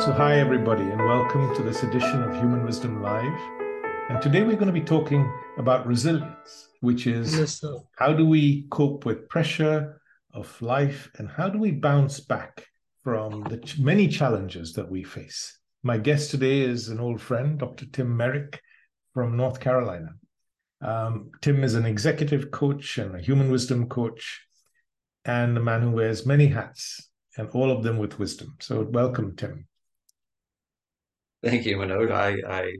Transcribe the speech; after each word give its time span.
So, 0.00 0.12
hi, 0.12 0.40
everybody, 0.40 0.84
and 0.84 0.98
welcome 0.98 1.54
to 1.54 1.62
this 1.62 1.82
edition 1.82 2.22
of 2.22 2.34
Human 2.34 2.64
Wisdom 2.64 3.02
Live. 3.02 3.38
And 4.08 4.22
today 4.22 4.42
we're 4.42 4.56
going 4.56 4.64
to 4.64 4.72
be 4.72 4.80
talking 4.80 5.30
about 5.58 5.86
resilience, 5.86 6.68
which 6.80 7.06
is 7.06 7.36
Yes, 7.36 7.62
how 7.98 8.14
do 8.14 8.24
we 8.24 8.66
cope 8.70 9.04
with 9.04 9.28
pressure 9.28 10.00
of 10.32 10.62
life 10.62 11.10
and 11.18 11.28
how 11.28 11.50
do 11.50 11.58
we 11.58 11.72
bounce 11.72 12.18
back 12.18 12.64
from 13.04 13.42
the 13.42 13.58
ch- 13.58 13.78
many 13.78 14.08
challenges 14.08 14.72
that 14.72 14.90
we 14.90 15.02
face. 15.02 15.58
My 15.82 15.98
guest 15.98 16.30
today 16.30 16.60
is 16.60 16.88
an 16.88 16.98
old 16.98 17.20
friend, 17.20 17.58
Dr. 17.58 17.84
Tim 17.84 18.16
Merrick 18.16 18.58
from 19.12 19.36
North 19.36 19.60
Carolina. 19.60 20.14
Um, 20.80 21.30
Tim 21.42 21.62
is 21.62 21.74
an 21.74 21.84
executive 21.84 22.50
coach 22.50 22.96
and 22.96 23.14
a 23.14 23.20
human 23.20 23.50
wisdom 23.50 23.86
coach, 23.86 24.46
and 25.26 25.58
a 25.58 25.62
man 25.62 25.82
who 25.82 25.90
wears 25.90 26.24
many 26.24 26.46
hats, 26.46 27.10
and 27.36 27.50
all 27.50 27.70
of 27.70 27.82
them 27.82 27.98
with 27.98 28.18
wisdom. 28.18 28.56
So, 28.60 28.80
welcome, 28.90 29.36
Tim. 29.36 29.66
Thank 31.42 31.64
you, 31.64 31.76
Manoj. 31.76 32.12
I, 32.12 32.36
I 32.48 32.72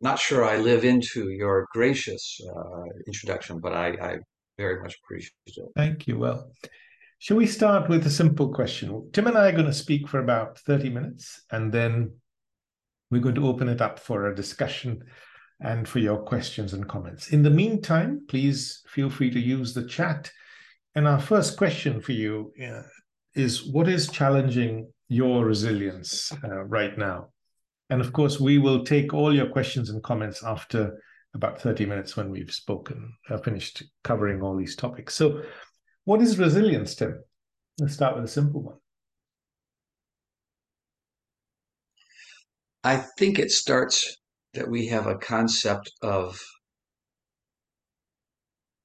not 0.00 0.18
sure 0.18 0.44
I 0.44 0.56
live 0.56 0.84
into 0.84 1.30
your 1.30 1.66
gracious 1.72 2.40
uh, 2.56 2.84
introduction, 3.06 3.60
but 3.60 3.72
I, 3.72 3.88
I 4.00 4.18
very 4.56 4.80
much 4.80 4.96
appreciate 5.02 5.32
it. 5.46 5.68
Thank 5.76 6.06
you. 6.06 6.18
Well, 6.18 6.50
shall 7.18 7.36
we 7.36 7.46
start 7.46 7.88
with 7.88 8.06
a 8.06 8.10
simple 8.10 8.52
question? 8.52 9.10
Tim 9.12 9.26
and 9.26 9.36
I 9.36 9.48
are 9.48 9.52
going 9.52 9.66
to 9.66 9.72
speak 9.72 10.08
for 10.08 10.20
about 10.20 10.58
30 10.60 10.90
minutes, 10.90 11.44
and 11.50 11.72
then 11.72 12.12
we're 13.10 13.20
going 13.20 13.34
to 13.34 13.48
open 13.48 13.68
it 13.68 13.80
up 13.80 13.98
for 13.98 14.26
a 14.26 14.34
discussion 14.34 15.02
and 15.60 15.88
for 15.88 15.98
your 15.98 16.18
questions 16.18 16.72
and 16.72 16.88
comments. 16.88 17.32
In 17.32 17.42
the 17.42 17.50
meantime, 17.50 18.24
please 18.28 18.82
feel 18.86 19.10
free 19.10 19.30
to 19.30 19.40
use 19.40 19.74
the 19.74 19.86
chat. 19.86 20.30
And 20.94 21.08
our 21.08 21.20
first 21.20 21.56
question 21.56 22.00
for 22.00 22.12
you 22.12 22.52
uh, 22.64 22.82
is 23.34 23.64
what 23.64 23.88
is 23.88 24.08
challenging 24.08 24.92
your 25.08 25.44
resilience 25.44 26.32
uh, 26.44 26.64
right 26.64 26.96
now? 26.96 27.28
And 27.90 28.00
of 28.00 28.12
course, 28.12 28.38
we 28.38 28.58
will 28.58 28.84
take 28.84 29.14
all 29.14 29.34
your 29.34 29.48
questions 29.48 29.88
and 29.88 30.02
comments 30.02 30.44
after 30.44 31.00
about 31.34 31.60
30 31.60 31.86
minutes 31.86 32.16
when 32.16 32.30
we've 32.30 32.50
spoken, 32.50 33.14
uh, 33.30 33.38
finished 33.38 33.82
covering 34.04 34.42
all 34.42 34.56
these 34.56 34.76
topics. 34.76 35.14
So, 35.14 35.42
what 36.04 36.20
is 36.20 36.38
resilience, 36.38 36.94
Tim? 36.94 37.22
Let's 37.78 37.94
start 37.94 38.16
with 38.16 38.24
a 38.24 38.28
simple 38.28 38.62
one. 38.62 38.76
I 42.84 43.04
think 43.18 43.38
it 43.38 43.50
starts 43.50 44.16
that 44.54 44.70
we 44.70 44.86
have 44.88 45.06
a 45.06 45.16
concept 45.16 45.90
of, 46.02 46.38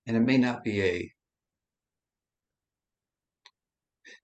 and 0.05 0.17
it 0.17 0.21
may 0.21 0.37
not 0.37 0.63
be 0.63 0.81
a, 0.81 1.11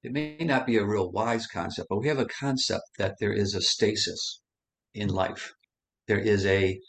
it 0.03 0.11
may 0.11 0.37
not 0.39 0.65
be 0.65 0.77
a 0.77 0.85
real 0.85 1.11
wise 1.11 1.47
concept, 1.47 1.87
but 1.89 1.99
we 1.99 2.07
have 2.07 2.19
a 2.19 2.25
concept 2.25 2.83
that 2.97 3.15
there 3.19 3.33
is 3.33 3.55
a 3.55 3.61
stasis 3.61 4.41
in 4.99 5.09
life. 5.09 5.53
There 6.07 6.19
is 6.19 6.45
a 6.45 6.79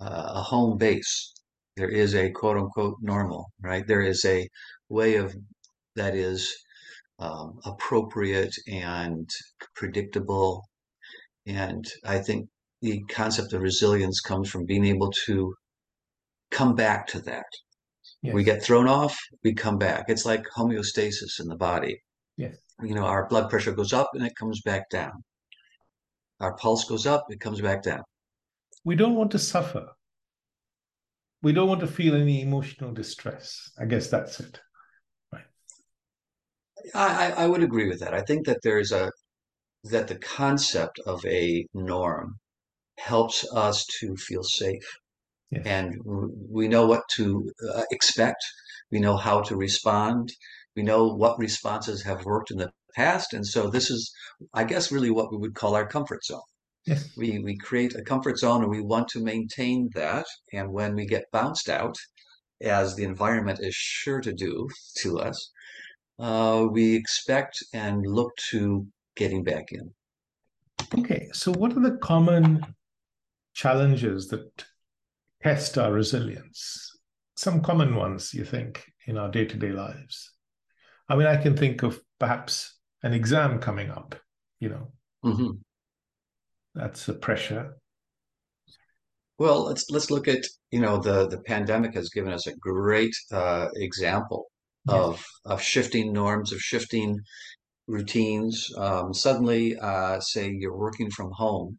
uh, 0.00 0.32
a 0.40 0.42
home 0.42 0.78
base. 0.78 1.32
There 1.76 1.88
is 1.88 2.14
a 2.14 2.30
quote 2.30 2.56
unquote 2.56 2.96
normal, 3.00 3.50
right? 3.60 3.86
There 3.86 4.02
is 4.02 4.24
a 4.24 4.48
way 4.88 5.16
of 5.16 5.34
that 5.96 6.14
is 6.14 6.54
um, 7.18 7.58
appropriate 7.64 8.54
and 8.68 9.28
predictable. 9.74 10.64
And 11.46 11.84
I 12.04 12.18
think 12.18 12.48
the 12.82 13.02
concept 13.08 13.52
of 13.52 13.62
resilience 13.62 14.20
comes 14.20 14.48
from 14.50 14.66
being 14.66 14.84
able 14.84 15.10
to 15.26 15.54
come 16.50 16.74
back 16.74 17.06
to 17.08 17.20
that. 17.22 17.46
Yes. 18.22 18.34
We 18.34 18.44
get 18.44 18.62
thrown 18.62 18.88
off, 18.88 19.16
we 19.44 19.54
come 19.54 19.78
back. 19.78 20.04
It's 20.08 20.26
like 20.26 20.44
homeostasis 20.56 21.40
in 21.40 21.48
the 21.48 21.56
body. 21.56 22.00
Yes. 22.36 22.56
You 22.82 22.94
know, 22.94 23.04
our 23.04 23.28
blood 23.28 23.50
pressure 23.50 23.72
goes 23.72 23.92
up 23.92 24.10
and 24.14 24.24
it 24.24 24.36
comes 24.36 24.60
back 24.62 24.88
down. 24.90 25.12
Our 26.40 26.56
pulse 26.56 26.84
goes 26.84 27.06
up, 27.06 27.26
it 27.30 27.40
comes 27.40 27.60
back 27.60 27.82
down. 27.82 28.02
We 28.84 28.94
don't 28.96 29.14
want 29.14 29.30
to 29.32 29.38
suffer. 29.38 29.88
We 31.42 31.52
don't 31.52 31.68
want 31.68 31.80
to 31.80 31.86
feel 31.86 32.14
any 32.14 32.42
emotional 32.42 32.92
distress. 32.92 33.70
I 33.78 33.84
guess 33.84 34.08
that's 34.08 34.40
it. 34.40 34.60
I, 35.32 35.40
I 36.94 37.30
I 37.44 37.46
would 37.46 37.62
agree 37.62 37.88
with 37.88 38.00
that. 38.00 38.14
I 38.14 38.22
think 38.22 38.46
that 38.46 38.60
there's 38.62 38.92
a 38.92 39.10
that 39.84 40.08
the 40.08 40.18
concept 40.18 40.98
of 41.06 41.24
a 41.26 41.66
norm 41.74 42.36
helps 42.98 43.46
us 43.52 43.86
to 44.00 44.16
feel 44.16 44.42
safe, 44.42 44.88
Yes. 45.50 45.62
and 45.66 45.94
we 46.04 46.68
know 46.68 46.86
what 46.86 47.02
to 47.16 47.50
uh, 47.74 47.82
expect. 47.90 48.42
We 48.90 49.00
know 49.00 49.16
how 49.16 49.40
to 49.42 49.56
respond. 49.56 50.32
We 50.76 50.82
know 50.82 51.08
what 51.08 51.38
responses 51.38 52.02
have 52.04 52.24
worked 52.24 52.50
in 52.50 52.58
the 52.58 52.70
past, 52.94 53.34
and 53.34 53.46
so 53.46 53.68
this 53.68 53.90
is, 53.90 54.10
I 54.54 54.64
guess, 54.64 54.92
really 54.92 55.10
what 55.10 55.30
we 55.30 55.38
would 55.38 55.54
call 55.54 55.74
our 55.74 55.86
comfort 55.86 56.24
zone. 56.24 56.40
Yes. 56.86 57.10
We 57.16 57.38
we 57.40 57.56
create 57.58 57.94
a 57.94 58.02
comfort 58.02 58.38
zone, 58.38 58.62
and 58.62 58.70
we 58.70 58.80
want 58.80 59.08
to 59.08 59.22
maintain 59.22 59.90
that. 59.94 60.26
And 60.52 60.72
when 60.72 60.94
we 60.94 61.06
get 61.06 61.30
bounced 61.32 61.68
out, 61.68 61.96
as 62.60 62.96
the 62.96 63.04
environment 63.04 63.60
is 63.60 63.74
sure 63.74 64.20
to 64.20 64.32
do 64.32 64.68
to 65.02 65.18
us, 65.20 65.52
uh, 66.18 66.66
we 66.70 66.94
expect 66.94 67.62
and 67.72 68.02
look 68.06 68.32
to 68.50 68.86
getting 69.16 69.44
back 69.44 69.66
in. 69.72 69.90
Okay. 70.98 71.28
So, 71.32 71.52
what 71.52 71.76
are 71.76 71.80
the 71.80 71.98
common 71.98 72.64
challenges 73.54 74.28
that 74.28 74.64
test 75.42 75.78
our 75.78 75.92
resilience? 75.92 76.92
Some 77.36 77.60
common 77.60 77.94
ones, 77.94 78.34
you 78.34 78.44
think, 78.44 78.84
in 79.06 79.16
our 79.16 79.30
day 79.30 79.44
to 79.44 79.56
day 79.56 79.70
lives? 79.70 80.32
I 81.08 81.16
mean, 81.16 81.26
I 81.26 81.36
can 81.36 81.56
think 81.56 81.82
of 81.82 82.00
perhaps 82.18 82.77
an 83.02 83.12
exam 83.12 83.58
coming 83.60 83.90
up, 83.90 84.14
you 84.60 84.68
know, 84.68 84.92
hmm 85.22 85.60
that's 86.74 87.08
a 87.08 87.14
pressure. 87.14 87.76
Well, 89.38 89.64
let's 89.64 89.88
let's 89.90 90.10
look 90.10 90.28
at 90.28 90.44
you 90.70 90.80
know 90.80 90.98
the 90.98 91.26
the 91.28 91.40
pandemic 91.42 91.94
has 91.94 92.08
given 92.10 92.32
us 92.32 92.46
a 92.46 92.56
great 92.56 93.14
uh, 93.32 93.68
example 93.76 94.50
Yes. 94.84 95.06
of 95.06 95.24
of 95.44 95.62
shifting 95.62 96.12
norms, 96.12 96.52
of 96.52 96.60
shifting 96.60 97.20
routines. 97.88 98.68
Um, 98.78 99.14
suddenly, 99.14 99.76
uh, 99.78 100.20
say 100.20 100.50
you're 100.52 100.76
working 100.78 101.10
from 101.10 101.32
home 101.32 101.78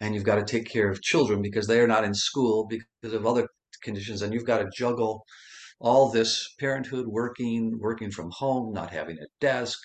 and 0.00 0.14
you've 0.14 0.24
got 0.24 0.36
to 0.36 0.44
take 0.44 0.66
care 0.68 0.90
of 0.90 1.02
children 1.02 1.42
because 1.42 1.66
they 1.68 1.80
are 1.80 1.88
not 1.88 2.04
in 2.04 2.14
school 2.14 2.66
because 2.68 3.14
of 3.14 3.26
other 3.26 3.48
conditions, 3.82 4.22
and 4.22 4.32
you've 4.34 4.46
got 4.46 4.58
to 4.58 4.70
juggle 4.76 5.24
all 5.80 6.10
this 6.10 6.54
parenthood, 6.60 7.06
working, 7.08 7.78
working 7.80 8.10
from 8.10 8.30
home, 8.32 8.72
not 8.74 8.90
having 8.90 9.18
a 9.18 9.26
desk, 9.40 9.78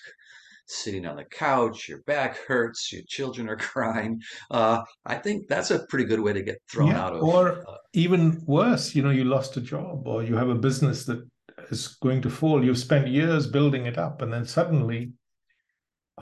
sitting 0.70 1.06
on 1.06 1.16
the 1.16 1.24
couch, 1.24 1.88
your 1.88 2.02
back 2.02 2.36
hurts, 2.48 2.92
your 2.92 3.02
children 3.06 3.48
are 3.48 3.56
crying. 3.56 4.20
Uh, 4.50 4.82
I 5.04 5.16
think 5.16 5.48
that's 5.48 5.70
a 5.70 5.86
pretty 5.86 6.04
good 6.04 6.20
way 6.20 6.32
to 6.32 6.42
get 6.42 6.58
thrown 6.70 6.88
Yeah, 6.88 7.04
out 7.04 7.16
of. 7.16 7.22
or 7.22 7.68
uh, 7.68 7.76
even 7.92 8.42
worse, 8.46 8.94
you 8.94 9.02
know, 9.02 9.10
you 9.10 9.24
lost 9.24 9.56
a 9.56 9.60
job 9.60 10.06
or 10.06 10.22
you 10.22 10.36
have 10.36 10.48
a 10.48 10.54
business 10.54 11.04
that 11.06 11.26
is 11.70 11.88
going 12.02 12.22
to 12.22 12.30
fall. 12.30 12.64
You've 12.64 12.78
spent 12.78 13.08
years 13.08 13.46
building 13.46 13.86
it 13.86 13.98
up, 13.98 14.22
and 14.22 14.32
then 14.32 14.44
suddenly, 14.46 15.12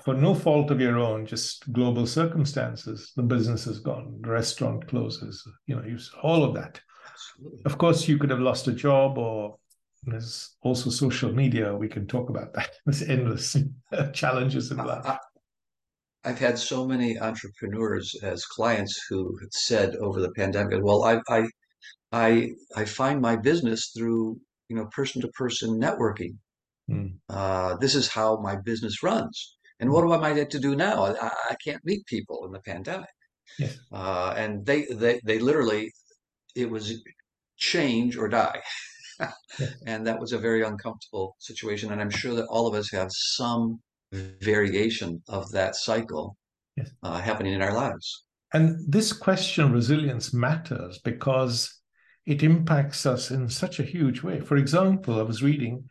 for 0.02 0.14
no 0.14 0.34
fault 0.34 0.70
of 0.70 0.80
your 0.80 0.98
own, 0.98 1.26
just 1.26 1.72
global 1.72 2.06
circumstances, 2.06 3.12
the 3.16 3.22
business 3.22 3.66
is 3.66 3.80
gone, 3.80 4.18
the 4.22 4.30
restaurant 4.30 4.86
closes, 4.86 5.42
you 5.66 5.74
know, 5.76 5.84
you, 5.84 5.98
all 6.22 6.44
of 6.44 6.54
that. 6.54 6.80
absolutely. 7.10 7.62
Of 7.64 7.78
course, 7.78 8.06
you 8.06 8.18
could 8.18 8.30
have 8.30 8.40
lost 8.40 8.68
a 8.68 8.72
job, 8.72 9.18
or 9.18 9.56
there's 10.04 10.56
also 10.62 10.90
social 10.90 11.32
media. 11.32 11.74
We 11.74 11.88
can 11.88 12.06
talk 12.06 12.30
about 12.30 12.54
that. 12.54 12.70
There's 12.86 13.02
endless 13.02 13.56
challenges 14.12 14.70
in. 14.70 14.80
I, 14.80 15.18
I've 16.24 16.38
had 16.38 16.58
so 16.58 16.86
many 16.86 17.18
entrepreneurs 17.18 18.14
as 18.22 18.44
clients 18.44 19.00
who 19.08 19.36
had 19.38 19.52
said 19.52 19.96
over 19.96 20.20
the 20.20 20.32
pandemic, 20.32 20.80
well, 20.82 21.04
I, 21.04 21.20
I, 21.28 21.48
I, 22.12 22.50
I 22.76 22.84
find 22.84 23.20
my 23.20 23.36
business 23.36 23.92
through, 23.96 24.38
you 24.68 24.76
know, 24.76 24.86
person 24.86 25.22
to 25.22 25.28
person 25.28 25.80
networking. 25.80 26.36
Mm. 26.90 27.14
Uh, 27.28 27.76
this 27.76 27.94
is 27.94 28.08
how 28.08 28.40
my 28.40 28.56
business 28.56 29.02
runs. 29.02 29.56
And 29.80 29.90
what 29.90 30.02
do 30.02 30.12
I 30.12 30.18
might 30.18 30.36
have 30.36 30.48
to 30.50 30.58
do 30.58 30.74
now? 30.74 31.04
I, 31.04 31.30
I 31.50 31.56
can't 31.64 31.84
meet 31.84 32.04
people 32.06 32.44
in 32.46 32.52
the 32.52 32.60
pandemic. 32.60 33.08
Yes. 33.58 33.78
Uh, 33.92 34.34
and 34.36 34.66
they, 34.66 34.86
they, 34.90 35.20
they 35.24 35.38
literally, 35.38 35.92
it 36.56 36.68
was 36.68 37.00
change 37.56 38.16
or 38.16 38.28
die. 38.28 38.60
And 39.86 40.06
that 40.06 40.18
was 40.20 40.32
a 40.32 40.38
very 40.38 40.62
uncomfortable 40.62 41.36
situation. 41.38 41.92
And 41.92 42.00
I'm 42.00 42.10
sure 42.10 42.34
that 42.34 42.46
all 42.46 42.66
of 42.66 42.74
us 42.74 42.90
have 42.92 43.08
some 43.10 43.80
variation 44.12 45.22
of 45.28 45.50
that 45.52 45.74
cycle 45.76 46.36
Yes. 46.78 46.90
uh, 47.02 47.18
happening 47.18 47.54
in 47.54 47.62
our 47.62 47.74
lives. 47.74 48.24
And 48.54 48.78
this 48.86 49.12
question 49.12 49.64
of 49.64 49.72
resilience 49.72 50.32
matters 50.32 51.00
because 51.04 51.82
it 52.24 52.42
impacts 52.42 53.04
us 53.04 53.30
in 53.30 53.48
such 53.48 53.80
a 53.80 53.82
huge 53.82 54.22
way. 54.22 54.40
For 54.40 54.56
example, 54.56 55.18
I 55.18 55.22
was 55.22 55.42
reading 55.42 55.84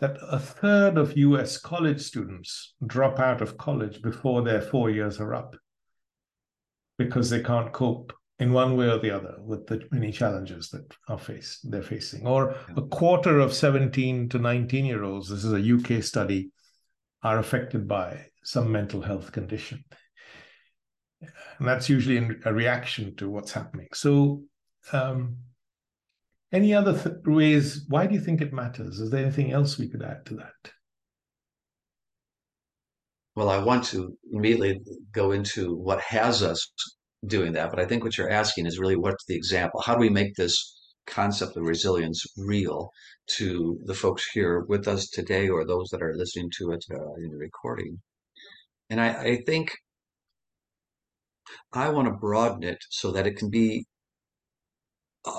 that 0.00 0.16
a 0.22 0.38
third 0.38 0.96
of 0.96 1.16
US 1.16 1.58
college 1.58 2.00
students 2.00 2.74
drop 2.86 3.18
out 3.18 3.42
of 3.42 3.58
college 3.58 4.00
before 4.00 4.42
their 4.42 4.62
four 4.62 4.90
years 4.90 5.20
are 5.20 5.34
up 5.34 5.54
because 6.98 7.28
they 7.28 7.42
can't 7.42 7.72
cope 7.72 8.12
in 8.38 8.52
one 8.52 8.76
way 8.76 8.88
or 8.88 8.98
the 8.98 9.10
other 9.10 9.36
with 9.40 9.66
the 9.66 9.86
many 9.90 10.12
challenges 10.12 10.68
that 10.68 10.94
are 11.08 11.18
faced 11.18 11.70
they're 11.70 11.82
facing. 11.82 12.26
Or 12.26 12.54
a 12.76 12.82
quarter 12.82 13.38
of 13.40 13.54
17 13.54 14.28
to 14.30 14.38
19 14.38 14.84
year 14.84 15.04
olds, 15.04 15.28
this 15.28 15.44
is 15.44 15.52
a 15.52 15.96
UK 15.98 16.02
study, 16.02 16.50
are 17.22 17.38
affected 17.38 17.88
by 17.88 18.26
some 18.44 18.70
mental 18.70 19.00
health 19.00 19.32
condition. 19.32 19.82
And 21.58 21.66
that's 21.66 21.88
usually 21.88 22.18
a 22.44 22.52
reaction 22.52 23.16
to 23.16 23.30
what's 23.30 23.52
happening. 23.52 23.88
So, 23.94 24.42
um, 24.92 25.38
any 26.52 26.74
other 26.74 26.96
th- 26.96 27.16
ways? 27.24 27.84
Why 27.88 28.06
do 28.06 28.14
you 28.14 28.20
think 28.20 28.40
it 28.40 28.52
matters? 28.52 29.00
Is 29.00 29.10
there 29.10 29.22
anything 29.24 29.50
else 29.52 29.78
we 29.78 29.88
could 29.88 30.02
add 30.02 30.26
to 30.26 30.34
that? 30.36 30.72
Well, 33.34 33.48
I 33.48 33.58
want 33.58 33.84
to 33.86 34.16
immediately 34.32 34.80
go 35.12 35.32
into 35.32 35.74
what 35.74 36.00
has 36.02 36.42
us 36.42 36.70
doing 37.26 37.52
that, 37.52 37.70
but 37.70 37.80
I 37.80 37.86
think 37.86 38.04
what 38.04 38.16
you're 38.18 38.30
asking 38.30 38.66
is 38.66 38.78
really 38.78 38.96
what's 38.96 39.24
the 39.26 39.36
example? 39.36 39.80
How 39.80 39.94
do 39.94 40.00
we 40.00 40.10
make 40.10 40.34
this 40.34 40.74
concept 41.06 41.56
of 41.56 41.62
resilience 41.64 42.24
real 42.36 42.90
to 43.38 43.78
the 43.84 43.94
folks 43.94 44.28
here 44.32 44.64
with 44.68 44.88
us 44.88 45.08
today 45.08 45.48
or 45.48 45.64
those 45.64 45.88
that 45.90 46.02
are 46.02 46.14
listening 46.16 46.50
to 46.58 46.72
it 46.72 46.84
uh, 46.90 47.14
in 47.18 47.30
the 47.30 47.38
recording? 47.38 48.00
And 48.90 49.00
I, 49.00 49.08
I 49.22 49.42
think 49.46 49.72
I 51.72 51.88
want 51.90 52.08
to 52.08 52.14
broaden 52.14 52.62
it 52.62 52.78
so 52.90 53.12
that 53.12 53.26
it 53.26 53.36
can 53.36 53.50
be 53.50 53.86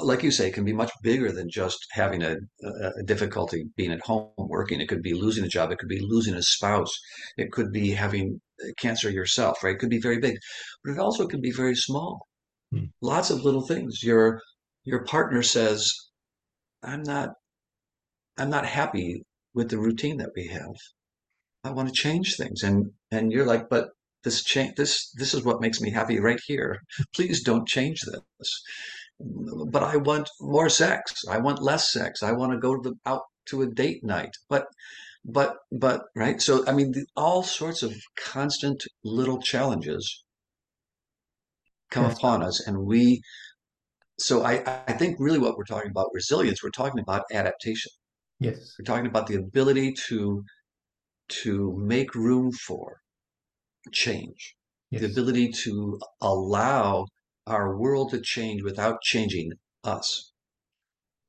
like 0.02 0.24
you 0.24 0.32
say, 0.32 0.48
it 0.48 0.54
can 0.54 0.66
be 0.66 0.74
much 0.74 0.92
bigger 1.02 1.32
than 1.32 1.50
just 1.50 1.88
having 1.92 2.22
a, 2.22 2.36
a, 2.64 3.04
difficulty 3.04 3.66
being 3.78 3.92
at 3.92 4.02
home 4.02 4.32
working. 4.38 4.82
It 4.82 4.90
could 4.90 5.02
be 5.02 5.14
losing 5.14 5.46
a 5.46 5.50
job. 5.50 5.72
It 5.72 5.80
could 5.80 5.90
be 5.90 6.02
losing 6.02 6.34
a 6.36 6.42
spouse. 6.42 6.94
It 7.38 7.52
could 7.52 7.72
be 7.72 7.92
having 7.92 8.42
uh, 8.62 8.68
cancer 8.78 9.10
yourself, 9.10 9.64
right? 9.64 9.76
It 9.76 9.80
could 9.80 9.90
be 9.90 10.02
very 10.02 10.20
big, 10.20 10.38
but 10.84 10.92
it 10.92 11.00
also 11.00 11.26
can 11.28 11.42
be 11.42 11.52
very 11.52 11.76
small. 11.76 12.28
Hmm. 12.72 12.86
Lots 13.02 13.30
of 13.30 13.44
little 13.44 13.66
things. 13.66 14.04
Your 14.04 14.42
your 14.84 15.04
partner 15.06 15.42
says, 15.42 15.94
"I'm 16.84 17.04
not, 17.04 17.30
I'm 18.38 18.50
not 18.50 18.66
happy 18.66 19.24
with 19.54 19.70
the 19.70 19.80
routine 19.80 20.18
that 20.18 20.32
we 20.36 20.48
have. 20.48 20.76
I 21.64 21.72
want 21.72 21.88
to 21.88 21.94
change 21.94 22.36
things," 22.36 22.62
and 22.62 22.92
and 23.10 23.32
you're 23.32 23.46
like, 23.46 23.70
"But 23.70 23.90
this 24.24 24.44
change, 24.44 24.76
this 24.76 25.12
this 25.12 25.34
is 25.34 25.44
what 25.44 25.62
makes 25.62 25.80
me 25.80 25.92
happy 25.92 26.20
right 26.20 26.40
here. 26.46 26.82
Please 27.16 27.42
don't 27.42 27.68
change 27.68 28.02
this." 28.02 28.62
But 29.20 29.84
I 29.84 29.98
want 29.98 30.30
more 30.40 30.70
sex. 30.70 31.24
I 31.30 31.38
want 31.38 31.62
less 31.62 31.92
sex. 31.92 32.24
I 32.24 32.32
want 32.32 32.52
to 32.52 32.60
go 32.60 32.76
to 32.76 32.90
the, 32.90 32.96
out 33.06 33.24
to 33.48 33.62
a 33.62 33.68
date 33.68 34.04
night. 34.04 34.36
But, 34.50 34.68
but, 35.26 35.56
but, 35.72 36.04
right. 36.16 36.42
So, 36.42 36.66
I 36.68 36.74
mean, 36.74 36.92
the, 36.92 37.06
all 37.16 37.44
sorts 37.44 37.84
of 37.84 37.96
constant 38.16 38.84
little 39.04 39.42
challenges 39.42 40.24
come 41.90 42.06
upon 42.06 42.44
us, 42.44 42.66
and 42.68 42.86
we. 42.86 43.22
So, 44.20 44.44
I, 44.44 44.82
I 44.88 44.94
think 44.94 45.18
really 45.20 45.40
what 45.40 45.58
we're 45.58 45.64
talking 45.64 45.92
about 45.92 46.10
resilience. 46.14 46.64
We're 46.64 46.70
talking 46.70 47.00
about 47.00 47.24
adaptation. 47.32 47.92
Yes. 48.40 48.76
We're 48.78 48.86
talking 48.86 49.08
about 49.08 49.28
the 49.28 49.36
ability 49.36 49.94
to 50.10 50.44
to 51.30 51.76
make 51.78 52.16
room 52.16 52.52
for 52.52 53.02
change, 53.92 54.56
yes. 54.92 55.02
the 55.02 55.08
ability 55.08 55.50
to 55.50 56.00
allow 56.22 57.06
our 57.48 57.78
world 57.78 58.12
to 58.12 58.22
change 58.22 58.62
without 58.64 59.02
changing 59.02 59.52
us. 59.84 60.32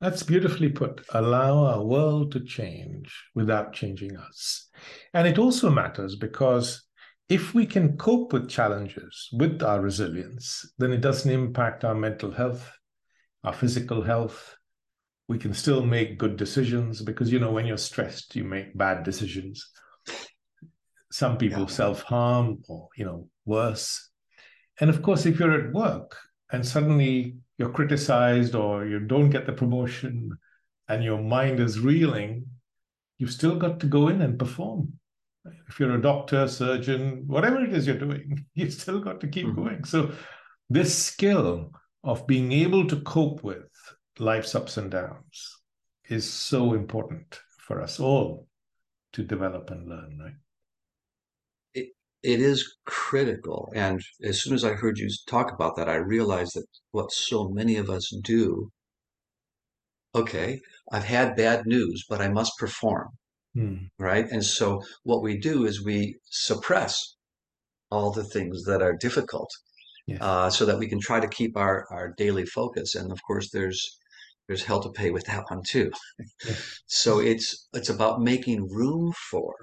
That's 0.01 0.23
beautifully 0.23 0.69
put. 0.69 1.05
Allow 1.13 1.65
our 1.65 1.83
world 1.83 2.31
to 2.31 2.39
change 2.39 3.13
without 3.35 3.73
changing 3.73 4.15
us. 4.15 4.69
And 5.13 5.27
it 5.27 5.37
also 5.37 5.69
matters 5.69 6.15
because 6.15 6.83
if 7.27 7.53
we 7.53 7.65
can 7.65 7.97
cope 7.97 8.31
with 8.31 8.49
challenges 8.49 9.29
with 9.33 9.61
our 9.61 9.81
resilience, 9.81 10.65
then 10.77 10.91
it 10.91 11.01
doesn't 11.01 11.31
impact 11.31 11.83
our 11.83 11.95
mental 11.95 12.31
health, 12.31 12.71
our 13.43 13.53
physical 13.53 14.01
health. 14.01 14.55
We 15.27 15.37
can 15.37 15.53
still 15.53 15.85
make 15.85 16.17
good 16.17 16.37
decisions 16.37 17.01
because, 17.01 17.31
you 17.31 17.39
know, 17.39 17.51
when 17.51 17.65
you're 17.65 17.77
stressed, 17.77 18.35
you 18.35 18.45
make 18.45 18.75
bad 18.75 19.03
decisions. 19.03 19.69
Some 21.11 21.37
people 21.37 21.61
yeah. 21.61 21.67
self 21.67 22.01
harm 22.03 22.63
or, 22.67 22.87
you 22.95 23.05
know, 23.05 23.27
worse. 23.45 24.08
And 24.79 24.89
of 24.89 25.01
course, 25.01 25.25
if 25.25 25.39
you're 25.39 25.59
at 25.59 25.73
work 25.73 26.17
and 26.51 26.65
suddenly 26.65 27.35
you're 27.57 27.71
criticized 27.71 28.55
or 28.55 28.85
you 28.85 28.99
don't 28.99 29.29
get 29.29 29.45
the 29.45 29.53
promotion 29.53 30.37
and 30.87 31.03
your 31.03 31.21
mind 31.21 31.59
is 31.59 31.79
reeling, 31.79 32.45
you've 33.17 33.31
still 33.31 33.55
got 33.55 33.79
to 33.81 33.85
go 33.85 34.07
in 34.07 34.21
and 34.21 34.39
perform. 34.39 34.93
If 35.67 35.79
you're 35.79 35.95
a 35.95 36.01
doctor, 36.01 36.47
surgeon, 36.47 37.23
whatever 37.27 37.63
it 37.63 37.73
is 37.73 37.85
you're 37.85 37.97
doing, 37.97 38.45
you've 38.55 38.73
still 38.73 38.99
got 38.99 39.19
to 39.21 39.27
keep 39.27 39.47
mm-hmm. 39.47 39.63
going. 39.63 39.83
So, 39.83 40.11
this 40.69 40.95
skill 40.95 41.71
of 42.03 42.27
being 42.27 42.51
able 42.51 42.87
to 42.87 43.01
cope 43.01 43.43
with 43.43 43.67
life's 44.19 44.53
ups 44.53 44.77
and 44.77 44.91
downs 44.91 45.57
is 46.07 46.29
so 46.29 46.73
important 46.73 47.39
for 47.57 47.81
us 47.81 47.99
all 47.99 48.47
to 49.13 49.23
develop 49.23 49.71
and 49.71 49.87
learn, 49.87 50.19
right? 50.21 50.33
It 52.23 52.41
is 52.41 52.75
critical. 52.85 53.71
And 53.75 54.01
as 54.23 54.41
soon 54.41 54.53
as 54.53 54.63
I 54.63 54.73
heard 54.73 54.97
you 54.97 55.09
talk 55.27 55.51
about 55.51 55.75
that, 55.75 55.89
I 55.89 55.95
realized 55.95 56.55
that 56.55 56.65
what 56.91 57.11
so 57.11 57.49
many 57.49 57.75
of 57.77 57.89
us 57.89 58.09
do 58.23 58.71
okay, 60.15 60.59
I've 60.91 61.03
had 61.03 61.35
bad 61.35 61.65
news, 61.65 62.03
but 62.09 62.21
I 62.21 62.29
must 62.29 62.57
perform. 62.57 63.09
Hmm. 63.53 63.75
Right. 63.97 64.25
And 64.29 64.43
so 64.43 64.81
what 65.03 65.21
we 65.21 65.37
do 65.37 65.65
is 65.65 65.83
we 65.83 66.17
suppress 66.29 67.15
all 67.91 68.11
the 68.11 68.23
things 68.23 68.63
that 68.65 68.81
are 68.81 68.95
difficult 68.95 69.49
yes. 70.07 70.19
uh, 70.21 70.49
so 70.49 70.65
that 70.65 70.77
we 70.77 70.87
can 70.87 70.99
try 70.99 71.19
to 71.19 71.27
keep 71.27 71.57
our, 71.57 71.85
our 71.91 72.13
daily 72.17 72.45
focus. 72.45 72.95
And 72.95 73.11
of 73.11 73.19
course, 73.23 73.49
there's 73.51 73.97
there's 74.47 74.63
hell 74.63 74.81
to 74.81 74.91
pay 74.91 75.11
with 75.11 75.25
that 75.25 75.45
one 75.49 75.61
too. 75.63 75.91
Yes. 76.43 76.81
so 76.87 77.19
it's 77.19 77.67
it's 77.73 77.89
about 77.89 78.21
making 78.21 78.67
room 78.67 79.13
for 79.29 79.53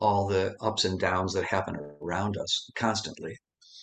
all 0.00 0.26
the 0.26 0.54
ups 0.60 0.84
and 0.84 0.98
downs 0.98 1.32
that 1.34 1.44
happen 1.44 1.76
around 2.00 2.36
us 2.36 2.70
constantly. 2.74 3.36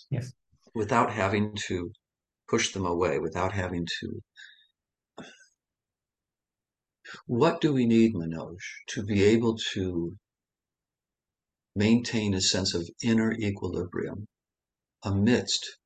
Yes. 0.10 0.32
Without 0.76 1.12
having 1.12 1.56
to 1.68 1.92
push 2.48 2.72
them 2.74 2.86
away, 2.86 3.20
without 3.20 3.52
having 3.52 3.88
to. 4.00 4.22
What 7.26 7.62
do 7.62 7.74
we 7.74 7.86
need, 7.86 8.16
Manoj, 8.16 8.58
to 8.90 9.04
be 9.04 9.24
able 9.24 9.58
to 9.74 10.16
maintain 11.76 12.34
a 12.34 12.42
sense 12.42 12.74
of 12.74 12.90
inner 13.04 13.34
equilibrium 13.34 14.28
amidst 15.04 15.78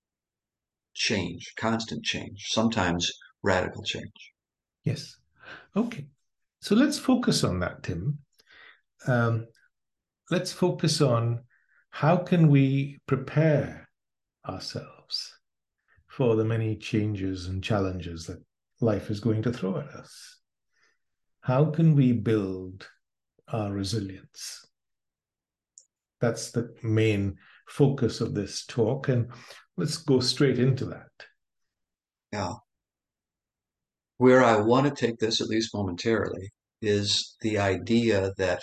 change, 0.93 1.53
constant 1.57 2.03
change, 2.03 2.45
sometimes 2.49 3.11
radical 3.43 3.83
change? 3.83 4.33
Yes. 4.83 5.15
Okay. 5.75 6.05
So 6.61 6.75
let's 6.75 6.99
focus 6.99 7.43
on 7.43 7.59
that, 7.59 7.83
Tim. 7.83 8.19
Um, 9.05 9.47
let's 10.29 10.51
focus 10.51 11.01
on 11.01 11.41
how 11.89 12.17
can 12.17 12.49
we 12.49 12.99
prepare 13.07 13.89
ourselves 14.47 15.33
for 16.07 16.35
the 16.35 16.45
many 16.45 16.75
changes 16.75 17.47
and 17.47 17.63
challenges 17.63 18.25
that 18.25 18.43
life 18.81 19.09
is 19.09 19.19
going 19.19 19.41
to 19.43 19.53
throw 19.53 19.77
at 19.77 19.87
us. 19.89 20.39
How 21.41 21.65
can 21.65 21.95
we 21.95 22.11
build 22.11 22.87
our 23.47 23.71
resilience? 23.71 24.65
That's 26.19 26.51
the 26.51 26.73
main 26.83 27.37
focus 27.67 28.21
of 28.21 28.33
this 28.33 28.65
talk. 28.65 29.07
And 29.09 29.29
let's 29.77 29.97
go 29.97 30.19
straight 30.19 30.59
into 30.59 30.85
that. 30.85 31.09
Yeah. 32.31 32.53
Where 34.17 34.43
I 34.43 34.59
want 34.59 34.87
to 34.87 35.05
take 35.05 35.19
this, 35.19 35.39
at 35.41 35.47
least 35.47 35.75
momentarily, 35.75 36.49
is 36.81 37.37
the 37.41 37.59
idea 37.59 38.33
that 38.37 38.61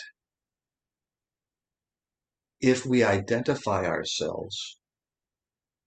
if 2.65 2.87
we 2.87 3.05
identify 3.05 3.85
ourselves 3.85 4.79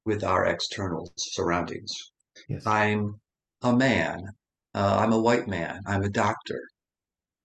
with 0.06 0.24
our 0.24 0.46
external 0.46 1.12
surroundings. 1.18 1.92
Yes. 2.48 2.68
I'm 2.68 3.20
a 3.64 3.76
man. 3.76 4.22
Uh, 4.76 4.98
I'm 5.02 5.12
a 5.12 5.20
white 5.20 5.48
man. 5.48 5.82
I'm 5.88 6.04
a 6.04 6.10
doctor. 6.10 6.62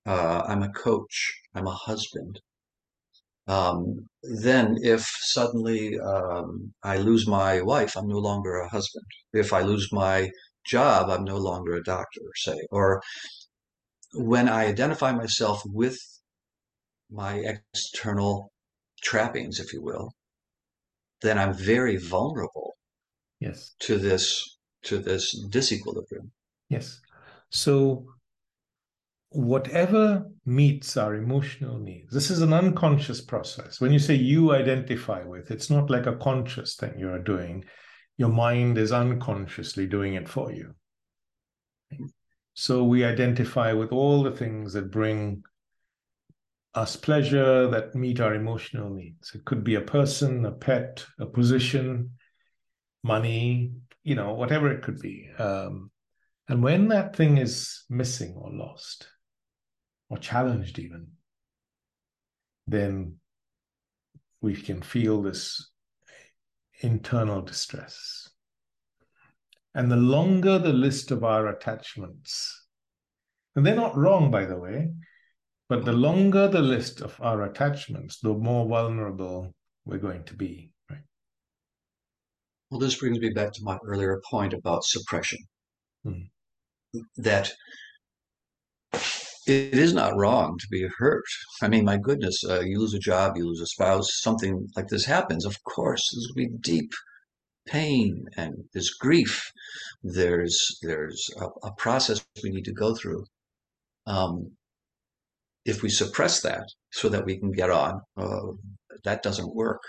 Uh, 0.05 0.43
I'm 0.47 0.63
a 0.63 0.73
coach. 0.73 1.33
I'm 1.55 1.67
a 1.67 1.73
husband. 1.73 2.41
Um, 3.47 4.07
then, 4.23 4.77
if 4.83 5.03
suddenly 5.23 5.99
um, 5.99 6.75
I 6.83 6.99
lose 6.99 7.27
my 7.27 7.63
wife, 7.63 7.97
I'm 7.97 8.09
no 8.09 8.19
longer 8.19 8.57
a 8.61 8.69
husband. 8.69 9.07
If 9.33 9.55
I 9.55 9.63
lose 9.63 9.89
my 9.93 10.31
job, 10.67 11.09
I'm 11.09 11.25
no 11.25 11.39
longer 11.39 11.75
a 11.77 11.83
doctor, 11.83 12.21
say. 12.37 12.59
Or 12.71 13.03
when 14.13 14.47
I 14.49 14.67
identify 14.67 15.13
myself 15.13 15.63
with 15.65 15.99
my 17.11 17.43
external 17.55 18.52
trappings, 19.03 19.61
if 19.61 19.73
you 19.73 19.83
will, 19.83 20.13
then 21.21 21.39
I'm 21.39 21.55
very 21.55 21.97
vulnerable. 21.97 22.77
Yes. 23.41 23.75
To 23.81 23.99
this 23.99 24.59
to 24.85 24.99
this 24.99 25.45
disequilibrium. 25.51 26.31
Yes. 26.69 27.01
So 27.51 28.07
whatever 29.31 30.27
meets 30.45 30.97
our 30.97 31.15
emotional 31.15 31.79
needs, 31.79 32.13
this 32.13 32.31
is 32.31 32.43
an 32.43 32.53
unconscious 32.53 33.21
process. 33.21 33.81
When 33.81 33.93
you 33.93 33.99
say 33.99 34.15
you 34.15 34.53
identify 34.53 35.23
with, 35.25 35.51
it's 35.51 35.71
not 35.71 35.91
like 35.91 36.07
a 36.07 36.17
conscious 36.17 36.77
thing 36.77 36.95
you're 36.99 37.23
doing. 37.23 37.65
Your 38.17 38.29
mind 38.29 38.79
is 38.79 38.93
unconsciously 38.93 39.87
doing 39.87 40.15
it 40.15 40.29
for 40.29 40.53
you. 40.53 40.75
So 42.55 42.85
we 42.85 43.05
identify 43.05 43.73
with 43.73 43.93
all 43.93 44.23
the 44.23 44.33
things 44.33 44.75
that 44.75 44.91
bring 44.91 45.43
us 46.75 46.97
pleasure 46.97 47.69
that 47.69 47.95
meet 47.95 48.21
our 48.21 48.35
emotional 48.35 48.91
needs. 48.91 49.35
It 49.35 49.45
could 49.45 49.63
be 49.63 49.75
a 49.75 49.81
person, 49.81 50.45
a 50.47 50.53
pet, 50.53 51.05
a 51.19 51.27
position, 51.27 52.13
money, 53.03 53.73
you 54.05 54.15
know, 54.15 54.35
whatever 54.35 54.73
it 54.73 54.83
could 54.83 54.99
be. 54.99 55.29
Um, 55.39 55.91
and 56.49 56.63
when 56.63 56.89
that 56.89 57.15
thing 57.15 57.39
is 57.39 57.85
missing 57.91 58.35
or 58.37 58.51
lost 58.53 59.09
or 60.09 60.19
challenged, 60.19 60.79
even, 60.79 61.09
then 62.67 63.17
we 64.41 64.55
can 64.55 64.83
feel 64.83 65.23
this 65.23 65.71
internal 66.81 67.43
distress. 67.43 68.29
And 69.75 69.91
the 69.91 69.97
longer 69.97 70.59
the 70.59 70.73
list 70.73 71.11
of 71.11 71.25
our 71.25 71.49
attachments, 71.49 72.67
and 73.57 73.65
they're 73.65 73.75
not 73.75 73.97
wrong, 73.97 74.31
by 74.31 74.45
the 74.45 74.59
way, 74.59 74.91
but 75.73 75.87
the 75.87 75.93
longer 75.93 76.49
the 76.49 76.61
list 76.61 77.01
of 77.01 77.19
our 77.23 77.45
attachments, 77.45 78.21
the 78.21 78.35
more 78.35 78.69
vulnerable 78.69 79.55
we're 79.87 79.97
going 79.97 80.23
to 80.25 80.35
be. 80.35 80.71
Right? 80.91 81.01
Well, 82.71 82.79
this 82.79 82.97
brings 82.97 83.19
me 83.19 83.31
back 83.31 83.53
to 83.53 83.65
my 83.65 83.79
earlier 83.87 84.21
point 84.31 84.53
about 84.53 84.85
suppression. 84.85 85.39
Hmm. 86.05 86.25
That 87.17 87.55
it 88.93 89.73
is 89.73 89.95
not 89.95 90.15
wrong 90.15 90.59
to 90.59 90.67
be 90.71 90.87
hurt. 90.99 91.25
I 91.63 91.69
mean, 91.69 91.87
my 91.87 91.97
goodness, 91.97 92.45
uh, 92.47 92.61
you 92.61 92.79
lose 92.79 92.93
a 92.93 92.99
job, 92.99 93.39
you 93.39 93.47
lose 93.47 93.63
a 93.63 93.67
spouse, 93.67 94.21
something 94.21 94.69
like 94.77 94.89
this 94.89 95.07
happens. 95.07 95.47
Of 95.47 95.57
course, 95.65 96.07
there's 96.13 96.27
going 96.35 96.51
to 96.51 96.59
be 96.59 96.59
deep 96.61 96.91
pain 97.67 98.27
and 98.37 98.53
there's 98.75 98.91
grief. 98.91 99.51
There's 100.03 100.79
there's 100.83 101.31
a, 101.41 101.47
a 101.67 101.73
process 101.79 102.23
we 102.45 102.51
need 102.51 102.67
to 102.67 102.75
go 102.75 102.95
through. 102.95 103.25
Um, 104.07 104.51
if 105.65 105.83
we 105.83 105.89
suppress 105.89 106.41
that 106.43 106.65
so 106.91 107.09
that 107.09 107.25
we 107.25 107.39
can 107.39 107.53
get 107.53 107.71
on, 107.71 108.01
uh, 108.17 108.53
that 109.05 109.23
doesn't 109.23 109.55
work. 109.55 109.81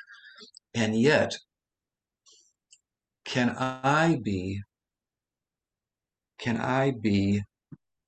And 0.73 0.99
yet, 0.99 1.35
can 3.25 3.49
I 3.51 4.19
be 4.21 4.61
can 6.39 6.57
I 6.57 6.91
be 6.91 7.41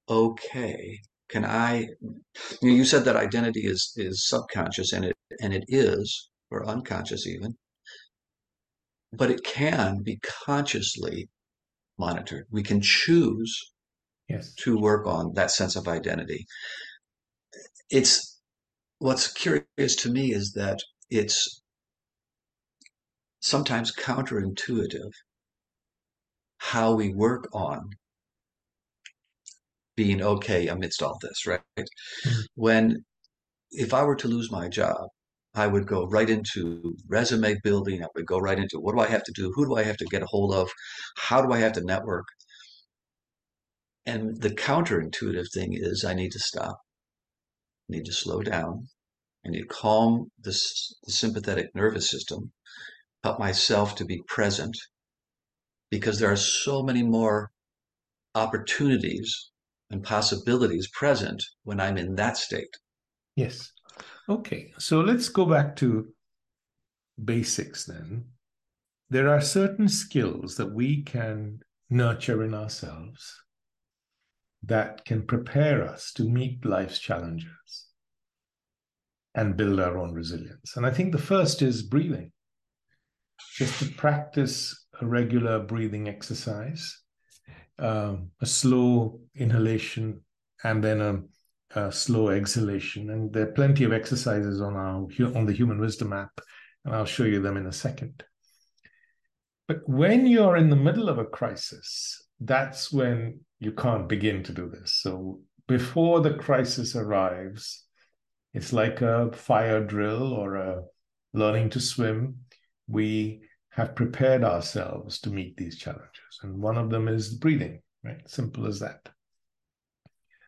okay 0.10 1.00
can 1.30 1.44
I, 1.44 1.88
you, 2.62 2.86
said 2.86 3.06
that 3.06 3.16
identity 3.16 3.62
is, 3.62 3.94
is 3.96 4.28
subconscious 4.28 4.94
and 4.94 5.06
it, 5.06 5.16
and 5.42 5.54
it 5.54 5.66
is, 5.68 6.30
or 6.52 6.68
unconscious 6.68 7.26
even, 7.26 7.56
but 9.12 9.32
it 9.32 9.44
can 9.44 10.04
be 10.04 10.20
consciously 10.46 11.30
monitored. 11.98 12.46
We 12.52 12.62
can 12.62 12.80
choose 12.82 13.74
yes. 14.30 14.54
to 14.60 14.78
work 14.78 15.08
on 15.08 15.34
that 15.34 15.52
sense 15.52 15.76
of 15.76 15.88
identity. 15.88 16.46
It's 17.90 18.40
what's 19.00 19.32
curious 19.32 19.96
to 19.98 20.12
me 20.12 20.34
is 20.34 20.54
that 20.54 20.80
it's 21.10 21.62
sometimes 23.40 23.94
counterintuitive 23.96 25.12
how 26.58 26.94
we 26.94 27.14
work 27.14 27.48
on 27.54 27.90
being 29.96 30.22
okay 30.22 30.68
amidst 30.68 31.02
all 31.02 31.18
this, 31.22 31.46
right? 31.46 31.62
Mm-hmm. 31.78 32.42
When, 32.56 33.06
if 33.72 33.94
I 33.94 34.04
were 34.04 34.16
to 34.16 34.28
lose 34.28 34.52
my 34.52 34.68
job, 34.68 35.08
I 35.54 35.68
would 35.68 35.88
go 35.88 36.06
right 36.08 36.30
into 36.30 36.96
resume 37.08 37.56
building. 37.64 38.04
I 38.04 38.08
would 38.16 38.26
go 38.26 38.40
right 38.40 38.60
into 38.60 38.80
what 38.80 38.96
do 38.96 39.02
I 39.02 39.08
have 39.08 39.24
to 39.24 39.32
do? 39.34 39.52
Who 39.56 39.66
do 39.66 39.76
I 39.76 39.84
have 39.84 39.98
to 39.98 40.06
get 40.06 40.24
a 40.24 40.28
hold 40.28 40.54
of? 40.54 40.70
How 41.18 41.42
do 41.42 41.54
I 41.54 41.60
have 41.60 41.74
to 41.74 41.82
network? 41.82 42.26
And 44.06 44.42
the 44.42 44.50
counterintuitive 44.50 45.48
thing 45.54 45.74
is 45.74 46.04
I 46.04 46.14
need 46.14 46.32
to 46.32 46.40
stop. 46.40 46.78
I 47.90 47.98
need 47.98 48.06
to 48.06 48.14
slow 48.14 48.42
down. 48.42 48.88
I 49.46 49.50
need 49.50 49.62
to 49.62 49.68
calm 49.68 50.32
this, 50.40 50.96
the 51.04 51.12
sympathetic 51.12 51.68
nervous 51.76 52.10
system, 52.10 52.52
help 53.24 53.40
myself 53.40 53.96
to 53.96 54.06
be 54.06 54.22
present 54.28 54.76
because 55.92 56.20
there 56.20 56.32
are 56.32 56.38
so 56.38 56.82
many 56.82 57.04
more 57.04 57.52
opportunities 58.34 59.52
and 59.92 60.04
possibilities 60.04 60.90
present 60.90 61.44
when 61.64 61.80
I'm 61.80 61.98
in 61.98 62.16
that 62.16 62.38
state. 62.38 62.76
Yes. 63.36 63.72
Okay. 64.28 64.74
So 64.80 65.02
let's 65.02 65.30
go 65.30 65.46
back 65.46 65.76
to 65.78 66.08
basics 67.24 67.86
then. 67.86 68.26
There 69.10 69.30
are 69.30 69.42
certain 69.42 69.88
skills 69.88 70.56
that 70.56 70.74
we 70.74 71.04
can 71.04 71.60
nurture 71.90 72.44
in 72.44 72.56
ourselves 72.56 73.45
that 74.66 75.06
can 75.06 75.26
prepare 75.26 75.84
us 75.84 76.12
to 76.14 76.24
meet 76.24 76.66
life's 76.66 77.00
challenges 77.00 77.88
and 79.34 79.58
build 79.58 79.80
our 79.80 79.98
own 79.98 80.14
resilience. 80.14 80.76
And 80.76 80.86
I 80.86 80.92
think 80.92 81.12
the 81.12 81.18
first 81.18 81.62
is 81.62 81.84
breathing. 81.84 82.32
Just 83.58 83.80
to 83.80 83.90
practice 83.94 84.86
a 85.02 85.06
regular 85.06 85.60
breathing 85.60 86.08
exercise 86.08 87.02
um, 87.80 88.32
a 88.42 88.46
slow 88.46 89.20
inhalation 89.36 90.22
and 90.64 90.84
then 90.84 91.02
a, 91.02 91.80
a, 91.80 91.92
slow 91.92 92.30
exhalation. 92.30 93.10
And 93.10 93.32
there 93.34 93.44
are 93.44 93.54
plenty 93.54 93.84
of 93.84 93.94
exercises 93.94 94.62
on 94.62 94.76
our 94.76 95.08
on 95.36 95.46
the 95.46 95.54
Human 95.54 95.80
Wisdom 95.80 96.14
app, 96.14 96.40
and 96.84 96.96
I'll 96.96 97.06
show 97.06 97.24
you 97.24 97.42
them 97.42 97.58
in 97.58 97.68
a 97.68 97.74
second. 97.74 98.24
But 99.68 99.88
when 99.88 100.28
you're 100.28 100.58
in 100.58 100.70
the 100.70 100.76
middle 100.76 101.10
of 101.10 101.18
a 101.18 101.26
crisis, 101.26 102.24
that's 102.40 102.92
when 102.92 103.42
you 103.60 103.72
can't 103.72 104.10
begin 104.10 104.44
to 104.44 104.54
do 104.54 104.70
this. 104.70 105.00
So 105.02 105.40
before 105.68 106.22
the 106.22 106.34
crisis 106.34 106.96
arrives, 106.96 107.86
it's 108.54 108.74
like 108.74 109.02
a 109.02 109.32
fire 109.34 109.84
drill 109.84 110.34
or 110.34 110.56
a 110.56 110.84
learning 111.34 111.72
to 111.72 111.80
swim. 111.80 112.38
We 112.88 113.42
have 113.70 113.96
prepared 113.96 114.44
ourselves 114.44 115.20
to 115.22 115.30
meet 115.30 115.58
these 115.58 115.78
challenges. 115.78 116.40
And 116.42 116.62
one 116.62 116.78
of 116.78 116.90
them 116.90 117.08
is 117.08 117.34
breathing, 117.34 117.82
right? 118.04 118.22
Simple 118.30 118.68
as 118.68 118.80
that. 118.80 119.10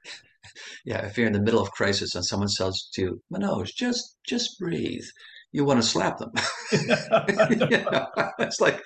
Yeah, 0.86 1.06
if 1.06 1.18
you're 1.18 1.28
in 1.28 1.34
the 1.34 1.42
middle 1.42 1.62
of 1.62 1.70
crisis 1.72 2.16
and 2.16 2.26
someone 2.26 2.48
says 2.48 2.90
to 2.94 3.02
you, 3.02 3.22
Manoj, 3.34 3.68
just 3.76 4.16
just 4.26 4.58
breathe, 4.58 5.04
you 5.52 5.66
want 5.66 5.82
to 5.82 5.86
slap 5.86 6.18
them. 6.18 6.32
it's 8.40 8.62
like, 8.62 8.82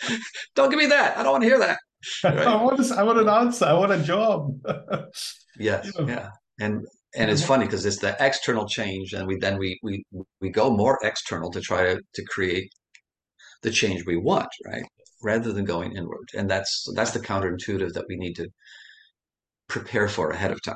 don't 0.55 0.71
give 0.71 0.79
me 0.79 0.87
that. 0.87 1.17
I 1.17 1.23
don't 1.23 1.33
want 1.33 1.43
to 1.43 1.49
hear 1.49 1.59
that. 1.59 1.77
Right? 2.23 2.37
I 2.37 2.63
want 2.63 2.83
to, 2.83 2.95
I 2.95 3.03
want 3.03 3.19
an 3.19 3.29
answer. 3.29 3.65
I 3.65 3.73
want 3.73 3.91
a 3.91 4.01
job. 4.01 4.59
yes, 5.59 5.85
you 5.85 5.93
know. 6.01 6.07
yeah, 6.07 6.29
and 6.59 6.85
and 7.15 7.29
it's 7.29 7.45
funny 7.45 7.65
because 7.65 7.85
it's 7.85 7.99
the 7.99 8.15
external 8.19 8.67
change, 8.67 9.13
and 9.13 9.27
we 9.27 9.37
then 9.37 9.57
we 9.57 9.79
we 9.83 10.03
we 10.39 10.49
go 10.49 10.69
more 10.69 10.97
external 11.03 11.51
to 11.51 11.61
try 11.61 11.83
to 11.83 12.01
to 12.15 12.23
create 12.25 12.71
the 13.61 13.71
change 13.71 14.05
we 14.05 14.17
want, 14.17 14.49
right? 14.65 14.83
Rather 15.23 15.53
than 15.53 15.65
going 15.65 15.95
inward. 15.95 16.29
And 16.35 16.49
that's 16.49 16.87
that's 16.95 17.11
the 17.11 17.19
counterintuitive 17.19 17.93
that 17.93 18.05
we 18.07 18.15
need 18.15 18.35
to 18.35 18.47
prepare 19.67 20.07
for 20.07 20.31
ahead 20.31 20.51
of 20.51 20.61
time. 20.63 20.75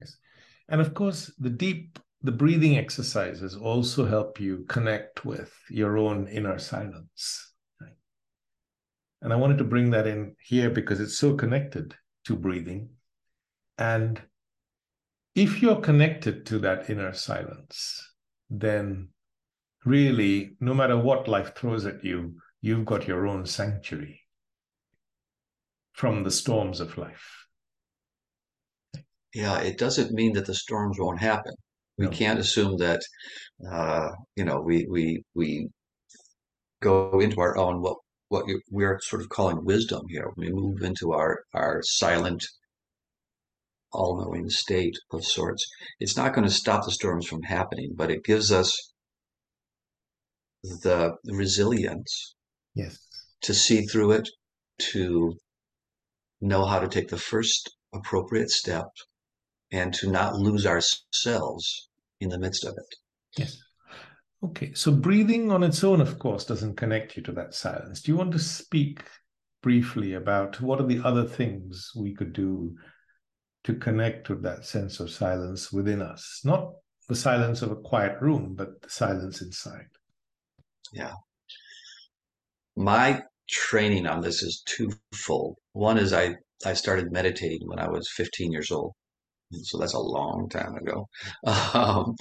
Yes. 0.00 0.16
And 0.68 0.80
of 0.80 0.94
course, 0.94 1.32
the 1.38 1.50
deep 1.50 1.98
the 2.22 2.32
breathing 2.32 2.78
exercises 2.78 3.56
also 3.56 4.06
help 4.06 4.40
you 4.40 4.64
connect 4.68 5.24
with 5.24 5.52
your 5.68 5.98
own 5.98 6.28
inner 6.28 6.58
silence. 6.58 7.51
And 9.22 9.32
I 9.32 9.36
wanted 9.36 9.58
to 9.58 9.64
bring 9.64 9.90
that 9.90 10.06
in 10.06 10.34
here 10.40 10.68
because 10.68 11.00
it's 11.00 11.16
so 11.16 11.34
connected 11.34 11.94
to 12.24 12.34
breathing. 12.34 12.90
And 13.78 14.20
if 15.34 15.62
you're 15.62 15.80
connected 15.80 16.44
to 16.46 16.58
that 16.58 16.90
inner 16.90 17.14
silence, 17.14 18.04
then 18.50 19.08
really, 19.84 20.56
no 20.60 20.74
matter 20.74 20.98
what 20.98 21.28
life 21.28 21.54
throws 21.54 21.86
at 21.86 22.04
you, 22.04 22.34
you've 22.60 22.84
got 22.84 23.06
your 23.06 23.26
own 23.26 23.46
sanctuary 23.46 24.20
from 25.92 26.24
the 26.24 26.30
storms 26.30 26.80
of 26.80 26.98
life. 26.98 27.46
Yeah, 29.34 29.60
it 29.60 29.78
doesn't 29.78 30.12
mean 30.12 30.32
that 30.34 30.46
the 30.46 30.54
storms 30.54 30.98
won't 30.98 31.20
happen. 31.20 31.54
We 31.96 32.06
no. 32.06 32.10
can't 32.10 32.40
assume 32.40 32.76
that, 32.78 33.00
uh, 33.70 34.08
you 34.36 34.44
know, 34.44 34.60
we 34.60 34.86
we 34.90 35.24
we 35.34 35.68
go 36.80 37.20
into 37.20 37.40
our 37.40 37.56
own 37.56 37.80
what 37.80 37.96
what 38.32 38.46
we're 38.70 38.98
sort 39.02 39.20
of 39.20 39.28
calling 39.28 39.62
wisdom 39.62 40.06
here. 40.08 40.30
When 40.34 40.46
we 40.46 40.52
move 40.54 40.82
into 40.82 41.12
our 41.12 41.44
our 41.52 41.82
silent, 41.82 42.42
all-knowing 43.92 44.48
state 44.48 44.96
of 45.10 45.22
sorts. 45.22 45.62
It's 46.00 46.16
not 46.16 46.34
going 46.34 46.48
to 46.48 46.54
stop 46.62 46.86
the 46.86 46.92
storms 46.92 47.26
from 47.26 47.42
happening, 47.42 47.92
but 47.94 48.10
it 48.10 48.24
gives 48.24 48.50
us 48.50 48.74
the 50.62 51.16
resilience 51.26 52.34
yes 52.74 52.96
to 53.42 53.52
see 53.52 53.82
through 53.82 54.12
it 54.12 54.28
to 54.92 55.34
know 56.40 56.64
how 56.64 56.78
to 56.78 56.88
take 56.88 57.08
the 57.08 57.18
first 57.18 57.68
appropriate 57.92 58.48
step 58.48 58.86
and 59.70 59.92
to 59.92 60.10
not 60.10 60.36
lose 60.36 60.64
ourselves 60.64 61.90
in 62.20 62.28
the 62.28 62.38
midst 62.38 62.64
of 62.64 62.74
it 62.78 62.90
yes 63.36 63.58
okay 64.42 64.72
so 64.74 64.92
breathing 64.92 65.50
on 65.50 65.62
its 65.62 65.84
own 65.84 66.00
of 66.00 66.18
course 66.18 66.44
doesn't 66.44 66.76
connect 66.76 67.16
you 67.16 67.22
to 67.22 67.32
that 67.32 67.54
silence 67.54 68.02
do 68.02 68.12
you 68.12 68.16
want 68.16 68.32
to 68.32 68.38
speak 68.38 69.02
briefly 69.62 70.14
about 70.14 70.60
what 70.60 70.80
are 70.80 70.86
the 70.86 71.00
other 71.04 71.24
things 71.24 71.92
we 71.96 72.14
could 72.14 72.32
do 72.32 72.74
to 73.62 73.74
connect 73.74 74.28
with 74.28 74.42
that 74.42 74.64
sense 74.64 74.98
of 74.98 75.08
silence 75.08 75.72
within 75.72 76.02
us 76.02 76.40
not 76.44 76.72
the 77.12 77.14
silence 77.14 77.60
of 77.60 77.70
a 77.70 77.76
quiet 77.76 78.20
room, 78.22 78.54
but 78.56 78.80
the 78.80 78.88
silence 78.88 79.42
inside. 79.42 79.88
Yeah. 80.92 81.12
My 82.74 83.22
training 83.50 84.06
on 84.06 84.22
this 84.22 84.42
is 84.42 84.62
twofold. 84.64 85.56
One 85.72 85.98
is 85.98 86.14
I, 86.14 86.36
I 86.64 86.72
started 86.72 87.12
meditating 87.12 87.68
when 87.68 87.78
I 87.78 87.88
was 87.88 88.10
15 88.16 88.50
years 88.50 88.70
old. 88.70 88.94
So 89.52 89.76
that's 89.76 89.92
a 89.92 89.98
long 89.98 90.48
time 90.48 90.74
ago. 90.76 91.06
Um, 91.74 92.14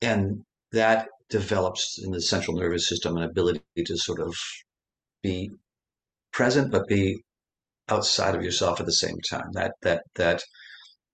and 0.00 0.44
that 0.72 1.08
develops 1.28 2.00
in 2.02 2.12
the 2.12 2.20
central 2.20 2.56
nervous 2.56 2.88
system 2.88 3.16
an 3.16 3.22
ability 3.22 3.60
to 3.84 3.96
sort 3.96 4.20
of 4.20 4.34
be 5.22 5.50
present, 6.32 6.70
but 6.70 6.86
be 6.88 7.16
outside 7.88 8.34
of 8.34 8.42
yourself 8.42 8.80
at 8.80 8.86
the 8.86 8.92
same 8.92 9.16
time. 9.30 9.50
That, 9.52 9.72
that, 9.82 10.02
that 10.16 10.42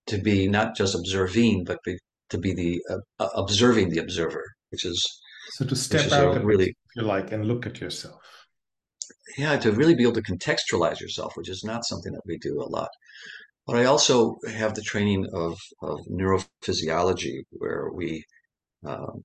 to 0.07 0.19
be 0.19 0.49
not 0.49 0.77
just 0.77 0.95
observing, 0.95 1.65
but 1.65 1.79
be, 1.85 1.97
to 2.31 2.39
be 2.39 2.53
the 2.55 2.83
uh, 2.91 3.29
observing 3.35 3.91
the 3.91 4.01
observer, 4.01 4.45
which 4.71 4.85
is 4.85 5.01
so 5.51 5.65
to 5.67 5.77
step 5.77 6.11
out 6.13 6.45
really, 6.45 6.75
you 6.97 7.03
like, 7.03 7.33
and 7.33 7.47
look 7.47 7.67
at 7.67 7.81
yourself. 7.81 8.21
Yeah, 9.37 9.59
to 9.59 9.73
really 9.73 9.95
be 9.95 10.03
able 10.03 10.15
to 10.15 10.23
contextualize 10.23 11.01
yourself, 11.01 11.33
which 11.37 11.49
is 11.49 11.63
not 11.65 11.85
something 11.85 12.13
that 12.13 12.23
we 12.27 12.39
do 12.39 12.61
a 12.61 12.69
lot. 12.69 12.89
But 13.67 13.77
I 13.77 13.85
also 13.85 14.37
have 14.49 14.75
the 14.75 14.83
training 14.83 15.29
of, 15.33 15.57
of 15.83 16.01
neurophysiology, 16.11 17.43
where 17.51 17.91
we, 17.93 18.25
um, 18.85 19.23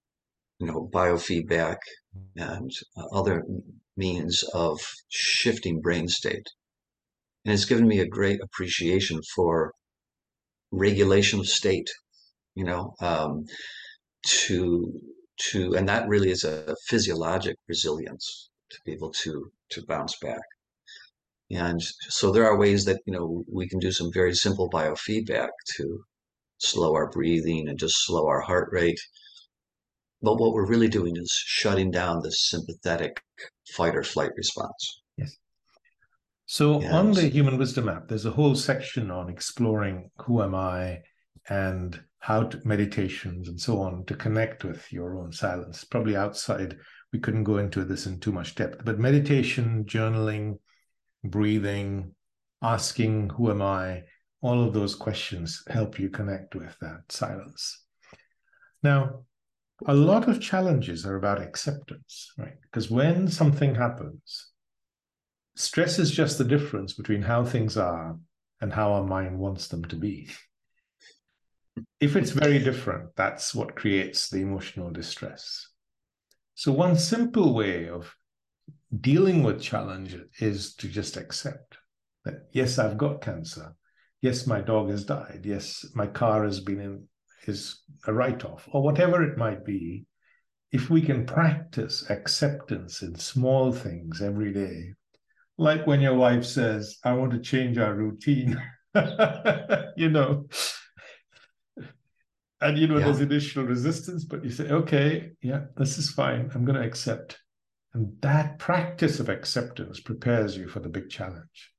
you 0.59 0.67
know, 0.67 0.89
biofeedback 0.93 1.77
and 2.35 2.71
uh, 2.97 3.05
other 3.11 3.43
means 3.95 4.43
of 4.53 4.79
shifting 5.09 5.81
brain 5.81 6.07
state. 6.07 6.47
And 7.45 7.53
it's 7.53 7.65
given 7.65 7.87
me 7.87 7.99
a 7.99 8.07
great 8.07 8.39
appreciation 8.41 9.21
for 9.35 9.73
regulation 10.71 11.39
of 11.39 11.47
state, 11.47 11.89
you 12.55 12.65
know, 12.65 12.93
um, 12.99 13.45
to 14.23 15.01
to 15.51 15.75
and 15.75 15.87
that 15.87 16.07
really 16.07 16.31
is 16.31 16.43
a 16.43 16.75
physiologic 16.87 17.55
resilience 17.67 18.49
to 18.71 18.77
be 18.85 18.93
able 18.93 19.11
to 19.11 19.51
to 19.69 19.85
bounce 19.85 20.15
back. 20.21 20.41
And 21.51 21.81
so 22.09 22.31
there 22.31 22.45
are 22.45 22.57
ways 22.57 22.85
that 22.85 23.01
you 23.05 23.13
know 23.13 23.43
we 23.51 23.67
can 23.69 23.79
do 23.79 23.91
some 23.91 24.11
very 24.11 24.33
simple 24.33 24.69
biofeedback 24.69 25.49
to 25.77 26.03
slow 26.57 26.93
our 26.93 27.09
breathing 27.09 27.67
and 27.69 27.79
just 27.79 28.05
slow 28.05 28.27
our 28.27 28.41
heart 28.41 28.69
rate. 28.71 28.99
But 30.21 30.37
what 30.37 30.53
we're 30.53 30.67
really 30.67 30.87
doing 30.87 31.15
is 31.15 31.31
shutting 31.45 31.91
down 31.91 32.21
the 32.21 32.31
sympathetic 32.31 33.21
fight 33.75 33.95
or 33.95 34.03
flight 34.03 34.31
response. 34.35 35.01
Yes. 35.17 35.37
So 36.45 36.81
yes. 36.81 36.91
on 36.91 37.11
the 37.11 37.27
Human 37.27 37.57
Wisdom 37.57 37.89
app, 37.89 38.07
there's 38.07 38.25
a 38.25 38.31
whole 38.31 38.55
section 38.55 39.11
on 39.11 39.29
exploring 39.29 40.09
who 40.17 40.41
am 40.41 40.55
I 40.55 41.01
and 41.49 42.01
how 42.19 42.43
to, 42.43 42.61
meditations 42.65 43.47
and 43.47 43.59
so 43.59 43.81
on 43.81 44.05
to 44.05 44.15
connect 44.15 44.63
with 44.63 44.91
your 44.91 45.17
own 45.17 45.31
silence. 45.31 45.83
Probably 45.83 46.15
outside, 46.15 46.77
we 47.13 47.19
couldn't 47.19 47.43
go 47.43 47.57
into 47.57 47.85
this 47.85 48.05
in 48.05 48.19
too 48.19 48.31
much 48.31 48.55
depth, 48.55 48.83
but 48.83 48.99
meditation, 48.99 49.85
journaling, 49.85 50.57
breathing, 51.23 52.15
asking, 52.61 53.29
who 53.29 53.51
am 53.51 53.61
I? 53.61 54.03
All 54.41 54.63
of 54.63 54.73
those 54.73 54.95
questions 54.95 55.63
help 55.67 55.99
you 55.99 56.09
connect 56.09 56.55
with 56.55 56.75
that 56.81 57.11
silence. 57.11 57.83
Now, 58.83 59.25
a 59.85 59.93
lot 59.93 60.27
of 60.27 60.41
challenges 60.41 61.05
are 61.05 61.15
about 61.15 61.41
acceptance, 61.41 62.31
right? 62.37 62.55
Because 62.63 62.89
when 62.89 63.27
something 63.27 63.75
happens, 63.75 64.51
stress 65.55 65.99
is 65.99 66.11
just 66.11 66.37
the 66.37 66.43
difference 66.43 66.93
between 66.93 67.21
how 67.21 67.43
things 67.43 67.77
are 67.77 68.17
and 68.59 68.73
how 68.73 68.93
our 68.93 69.03
mind 69.03 69.37
wants 69.37 69.67
them 69.67 69.85
to 69.85 69.95
be 69.95 70.29
if 71.99 72.15
it's 72.15 72.31
very 72.31 72.59
different, 72.59 73.09
that's 73.15 73.53
what 73.53 73.75
creates 73.75 74.29
the 74.29 74.41
emotional 74.41 74.91
distress. 74.91 75.67
So, 76.55 76.71
one 76.71 76.95
simple 76.95 77.53
way 77.53 77.89
of 77.89 78.13
dealing 79.01 79.43
with 79.43 79.61
challenge 79.61 80.15
is 80.39 80.75
to 80.75 80.87
just 80.87 81.17
accept 81.17 81.77
that, 82.25 82.47
yes, 82.51 82.79
I've 82.79 82.97
got 82.97 83.21
cancer. 83.21 83.75
Yes, 84.21 84.47
my 84.47 84.61
dog 84.61 84.89
has 84.89 85.05
died. 85.05 85.41
Yes, 85.43 85.85
my 85.93 86.07
car 86.07 86.43
has 86.43 86.59
been 86.59 86.79
in, 86.79 87.07
is 87.47 87.81
a 88.05 88.13
write 88.13 88.45
off, 88.45 88.67
or 88.71 88.83
whatever 88.83 89.23
it 89.23 89.37
might 89.37 89.65
be. 89.65 90.05
If 90.71 90.89
we 90.89 91.01
can 91.01 91.25
practice 91.25 92.09
acceptance 92.09 93.01
in 93.01 93.15
small 93.15 93.71
things 93.71 94.21
every 94.21 94.51
day, 94.51 94.93
like 95.57 95.87
when 95.87 96.01
your 96.01 96.15
wife 96.15 96.43
says, 96.45 96.97
I 97.03 97.13
want 97.13 97.31
to 97.31 97.39
change 97.39 97.77
our 97.77 97.93
routine, 97.93 98.61
you 99.95 100.09
know, 100.09 100.47
and 102.61 102.77
you 102.77 102.87
know 102.87 102.97
yeah. 102.97 103.05
there's 103.05 103.21
initial 103.21 103.63
resistance 103.63 104.23
but 104.23 104.43
you 104.43 104.49
say 104.49 104.69
okay 104.69 105.31
yeah 105.41 105.61
this 105.75 105.97
is 105.97 106.09
fine 106.09 106.49
i'm 106.53 106.65
going 106.65 106.79
to 106.79 106.85
accept 106.85 107.39
and 107.93 108.11
that 108.21 108.59
practice 108.59 109.19
of 109.19 109.29
acceptance 109.29 109.99
prepares 109.99 110.57
you 110.57 110.67
for 110.67 110.79
the 110.79 110.89
big 110.89 111.09
challenge 111.09 111.71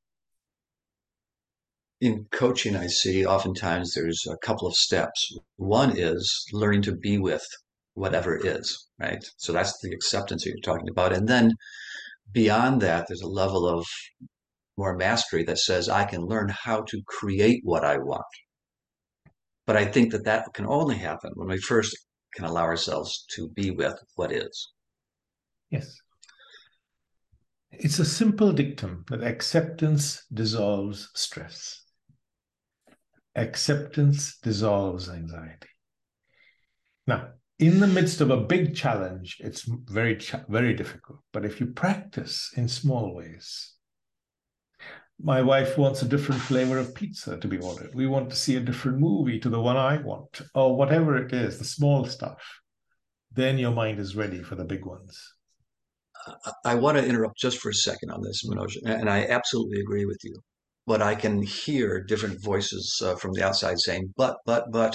in 2.01 2.27
coaching 2.31 2.77
i 2.77 2.87
see 2.87 3.27
oftentimes 3.27 3.93
there's 3.93 4.25
a 4.31 4.37
couple 4.47 4.69
of 4.69 4.75
steps 4.75 5.37
one 5.57 5.97
is 5.97 6.45
learning 6.53 6.83
to 6.83 6.95
be 6.95 7.19
with 7.19 7.45
whatever 7.95 8.37
is 8.37 8.89
right 9.01 9.25
so 9.37 9.53
that's 9.53 9.79
the 9.83 9.91
acceptance 9.91 10.45
that 10.45 10.51
you're 10.51 10.59
talking 10.75 10.89
about 10.89 11.13
and 11.13 11.29
then 11.29 11.53
beyond 12.33 12.81
that 12.81 13.07
there's 13.09 13.23
a 13.23 13.29
level 13.29 13.67
of 13.67 13.85
more 14.77 14.97
mastery 14.97 15.43
that 15.43 15.59
says 15.59 15.89
i 15.89 16.05
can 16.05 16.23
learn 16.23 16.49
how 16.65 16.83
to 16.83 17.03
create 17.07 17.61
what 17.65 17.85
i 17.85 17.97
want 17.99 18.25
but 19.69 19.77
I 19.77 19.85
think 19.85 20.13
that 20.13 20.25
that 20.25 20.47
can 20.55 20.65
only 20.65 20.97
happen 20.97 21.31
when 21.35 21.49
we 21.49 21.59
first 21.59 21.95
can 22.35 22.47
allow 22.47 22.63
ourselves 22.63 23.27
to 23.35 23.51
be 23.51 23.71
with 23.71 23.99
what 24.15 24.33
is. 24.33 24.73
Yes. 25.69 25.95
It's 27.71 27.99
a 27.99 28.07
simple 28.07 28.55
dictum 28.55 29.05
that 29.11 29.23
acceptance 29.23 30.25
dissolves 30.33 31.11
stress. 31.15 31.83
Acceptance 33.39 34.37
dissolves 34.39 35.09
anxiety. 35.09 35.69
Now, 37.07 37.29
in 37.61 37.79
the 37.79 37.87
midst 37.87 38.21
of 38.21 38.31
a 38.31 38.37
big 38.37 38.75
challenge, 38.75 39.37
it's 39.39 39.63
very, 39.63 40.19
very 40.49 40.75
difficult. 40.75 41.21
But 41.33 41.45
if 41.45 41.61
you 41.61 41.67
practice 41.67 42.53
in 42.57 42.69
small 42.69 43.15
ways, 43.15 43.75
my 45.21 45.41
wife 45.41 45.79
wants 45.79 46.03
a 46.03 46.09
different 46.09 46.41
flavor 46.41 46.79
of 46.79 46.97
pizza 46.97 47.39
to 47.39 47.49
be 47.49 47.59
ordered. 47.59 47.95
We 47.95 48.09
want 48.09 48.31
to 48.31 48.37
see 48.37 48.57
a 48.57 48.61
different 48.61 48.99
movie 48.99 49.39
to 49.39 49.49
the 49.49 49.61
one 49.61 49.77
I 49.77 49.99
want, 49.99 50.43
or 50.57 50.77
whatever 50.77 51.17
it 51.17 51.33
is, 51.33 51.59
the 51.59 51.65
small 51.65 52.07
stuff. 52.07 52.43
Then 53.31 53.57
your 53.57 53.73
mind 53.73 54.01
is 54.01 54.17
ready 54.17 54.43
for 54.43 54.57
the 54.57 54.65
big 54.65 54.85
ones. 54.85 55.17
I 56.65 56.75
want 56.75 56.99
to 56.99 57.07
interrupt 57.07 57.39
just 57.39 57.59
for 57.59 57.69
a 57.69 57.75
second 57.75 58.11
on 58.11 58.21
this, 58.21 58.45
Manoj, 58.45 58.77
and 58.85 59.09
I 59.09 59.27
absolutely 59.27 59.79
agree 59.79 60.07
with 60.07 60.19
you. 60.25 60.35
But 60.89 61.03
I 61.03 61.15
can 61.15 61.43
hear 61.43 62.03
different 62.03 62.43
voices 62.43 63.01
uh, 63.05 63.15
from 63.17 63.33
the 63.35 63.45
outside 63.47 63.79
saying, 63.79 64.15
but, 64.17 64.37
but, 64.45 64.65
but. 64.73 64.95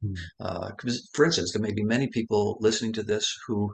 Hmm. 0.00 0.14
Uh, 0.40 0.70
for 1.14 1.24
instance, 1.24 1.52
there 1.52 1.62
may 1.62 1.72
be 1.72 1.84
many 1.84 2.08
people 2.08 2.56
listening 2.60 2.94
to 2.94 3.02
this 3.02 3.26
who 3.46 3.72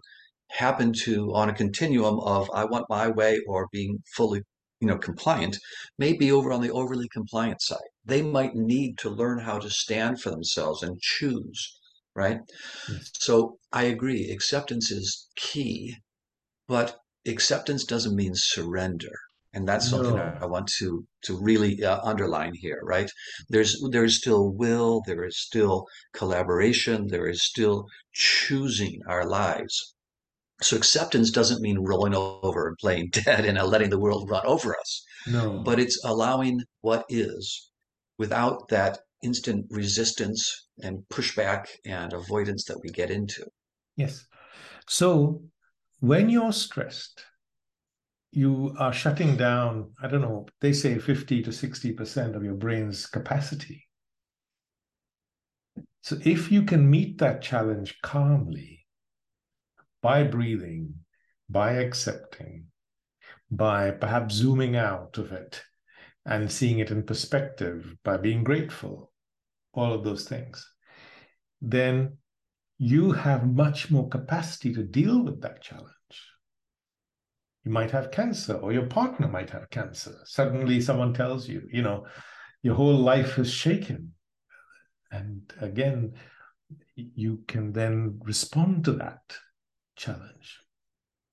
happen 0.50 0.92
to, 1.04 1.32
on 1.34 1.48
a 1.48 1.54
continuum 1.54 2.18
of 2.20 2.50
I 2.52 2.64
want 2.64 2.86
my 2.90 3.06
way 3.08 3.40
or 3.46 3.68
being 3.72 4.02
fully 4.16 4.42
you 4.80 4.88
know, 4.88 4.98
compliant 4.98 5.58
may 5.98 6.14
be 6.14 6.32
over 6.32 6.52
on 6.52 6.62
the 6.62 6.70
overly 6.70 7.08
compliant 7.12 7.60
side. 7.60 7.78
They 8.04 8.22
might 8.22 8.54
need 8.54 8.98
to 8.98 9.10
learn 9.10 9.40
how 9.40 9.58
to 9.58 9.70
stand 9.70 10.20
for 10.20 10.30
themselves 10.30 10.82
and 10.82 11.00
choose, 11.00 11.78
right? 12.16 12.38
Yes. 12.88 13.10
So 13.20 13.58
I 13.72 13.84
agree, 13.84 14.30
acceptance 14.30 14.90
is 14.90 15.28
key, 15.36 15.96
but 16.66 16.96
acceptance 17.26 17.84
doesn't 17.84 18.16
mean 18.16 18.32
surrender. 18.34 19.12
And 19.52 19.66
that's 19.66 19.90
something 19.90 20.14
no. 20.14 20.38
I 20.40 20.46
want 20.46 20.68
to 20.78 21.04
to 21.22 21.36
really 21.40 21.82
uh, 21.82 22.00
underline 22.04 22.54
here, 22.54 22.80
right? 22.84 23.10
There's 23.48 23.82
there 23.90 24.04
is 24.04 24.16
still 24.16 24.52
will, 24.52 25.02
there 25.06 25.24
is 25.24 25.38
still 25.38 25.86
collaboration, 26.12 27.08
there 27.08 27.26
is 27.26 27.44
still 27.44 27.86
choosing 28.12 29.00
our 29.08 29.26
lives. 29.26 29.94
So 30.62 30.76
acceptance 30.76 31.30
doesn't 31.30 31.62
mean 31.62 31.78
rolling 31.78 32.14
over 32.14 32.68
and 32.68 32.76
playing 32.78 33.08
dead 33.24 33.44
and 33.44 33.58
letting 33.58 33.90
the 33.90 33.98
world 33.98 34.30
run 34.30 34.46
over 34.46 34.76
us. 34.78 35.04
No. 35.26 35.58
But 35.64 35.80
it's 35.80 36.04
allowing 36.04 36.60
what 36.82 37.04
is 37.08 37.70
without 38.18 38.68
that 38.68 38.98
instant 39.22 39.66
resistance 39.70 40.68
and 40.82 41.02
pushback 41.10 41.66
and 41.84 42.12
avoidance 42.12 42.64
that 42.66 42.80
we 42.82 42.90
get 42.90 43.10
into. 43.10 43.44
Yes. 43.96 44.26
So 44.86 45.42
when 46.00 46.30
you're 46.30 46.52
stressed, 46.52 47.24
you 48.32 48.74
are 48.78 48.92
shutting 48.92 49.36
down, 49.36 49.92
I 50.02 50.06
don't 50.06 50.22
know, 50.22 50.46
they 50.60 50.72
say 50.72 50.98
50 50.98 51.42
to 51.42 51.50
60% 51.50 52.36
of 52.36 52.44
your 52.44 52.54
brain's 52.54 53.06
capacity. 53.06 53.86
So 56.02 56.16
if 56.24 56.50
you 56.50 56.62
can 56.62 56.88
meet 56.88 57.18
that 57.18 57.42
challenge 57.42 57.98
calmly, 58.02 58.86
by 60.02 60.22
breathing, 60.22 60.94
by 61.48 61.72
accepting, 61.72 62.66
by 63.50 63.90
perhaps 63.90 64.34
zooming 64.34 64.76
out 64.76 65.18
of 65.18 65.32
it 65.32 65.62
and 66.24 66.50
seeing 66.50 66.78
it 66.78 66.90
in 66.90 67.02
perspective, 67.02 67.96
by 68.04 68.16
being 68.16 68.44
grateful, 68.44 69.12
all 69.72 69.92
of 69.92 70.04
those 70.04 70.26
things, 70.28 70.66
then 71.60 72.16
you 72.78 73.12
have 73.12 73.46
much 73.46 73.90
more 73.90 74.08
capacity 74.08 74.72
to 74.72 74.82
deal 74.82 75.22
with 75.22 75.42
that 75.42 75.60
challenge. 75.60 75.90
You 77.64 77.72
might 77.72 77.90
have 77.90 78.10
cancer, 78.10 78.54
or 78.54 78.72
your 78.72 78.86
partner 78.86 79.28
might 79.28 79.50
have 79.50 79.68
cancer. 79.70 80.14
Suddenly, 80.24 80.80
someone 80.80 81.12
tells 81.12 81.48
you, 81.48 81.62
you 81.70 81.82
know, 81.82 82.06
your 82.62 82.74
whole 82.74 82.96
life 82.96 83.38
is 83.38 83.50
shaken. 83.52 84.12
And 85.10 85.52
again, 85.60 86.14
you 86.94 87.42
can 87.48 87.72
then 87.72 88.18
respond 88.22 88.84
to 88.84 88.92
that 88.92 89.20
challenge. 89.96 90.60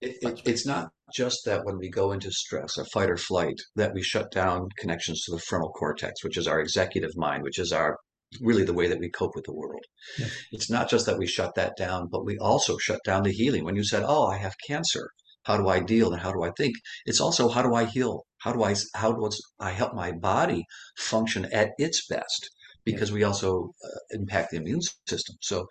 It, 0.02 0.18
it, 0.22 0.42
it's 0.46 0.66
not 0.66 0.90
just 1.14 1.46
that 1.46 1.64
when 1.64 1.78
we 1.78 1.90
go 1.90 2.12
into 2.12 2.32
stress, 2.32 2.78
a 2.78 2.86
fight 2.86 3.10
or 3.10 3.18
flight, 3.18 3.60
that 3.76 3.94
we 3.94 4.04
shut 4.04 4.32
down 4.32 4.68
connections 4.78 5.24
to 5.24 5.32
the 5.32 5.40
frontal 5.40 5.72
cortex, 5.72 6.24
which 6.24 6.38
is 6.38 6.48
our 6.48 6.60
executive 6.60 7.16
mind, 7.16 7.44
which 7.44 7.60
is 7.60 7.72
our 7.72 7.98
really 8.42 8.66
the 8.66 8.74
way 8.74 8.88
that 8.88 9.00
we 9.00 9.10
cope 9.10 9.36
with 9.36 9.46
the 9.46 9.54
world. 9.54 9.84
Yes. 10.20 10.32
It's 10.52 10.70
not 10.70 10.90
just 10.90 11.06
that 11.06 11.18
we 11.18 11.26
shut 11.26 11.56
that 11.56 11.78
down, 11.78 12.10
but 12.12 12.26
we 12.26 12.38
also 12.38 12.78
shut 12.78 13.00
down 13.06 13.24
the 13.24 13.32
healing. 13.32 13.64
When 13.64 13.76
you 13.76 13.84
said, 13.86 14.04
"Oh, 14.06 14.28
I 14.28 14.38
have 14.38 14.54
cancer," 14.68 15.10
how 15.48 15.56
do 15.56 15.70
I 15.70 15.80
deal 15.80 16.12
and 16.12 16.22
how 16.22 16.34
do 16.34 16.44
I 16.44 16.52
think? 16.58 16.76
It's 17.06 17.22
also 17.22 17.48
how 17.48 17.62
do 17.62 17.74
I 17.74 17.86
heal? 17.86 18.26
How 18.40 18.52
do 18.52 18.64
I 18.64 18.76
how 18.94 19.14
do 19.14 19.30
I 19.60 19.72
help 19.72 19.94
my 19.94 20.12
body 20.12 20.66
function 20.98 21.46
at 21.54 21.70
its 21.78 22.06
best? 22.06 22.50
Because 22.84 23.12
we 23.12 23.24
also 23.24 23.72
uh, 23.84 24.00
impact 24.12 24.52
the 24.52 24.58
immune 24.58 24.82
system. 25.08 25.36
So, 25.42 25.66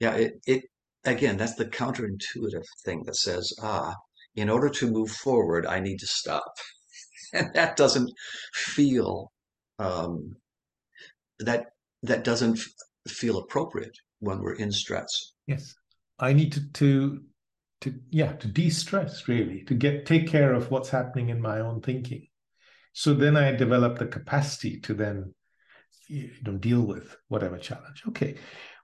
yeah, 0.00 0.14
it, 0.14 0.32
it 0.46 0.62
again 1.04 1.36
that's 1.36 1.56
the 1.56 1.66
counterintuitive 1.66 2.64
thing 2.84 3.02
that 3.04 3.16
says, 3.16 3.52
ah, 3.62 3.94
in 4.34 4.48
order 4.48 4.70
to 4.70 4.90
move 4.90 5.10
forward, 5.10 5.66
I 5.66 5.80
need 5.80 5.98
to 5.98 6.06
stop, 6.06 6.52
and 7.34 7.52
that 7.54 7.76
doesn't 7.76 8.10
feel 8.54 9.30
um, 9.78 10.36
that 11.38 11.66
that 12.02 12.24
doesn't 12.24 12.60
feel 13.06 13.36
appropriate 13.38 13.96
when 14.20 14.40
we're 14.40 14.60
in 14.64 14.72
stress. 14.72 15.10
Yes, 15.46 15.74
I 16.18 16.32
need 16.32 16.52
to, 16.52 16.72
to 16.72 17.22
to 17.80 17.94
yeah 18.10 18.32
to 18.32 18.48
de-stress 18.48 19.28
really 19.28 19.62
to 19.64 19.74
get 19.74 20.04
take 20.06 20.26
care 20.26 20.52
of 20.52 20.70
what's 20.70 20.88
happening 20.88 21.28
in 21.28 21.40
my 21.40 21.60
own 21.60 21.80
thinking. 21.80 22.26
So 22.92 23.14
then 23.14 23.36
i 23.36 23.52
develop 23.52 23.98
the 23.98 24.06
capacity 24.06 24.80
to 24.80 24.94
then 24.94 25.34
you 26.08 26.30
know 26.44 26.56
deal 26.56 26.82
with 26.82 27.16
whatever 27.28 27.58
challenge. 27.58 28.02
Okay. 28.08 28.36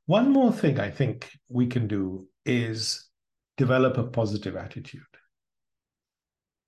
One 0.07 0.30
more 0.30 0.52
thing 0.52 0.78
i 0.78 0.90
think 0.90 1.30
we 1.48 1.66
can 1.66 1.88
do 1.88 2.28
is 2.44 3.09
develop 3.57 3.96
a 3.96 4.04
positive 4.04 4.57
attitude. 4.57 5.02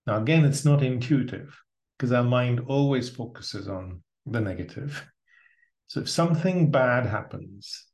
Now 0.06 0.16
again 0.18 0.44
it's 0.44 0.64
not 0.64 0.82
intuitive 0.82 1.56
because 1.96 2.12
our 2.12 2.24
mind 2.24 2.60
always 2.66 3.08
focuses 3.08 3.68
on 3.68 4.02
the 4.24 4.40
negative. 4.40 5.06
So 5.88 6.00
if 6.00 6.08
something 6.08 6.70
bad 6.70 7.06
happens 7.06 7.86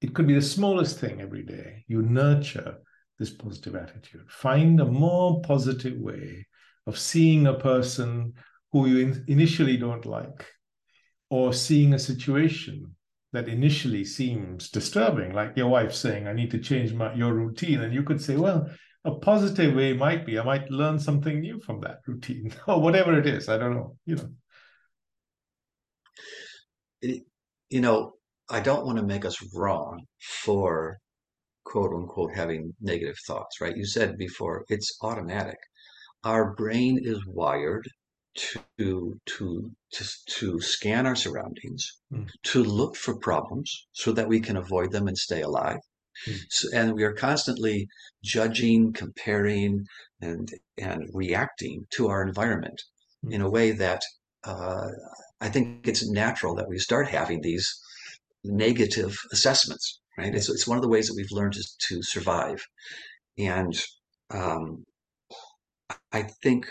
it 0.00 0.14
could 0.14 0.26
be 0.26 0.34
the 0.34 0.42
smallest 0.42 0.98
thing 0.98 1.20
every 1.20 1.42
day. 1.42 1.84
You 1.88 2.02
nurture 2.02 2.78
this 3.18 3.30
positive 3.30 3.74
attitude. 3.74 4.30
Find 4.30 4.80
a 4.80 4.84
more 4.84 5.40
positive 5.42 5.98
way 5.98 6.46
of 6.86 6.98
seeing 6.98 7.46
a 7.46 7.54
person 7.54 8.34
who 8.72 8.86
you 8.86 8.98
in, 8.98 9.24
initially 9.28 9.76
don't 9.76 10.06
like, 10.06 10.46
or 11.30 11.52
seeing 11.52 11.94
a 11.94 11.98
situation 11.98 12.94
that 13.32 13.48
initially 13.48 14.04
seems 14.04 14.70
disturbing, 14.70 15.32
like 15.32 15.56
your 15.56 15.68
wife 15.68 15.92
saying, 15.92 16.26
I 16.26 16.32
need 16.32 16.50
to 16.52 16.58
change 16.58 16.92
my, 16.92 17.12
your 17.14 17.34
routine. 17.34 17.80
And 17.80 17.92
you 17.92 18.02
could 18.02 18.20
say, 18.20 18.36
well, 18.36 18.70
a 19.04 19.14
positive 19.14 19.74
way 19.74 19.92
might 19.92 20.26
be 20.26 20.38
I 20.38 20.42
might 20.42 20.70
learn 20.70 20.98
something 20.98 21.40
new 21.40 21.60
from 21.60 21.80
that 21.80 22.00
routine, 22.06 22.52
or 22.66 22.80
whatever 22.80 23.18
it 23.18 23.26
is. 23.26 23.48
I 23.48 23.58
don't 23.58 23.74
know, 23.74 23.96
you 24.04 24.16
know. 24.16 24.30
It, 27.02 27.22
you 27.68 27.80
know, 27.80 28.12
I 28.48 28.60
don't 28.60 28.86
want 28.86 28.98
to 28.98 29.04
make 29.04 29.24
us 29.24 29.36
wrong 29.54 30.06
for 30.20 30.98
quote 31.66 31.92
unquote 31.92 32.34
having 32.34 32.74
negative 32.80 33.18
thoughts, 33.26 33.60
right? 33.60 33.76
You 33.76 33.84
said 33.84 34.16
before 34.16 34.64
it's 34.68 34.96
automatic. 35.02 35.58
Our 36.24 36.54
brain 36.54 36.98
is 37.02 37.26
wired 37.26 37.88
to 38.36 38.60
to 39.26 39.70
to, 39.92 40.04
to 40.38 40.60
scan 40.60 41.06
our 41.06 41.16
surroundings, 41.16 41.84
mm. 42.12 42.28
to 42.44 42.62
look 42.62 42.96
for 42.96 43.18
problems 43.18 43.86
so 43.92 44.12
that 44.12 44.28
we 44.28 44.40
can 44.40 44.56
avoid 44.56 44.92
them 44.92 45.08
and 45.08 45.18
stay 45.18 45.42
alive. 45.42 45.80
Mm. 46.28 46.38
So, 46.50 46.68
and 46.72 46.94
we 46.94 47.02
are 47.02 47.12
constantly 47.12 47.88
judging, 48.22 48.92
comparing, 48.92 49.86
and 50.20 50.48
and 50.78 51.08
reacting 51.12 51.86
to 51.96 52.08
our 52.08 52.22
environment 52.22 52.80
mm. 53.24 53.32
in 53.32 53.40
a 53.40 53.50
way 53.50 53.72
that 53.72 54.02
uh, 54.44 54.88
I 55.40 55.48
think 55.48 55.88
it's 55.88 56.08
natural 56.08 56.54
that 56.54 56.68
we 56.68 56.78
start 56.78 57.08
having 57.08 57.40
these 57.40 57.68
negative 58.44 59.16
assessments 59.32 60.00
right? 60.18 60.34
It's, 60.34 60.48
it's 60.48 60.66
one 60.66 60.78
of 60.78 60.82
the 60.82 60.88
ways 60.88 61.08
that 61.08 61.16
we've 61.16 61.30
learned 61.30 61.54
to, 61.54 61.64
to 61.88 62.02
survive. 62.02 62.64
And 63.38 63.74
um, 64.30 64.84
I 66.12 66.22
think 66.42 66.66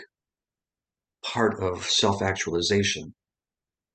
part 1.24 1.62
of 1.62 1.84
self 1.84 2.22
actualization, 2.22 3.14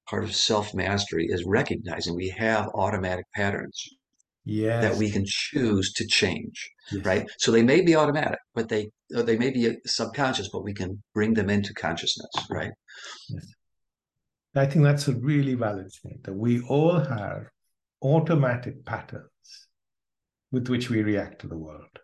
part 0.09 0.23
of 0.23 0.35
self 0.35 0.73
mastery 0.73 1.27
is 1.29 1.45
recognizing 1.45 2.15
we 2.15 2.29
have 2.29 2.67
automatic 2.73 3.25
patterns 3.35 3.83
yes. 4.45 4.83
that 4.83 4.97
we 4.97 5.11
can 5.11 5.23
choose 5.25 5.93
to 5.93 6.07
change, 6.07 6.71
yes. 6.91 7.05
right? 7.05 7.29
So 7.37 7.51
they 7.51 7.63
may 7.63 7.81
be 7.81 7.95
automatic, 7.95 8.39
but 8.55 8.69
they 8.69 8.89
they 9.09 9.37
may 9.37 9.51
be 9.51 9.75
subconscious, 9.85 10.49
but 10.49 10.63
we 10.63 10.73
can 10.73 11.01
bring 11.13 11.33
them 11.33 11.49
into 11.49 11.73
consciousness, 11.73 12.31
right? 12.49 12.71
Yes. 13.29 13.45
I 14.53 14.65
think 14.65 14.83
that's 14.83 15.07
a 15.07 15.13
really 15.13 15.53
valid 15.53 15.89
thing 16.03 16.19
that 16.23 16.33
we 16.33 16.61
all 16.63 16.99
have 16.99 17.47
automatic 18.01 18.83
patterns 18.85 19.30
with 20.51 20.67
which 20.67 20.89
we 20.89 21.01
react 21.01 21.41
to 21.41 21.47
the 21.47 21.57
world. 21.57 21.99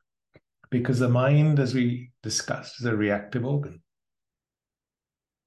Because 0.70 1.00
the 1.00 1.10
mind, 1.10 1.60
as 1.60 1.74
we 1.74 2.12
discussed, 2.24 2.80
is 2.80 2.86
a 2.86 2.96
reactive 2.96 3.46
organ. 3.46 3.82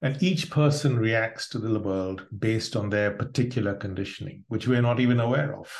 And 0.03 0.23
each 0.23 0.51
person 0.51 0.99
reacts 0.99 1.49
to 1.51 1.59
the 1.59 1.79
world 1.79 2.27
based 2.37 2.75
on 2.75 2.89
their 2.89 3.11
particular 3.11 3.75
conditioning, 3.75 4.45
which 4.49 4.67
we're 4.67 4.81
not 4.81 5.01
even 5.01 5.21
aware 5.21 5.55
of. 5.59 5.71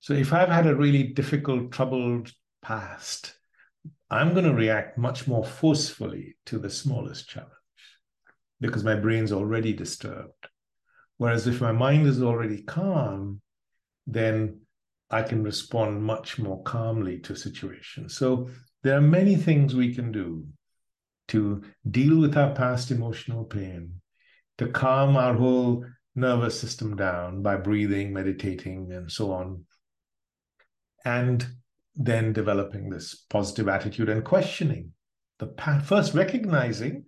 So 0.00 0.14
if 0.14 0.32
I've 0.32 0.48
had 0.48 0.66
a 0.66 0.74
really 0.74 1.04
difficult, 1.04 1.72
troubled 1.72 2.32
past, 2.62 3.34
I'm 4.10 4.32
going 4.32 4.44
to 4.44 4.54
react 4.54 4.96
much 4.96 5.26
more 5.26 5.44
forcefully 5.44 6.36
to 6.46 6.58
the 6.58 6.70
smallest 6.70 7.28
challenge 7.28 7.50
because 8.60 8.84
my 8.84 8.94
brain's 8.94 9.32
already 9.32 9.72
disturbed. 9.72 10.48
Whereas 11.16 11.46
if 11.46 11.60
my 11.60 11.72
mind 11.72 12.06
is 12.06 12.22
already 12.22 12.62
calm, 12.62 13.40
then 14.06 14.60
I 15.10 15.22
can 15.22 15.42
respond 15.42 16.02
much 16.02 16.38
more 16.38 16.62
calmly 16.62 17.18
to 17.20 17.36
situations. 17.36 18.16
So 18.16 18.48
there 18.82 18.96
are 18.96 19.02
many 19.02 19.36
things 19.36 19.74
we 19.74 19.94
can 19.94 20.12
do 20.12 20.46
to 21.28 21.62
deal 21.90 22.20
with 22.20 22.36
our 22.36 22.54
past 22.54 22.90
emotional 22.90 23.44
pain, 23.44 24.00
to 24.58 24.68
calm 24.68 25.16
our 25.16 25.34
whole 25.34 25.84
nervous 26.14 26.58
system 26.58 26.96
down 26.96 27.42
by 27.42 27.56
breathing, 27.56 28.12
meditating, 28.12 28.92
and 28.92 29.10
so 29.10 29.32
on. 29.32 29.64
And 31.04 31.46
then 31.94 32.32
developing 32.32 32.90
this 32.90 33.14
positive 33.14 33.68
attitude 33.68 34.08
and 34.08 34.24
questioning 34.24 34.92
the 35.38 35.46
past, 35.46 35.86
first 35.86 36.14
recognizing 36.14 37.04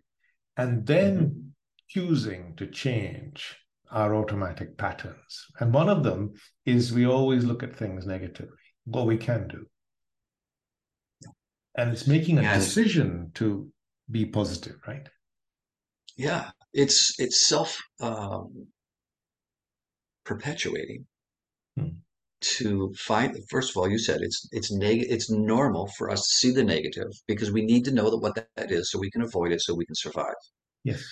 and 0.57 0.87
then 0.87 1.19
mm-hmm. 1.19 1.41
choosing 1.89 2.55
to 2.57 2.67
change 2.67 3.57
our 3.91 4.15
automatic 4.15 4.77
patterns. 4.77 5.47
And 5.61 5.73
one 5.73 5.89
of 5.89 6.03
them 6.03 6.35
is 6.65 6.93
we 6.93 7.07
always 7.07 7.45
look 7.45 7.63
at 7.63 7.77
things 7.77 8.07
negatively, 8.07 8.57
what 8.85 9.07
we 9.07 9.17
can 9.17 9.49
do. 9.49 9.67
And 11.77 11.93
it's 11.93 12.07
making 12.07 12.39
a 12.39 12.43
yeah. 12.43 12.55
decision 12.55 13.31
to 13.35 13.71
be 14.11 14.25
positive, 14.25 14.77
right? 14.87 15.07
Yeah, 16.17 16.51
it's 16.73 17.19
it's 17.21 17.47
self 17.47 17.79
um, 18.01 18.67
perpetuating. 20.25 21.07
Hmm. 21.79 21.89
To 22.41 22.93
find, 22.99 23.37
first 23.51 23.71
of 23.71 23.77
all, 23.77 23.89
you 23.89 23.99
said 23.99 24.21
it's 24.23 24.49
it's 24.53 24.73
neg- 24.73 25.07
it's 25.11 25.31
normal 25.31 25.89
for 25.99 26.11
us 26.11 26.21
to 26.21 26.35
see 26.37 26.51
the 26.51 26.65
negative 26.65 27.11
because 27.27 27.51
we 27.51 27.65
need 27.65 27.85
to 27.87 27.93
know 27.93 28.11
that 28.11 28.19
what 28.19 28.35
that 28.57 28.71
is 28.71 28.91
so 28.91 28.99
we 28.99 29.11
can 29.11 29.23
avoid 29.23 29.53
it, 29.53 29.61
so 29.61 29.75
we 29.75 29.85
can 29.85 29.95
survive. 29.95 30.35
Yes 30.85 31.05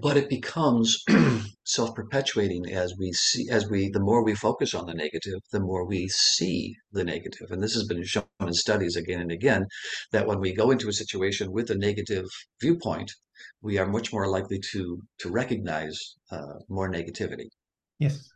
but 0.00 0.16
it 0.16 0.28
becomes 0.28 1.02
self-perpetuating 1.64 2.72
as 2.72 2.94
we 2.98 3.12
see 3.12 3.48
as 3.50 3.68
we 3.68 3.90
the 3.90 4.00
more 4.00 4.22
we 4.24 4.34
focus 4.34 4.72
on 4.72 4.86
the 4.86 4.94
negative 4.94 5.40
the 5.50 5.60
more 5.60 5.84
we 5.84 6.08
see 6.08 6.76
the 6.92 7.04
negative. 7.04 7.50
And 7.50 7.62
this 7.62 7.74
has 7.74 7.84
been 7.84 8.04
shown 8.04 8.24
in 8.40 8.52
studies 8.52 8.96
again 8.96 9.20
and 9.20 9.32
again 9.32 9.66
that 10.12 10.26
when 10.26 10.40
we 10.40 10.54
go 10.54 10.70
into 10.70 10.88
a 10.88 10.92
situation 10.92 11.52
with 11.52 11.70
a 11.70 11.74
negative 11.74 12.26
viewpoint 12.60 13.12
we 13.60 13.78
are 13.78 13.86
much 13.86 14.12
more 14.12 14.28
likely 14.28 14.60
to 14.72 15.00
to 15.18 15.30
recognize 15.30 15.96
uh, 16.30 16.58
more 16.68 16.90
negativity. 16.90 17.48
Yes. 17.98 18.28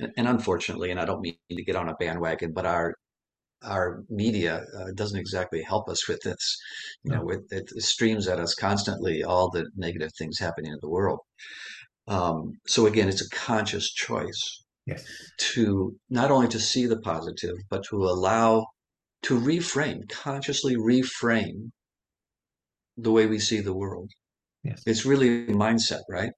And, 0.00 0.12
and 0.16 0.28
unfortunately 0.28 0.90
and 0.90 0.98
i 0.98 1.04
don't 1.04 1.20
mean 1.20 1.36
to 1.50 1.62
get 1.62 1.76
on 1.76 1.90
a 1.90 1.94
bandwagon 1.94 2.52
but 2.52 2.64
our 2.64 2.94
our 3.62 4.04
media 4.08 4.64
uh, 4.78 4.92
doesn't 4.94 5.18
exactly 5.18 5.62
help 5.62 5.88
us 5.88 6.08
with 6.08 6.20
this. 6.22 6.58
You 7.04 7.12
know, 7.12 7.28
it, 7.30 7.40
it, 7.50 7.68
streams 7.82 8.28
at 8.28 8.38
us 8.38 8.54
constantly 8.54 9.24
all 9.24 9.50
the 9.50 9.66
negative 9.76 10.12
things 10.18 10.38
happening 10.38 10.72
in 10.72 10.78
the 10.80 10.88
world. 10.88 11.20
Um, 12.06 12.52
so 12.66 12.86
again, 12.86 13.08
it's 13.08 13.24
a 13.24 13.30
conscious 13.30 13.92
choice 13.92 14.62
Yes. 14.88 15.04
To 15.52 15.94
not 16.08 16.30
only 16.30 16.48
to 16.48 16.58
see 16.58 16.86
the 16.86 17.00
positive, 17.00 17.56
but 17.68 17.84
to 17.90 18.04
allow 18.04 18.66
to 19.24 19.38
reframe, 19.38 20.08
consciously 20.08 20.76
reframe 20.76 21.70
the 22.96 23.12
way 23.12 23.26
we 23.26 23.38
see 23.38 23.60
the 23.60 23.74
world. 23.74 24.10
Yes. 24.64 24.82
It's 24.86 25.04
really 25.04 25.44
a 25.44 25.52
mindset, 25.52 26.00
right? 26.08 26.30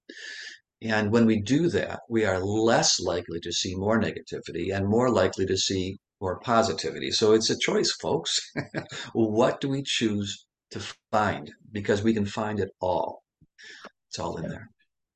And 0.83 1.13
when 1.13 1.27
we 1.27 1.41
do 1.41 1.69
that, 1.69 2.01
we 2.09 2.25
are 2.25 2.41
less 2.41 2.99
likely 2.99 3.39
to 3.41 3.53
see 3.53 3.77
more 3.77 4.01
negativity 4.01 4.75
and 4.75 4.89
more 4.89 5.11
likely 5.11 5.47
to 5.47 5.57
see 5.57 5.99
more 6.21 6.41
positivity. 6.41 7.11
So 7.11 7.33
it's 7.33 7.51
a 7.51 7.59
choice, 7.59 7.93
folks. 7.93 8.41
what 9.13 9.61
do 9.61 9.69
we 9.69 9.83
choose 9.83 10.47
to 10.73 10.81
find? 11.11 11.51
Because 11.73 12.03
we 12.03 12.15
can 12.15 12.27
find 12.27 12.61
it 12.61 12.71
all. 12.81 13.23
It's 14.09 14.19
all 14.19 14.37
in 14.39 14.49
there. 14.49 14.71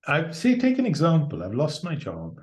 I 0.07 0.31
say, 0.33 0.59
take 0.59 0.79
an 0.79 0.87
example. 0.87 1.43
I've 1.43 1.55
lost 1.55 1.85
my 1.85 1.95
job. 1.95 2.39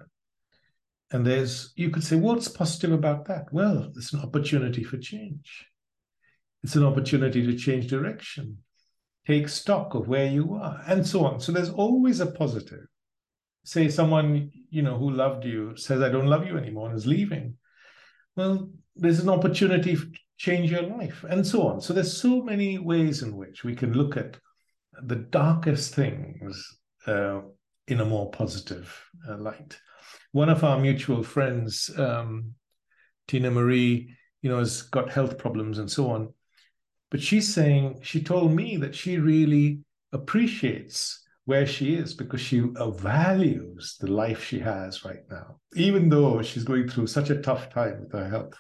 And 1.12 1.26
there's, 1.26 1.74
you 1.76 1.89
could 1.89 2.04
say, 2.04 2.15
what's 2.15 2.47
positive 2.47 2.91
about 2.91 3.26
that? 3.26 3.45
Well, 3.52 3.91
it's 3.95 4.13
an 4.13 4.21
opportunity 4.21 4.84
for 4.84 4.97
change. 4.97 5.65
It's 6.63 6.76
an 6.76 6.86
opportunity 6.86 7.45
to 7.45 7.58
change 7.58 7.88
direction, 7.88 8.60
take 9.28 9.50
stock 9.50 9.93
of 9.93 10.08
where 10.08 10.28
you 10.28 10.54
are, 10.54 10.82
and 10.88 11.06
so 11.06 11.26
on. 11.26 11.39
So 11.39 11.52
there's 11.52 11.69
always 11.69 12.19
a 12.19 12.28
positive 12.28 12.86
say 13.63 13.88
someone 13.88 14.52
you 14.69 14.82
know 14.82 14.97
who 14.97 15.12
loved 15.12 15.45
you 15.45 15.76
says 15.76 16.02
i 16.02 16.10
don't 16.10 16.28
love 16.28 16.45
you 16.45 16.58
anymore 16.58 16.89
and 16.89 16.97
is 16.97 17.06
leaving 17.06 17.56
well 18.35 18.69
there's 18.95 19.19
an 19.19 19.29
opportunity 19.29 19.95
to 19.95 20.11
change 20.37 20.71
your 20.71 20.81
life 20.83 21.23
and 21.29 21.45
so 21.45 21.67
on. 21.67 21.79
So 21.79 21.93
there's 21.93 22.19
so 22.19 22.41
many 22.41 22.77
ways 22.79 23.21
in 23.21 23.37
which 23.37 23.63
we 23.63 23.75
can 23.75 23.93
look 23.93 24.17
at 24.17 24.37
the 25.03 25.15
darkest 25.15 25.95
things 25.95 26.67
uh, 27.07 27.41
in 27.87 28.01
a 28.01 28.05
more 28.05 28.29
positive 28.31 28.93
uh, 29.29 29.37
light. 29.37 29.79
One 30.31 30.49
of 30.49 30.63
our 30.63 30.79
mutual 30.79 31.23
friends 31.23 31.89
um, 31.97 32.53
tina 33.27 33.49
marie 33.49 34.13
you 34.41 34.49
know 34.49 34.59
has 34.59 34.81
got 34.81 35.11
health 35.11 35.37
problems 35.37 35.77
and 35.77 35.89
so 35.89 36.09
on 36.09 36.33
but 37.09 37.21
she's 37.21 37.53
saying 37.53 37.99
she 38.01 38.21
told 38.21 38.51
me 38.51 38.77
that 38.77 38.95
she 38.95 39.17
really 39.19 39.79
appreciates 40.11 41.20
where 41.45 41.65
she 41.65 41.95
is 41.95 42.13
because 42.13 42.41
she 42.41 42.62
values 42.77 43.97
the 43.99 44.12
life 44.12 44.43
she 44.43 44.60
has 44.60 45.04
right 45.04 45.23
now, 45.30 45.60
even 45.75 46.10
though 46.10 46.41
she's 46.41 46.63
going 46.63 46.88
through 46.88 47.08
such 47.08 47.30
a 47.30 47.41
tough 47.41 47.69
time 47.69 48.01
with 48.01 48.12
her 48.12 48.30
health. 48.30 48.54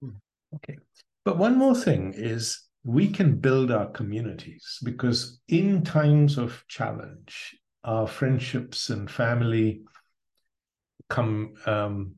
Hmm. 0.00 0.10
Okay. 0.54 0.78
But 1.24 1.38
one 1.38 1.58
more 1.58 1.74
thing 1.74 2.12
is 2.16 2.62
we 2.84 3.08
can 3.08 3.36
build 3.36 3.70
our 3.70 3.90
communities 3.90 4.78
because 4.84 5.40
in 5.48 5.82
times 5.82 6.38
of 6.38 6.64
challenge, 6.68 7.56
our 7.82 8.06
friendships 8.06 8.90
and 8.90 9.10
family 9.10 9.82
come 11.10 11.54
um, 11.66 12.14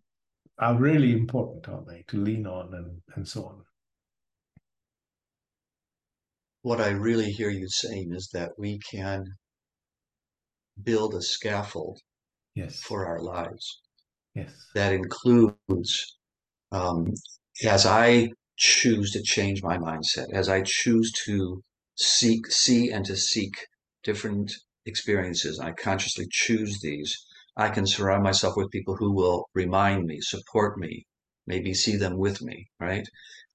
are 0.58 0.76
really 0.76 1.12
important, 1.12 1.68
aren't 1.68 1.88
they, 1.88 2.04
to 2.08 2.18
lean 2.18 2.46
on 2.46 2.74
and, 2.74 3.00
and 3.14 3.26
so 3.26 3.44
on. 3.44 3.62
What 6.62 6.80
I 6.80 6.90
really 6.90 7.30
hear 7.30 7.50
you 7.50 7.68
saying 7.68 8.12
is 8.12 8.28
that 8.32 8.52
we 8.58 8.80
can 8.90 9.24
build 10.82 11.14
a 11.14 11.22
scaffold 11.22 12.00
yes. 12.54 12.80
for 12.80 13.06
our 13.06 13.20
lives. 13.20 13.80
Yes. 14.34 14.52
That 14.74 14.92
includes, 14.92 16.18
um, 16.72 17.14
as 17.64 17.86
I 17.86 18.28
choose 18.58 19.10
to 19.12 19.22
change 19.22 19.62
my 19.62 19.78
mindset, 19.78 20.32
as 20.32 20.48
I 20.48 20.62
choose 20.64 21.12
to 21.24 21.62
seek, 21.96 22.46
see, 22.50 22.90
and 22.90 23.04
to 23.06 23.16
seek 23.16 23.54
different 24.02 24.52
experiences, 24.84 25.58
I 25.58 25.72
consciously 25.72 26.26
choose 26.30 26.80
these. 26.80 27.16
I 27.56 27.70
can 27.70 27.86
surround 27.86 28.22
myself 28.22 28.54
with 28.56 28.70
people 28.70 28.96
who 28.96 29.12
will 29.12 29.46
remind 29.54 30.04
me, 30.04 30.18
support 30.20 30.78
me, 30.78 31.06
maybe 31.46 31.72
see 31.72 31.96
them 31.96 32.18
with 32.18 32.42
me, 32.42 32.66
right? 32.78 33.06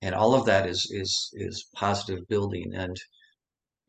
And 0.02 0.16
all 0.16 0.34
of 0.34 0.46
that 0.46 0.68
is 0.68 0.90
is 0.92 1.30
is 1.34 1.68
positive 1.76 2.28
building. 2.28 2.74
And 2.74 2.98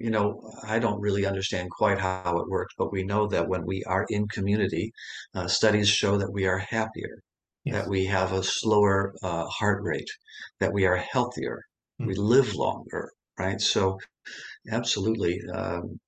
you 0.02 0.10
know, 0.10 0.42
I 0.66 0.80
don't 0.80 1.00
really 1.00 1.24
understand 1.26 1.70
quite 1.70 1.98
how 1.98 2.36
it 2.38 2.48
works, 2.48 2.74
but 2.76 2.90
we 2.90 3.04
know 3.04 3.28
that 3.28 3.46
when 3.46 3.64
we 3.64 3.84
are 3.84 4.04
in 4.08 4.26
community, 4.26 4.92
uh, 5.32 5.46
studies 5.46 5.88
show 5.88 6.18
that 6.18 6.32
we 6.32 6.44
are 6.44 6.58
happier, 6.58 7.22
yes. 7.64 7.76
that 7.76 7.88
we 7.88 8.06
have 8.06 8.32
a 8.32 8.42
slower 8.42 9.14
uh, 9.22 9.46
heart 9.46 9.80
rate, 9.84 10.10
that 10.58 10.72
we 10.72 10.86
are 10.86 10.96
healthier, 10.96 11.62
mm. 12.00 12.08
we 12.08 12.14
live 12.16 12.52
longer, 12.56 13.12
right? 13.38 13.60
So, 13.60 14.00
absolutely. 14.72 15.40
Um, 15.54 16.00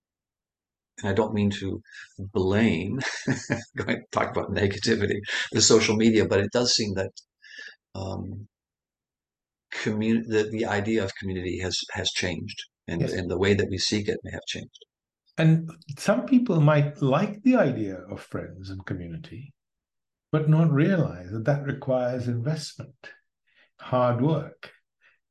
and 0.98 1.08
I 1.08 1.12
don't 1.12 1.34
mean 1.34 1.50
to 1.60 1.80
blame, 2.18 2.98
going 3.76 4.00
to 4.00 4.04
talk 4.10 4.36
about 4.36 4.50
negativity, 4.50 5.20
the 5.52 5.62
social 5.62 5.94
media, 5.94 6.26
but 6.26 6.40
it 6.40 6.50
does 6.50 6.74
seem 6.74 6.94
that 6.94 7.12
um, 7.94 8.48
community, 9.70 10.26
the, 10.28 10.50
the 10.50 10.66
idea 10.66 11.04
of 11.04 11.14
community 11.14 11.60
has 11.60 11.78
has 11.92 12.10
changed 12.10 12.60
and, 12.88 13.00
yes. 13.00 13.12
and 13.12 13.30
the 13.30 13.38
way 13.38 13.54
that 13.54 13.68
we 13.70 13.78
seek 13.78 14.08
it 14.08 14.18
may 14.24 14.30
have 14.32 14.44
changed. 14.46 14.84
And 15.36 15.70
some 15.98 16.26
people 16.26 16.60
might 16.60 17.02
like 17.02 17.42
the 17.42 17.56
idea 17.56 17.98
of 18.10 18.20
friends 18.20 18.70
and 18.70 18.86
community, 18.86 19.52
but 20.30 20.48
not 20.48 20.70
realize 20.70 21.30
that 21.32 21.44
that 21.44 21.64
requires 21.64 22.28
investment, 22.28 22.94
hard 23.80 24.20
work, 24.20 24.70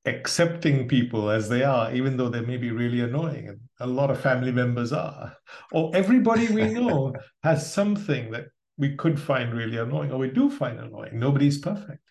accepting 0.06 0.90
people 0.90 1.30
as 1.30 1.48
they 1.48 1.64
are, 1.64 1.94
even 1.94 2.18
though 2.18 2.28
they 2.28 2.42
may 2.42 2.58
be 2.58 2.72
really 2.72 3.00
annoying. 3.00 3.48
And 3.48 3.60
a 3.80 3.88
lot 3.88 4.12
of 4.12 4.20
family 4.20 4.52
members 4.52 4.92
are. 4.92 5.38
Or 5.72 5.96
everybody 5.96 6.48
we 6.50 6.66
know 6.74 7.14
has 7.44 7.72
something 7.72 8.32
that 8.32 8.48
we 8.78 8.96
could 8.98 9.22
find 9.22 9.54
really 9.54 9.78
annoying, 9.78 10.12
or 10.12 10.18
we 10.18 10.30
do 10.30 10.50
find 10.50 10.80
annoying. 10.80 11.18
Nobody's 11.18 11.60
perfect 11.60 12.02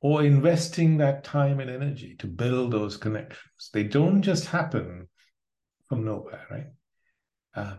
or 0.00 0.22
investing 0.22 0.98
that 0.98 1.24
time 1.24 1.60
and 1.60 1.70
energy 1.70 2.14
to 2.18 2.26
build 2.26 2.72
those 2.72 2.96
connections. 2.96 3.70
They 3.72 3.82
don't 3.82 4.22
just 4.22 4.46
happen 4.46 5.08
from 5.88 6.04
nowhere, 6.04 6.44
right? 6.50 6.66
Uh, 7.54 7.76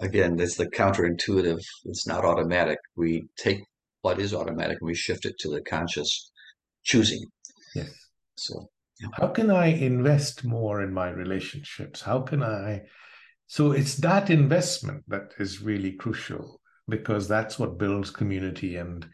Again, 0.00 0.40
it's 0.40 0.56
the 0.56 0.66
counterintuitive. 0.66 1.60
It's 1.84 2.06
not 2.06 2.24
automatic. 2.24 2.78
We 2.96 3.26
take 3.36 3.60
what 4.00 4.18
is 4.18 4.34
automatic 4.34 4.78
and 4.80 4.86
we 4.86 4.94
shift 4.94 5.26
it 5.26 5.38
to 5.40 5.50
the 5.50 5.60
conscious 5.60 6.32
choosing. 6.82 7.24
Yes. 7.74 7.90
So, 8.36 8.68
yeah. 9.00 9.08
how 9.14 9.28
can 9.28 9.50
I 9.50 9.66
invest 9.66 10.44
more 10.44 10.82
in 10.82 10.92
my 10.92 11.10
relationships? 11.10 12.00
How 12.00 12.20
can 12.20 12.42
I? 12.42 12.82
So 13.46 13.72
it's 13.72 13.96
that 13.96 14.30
investment 14.30 15.04
that 15.08 15.34
is 15.38 15.62
really 15.62 15.92
crucial 15.92 16.60
because 16.88 17.28
that's 17.28 17.58
what 17.58 17.78
builds 17.78 18.10
community 18.10 18.76
and 18.76 19.06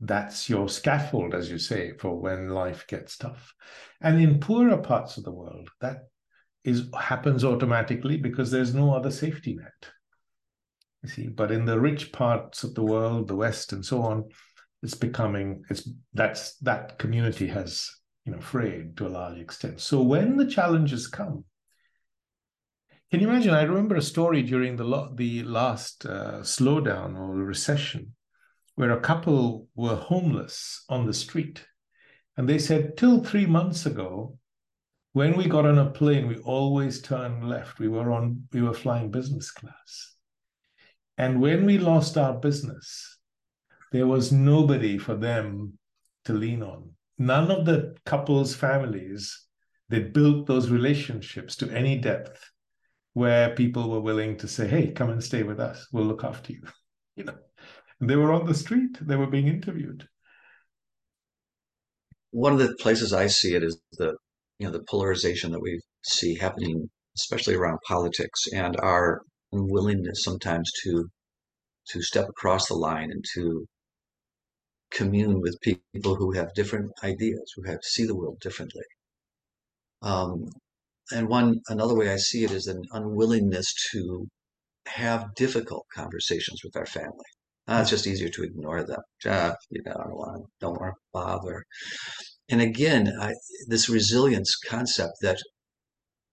that's 0.00 0.48
your 0.48 0.68
scaffold, 0.68 1.34
as 1.34 1.50
you 1.50 1.58
say, 1.58 1.92
for 1.98 2.18
when 2.18 2.48
life 2.48 2.86
gets 2.86 3.18
tough. 3.18 3.54
And 4.00 4.20
in 4.20 4.40
poorer 4.40 4.78
parts 4.78 5.18
of 5.18 5.24
the 5.24 5.32
world, 5.32 5.68
that 5.80 6.08
is 6.64 6.88
happens 6.98 7.44
automatically 7.44 8.16
because 8.16 8.50
there's 8.50 8.74
no 8.74 8.94
other 8.94 9.10
safety 9.10 9.54
net. 9.54 9.92
You 11.02 11.08
see, 11.08 11.28
but 11.28 11.50
in 11.50 11.64
the 11.64 11.78
rich 11.78 12.12
parts 12.12 12.64
of 12.64 12.74
the 12.74 12.82
world, 12.82 13.28
the 13.28 13.36
West 13.36 13.72
and 13.72 13.84
so 13.84 14.02
on, 14.02 14.24
it's 14.82 14.94
becoming 14.94 15.64
it's 15.68 15.88
that's 16.14 16.56
that 16.58 16.98
community 16.98 17.46
has 17.48 17.90
you 18.24 18.32
know 18.32 18.40
frayed 18.40 18.96
to 18.96 19.06
a 19.06 19.08
large 19.08 19.38
extent. 19.38 19.80
So 19.80 20.02
when 20.02 20.36
the 20.36 20.46
challenges 20.46 21.08
come, 21.08 21.44
can 23.10 23.20
you 23.20 23.28
imagine? 23.28 23.52
I 23.52 23.62
remember 23.62 23.96
a 23.96 24.02
story 24.02 24.42
during 24.42 24.76
the 24.76 24.84
lo- 24.84 25.12
the 25.14 25.42
last 25.42 26.06
uh, 26.06 26.40
slowdown 26.40 27.18
or 27.18 27.34
recession 27.34 28.14
where 28.80 28.92
a 28.92 29.00
couple 29.00 29.68
were 29.74 29.94
homeless 29.94 30.86
on 30.88 31.04
the 31.04 31.12
street. 31.12 31.62
And 32.38 32.48
they 32.48 32.58
said, 32.58 32.96
till 32.96 33.22
three 33.22 33.44
months 33.44 33.84
ago, 33.84 34.38
when 35.12 35.36
we 35.36 35.48
got 35.48 35.66
on 35.66 35.76
a 35.76 35.90
plane, 35.90 36.26
we 36.26 36.38
always 36.38 37.02
turned 37.02 37.46
left. 37.46 37.78
We 37.78 37.88
were 37.88 38.10
on, 38.10 38.48
we 38.54 38.62
were 38.62 38.72
flying 38.72 39.10
business 39.10 39.50
class. 39.50 40.14
And 41.18 41.42
when 41.42 41.66
we 41.66 41.76
lost 41.76 42.16
our 42.16 42.32
business, 42.32 43.18
there 43.92 44.06
was 44.06 44.32
nobody 44.32 44.96
for 44.96 45.14
them 45.14 45.74
to 46.24 46.32
lean 46.32 46.62
on. 46.62 46.92
None 47.18 47.50
of 47.50 47.66
the 47.66 47.96
couple's 48.06 48.54
families, 48.54 49.44
they 49.90 50.00
built 50.00 50.46
those 50.46 50.70
relationships 50.70 51.54
to 51.56 51.70
any 51.70 51.98
depth 51.98 52.50
where 53.12 53.54
people 53.54 53.90
were 53.90 54.00
willing 54.00 54.38
to 54.38 54.48
say, 54.48 54.66
hey, 54.66 54.90
come 54.90 55.10
and 55.10 55.22
stay 55.22 55.42
with 55.42 55.60
us. 55.60 55.86
We'll 55.92 56.06
look 56.06 56.24
after 56.24 56.54
you. 56.54 56.62
You 57.16 57.24
know, 57.24 57.34
they 58.00 58.16
were 58.16 58.32
on 58.32 58.46
the 58.46 58.54
street. 58.54 58.96
They 59.00 59.16
were 59.16 59.26
being 59.26 59.48
interviewed. 59.48 60.08
One 62.30 62.52
of 62.52 62.58
the 62.58 62.74
places 62.76 63.12
I 63.12 63.26
see 63.26 63.54
it 63.54 63.62
is 63.62 63.78
the 63.92 64.16
you 64.58 64.66
know 64.66 64.72
the 64.72 64.84
polarization 64.88 65.52
that 65.52 65.60
we 65.60 65.80
see 66.02 66.36
happening, 66.36 66.88
especially 67.16 67.54
around 67.54 67.78
politics, 67.86 68.46
and 68.54 68.76
our 68.78 69.22
unwillingness 69.52 70.24
sometimes 70.24 70.70
to 70.84 71.10
to 71.88 72.02
step 72.02 72.28
across 72.28 72.68
the 72.68 72.74
line 72.74 73.10
and 73.10 73.24
to 73.34 73.66
commune 74.90 75.40
with 75.40 75.60
people 75.60 76.16
who 76.16 76.32
have 76.32 76.54
different 76.54 76.90
ideas, 77.04 77.52
who 77.56 77.62
have 77.64 77.80
see 77.82 78.04
the 78.06 78.16
world 78.16 78.38
differently. 78.40 78.84
Um, 80.02 80.50
and 81.12 81.28
one 81.28 81.60
another 81.68 81.94
way 81.94 82.10
I 82.10 82.16
see 82.16 82.44
it 82.44 82.52
is 82.52 82.66
an 82.66 82.82
unwillingness 82.92 83.74
to 83.92 84.28
have 84.86 85.34
difficult 85.34 85.86
conversations 85.94 86.62
with 86.64 86.76
our 86.76 86.86
family 86.86 87.30
Uh, 87.70 87.80
it's 87.80 87.90
just 87.90 88.06
easier 88.08 88.28
to 88.28 88.42
ignore 88.42 88.82
them. 88.82 89.00
Uh, 89.24 89.52
you 89.70 89.80
know, 89.86 89.92
I 89.92 90.08
don't 90.08 90.16
want 90.16 90.36
to, 90.36 90.48
don't 90.60 90.80
want 90.80 90.92
to 90.94 91.00
bother. 91.12 91.64
And 92.48 92.60
again, 92.60 93.12
I, 93.20 93.32
this 93.68 93.88
resilience 93.88 94.56
concept 94.56 95.12
that 95.22 95.38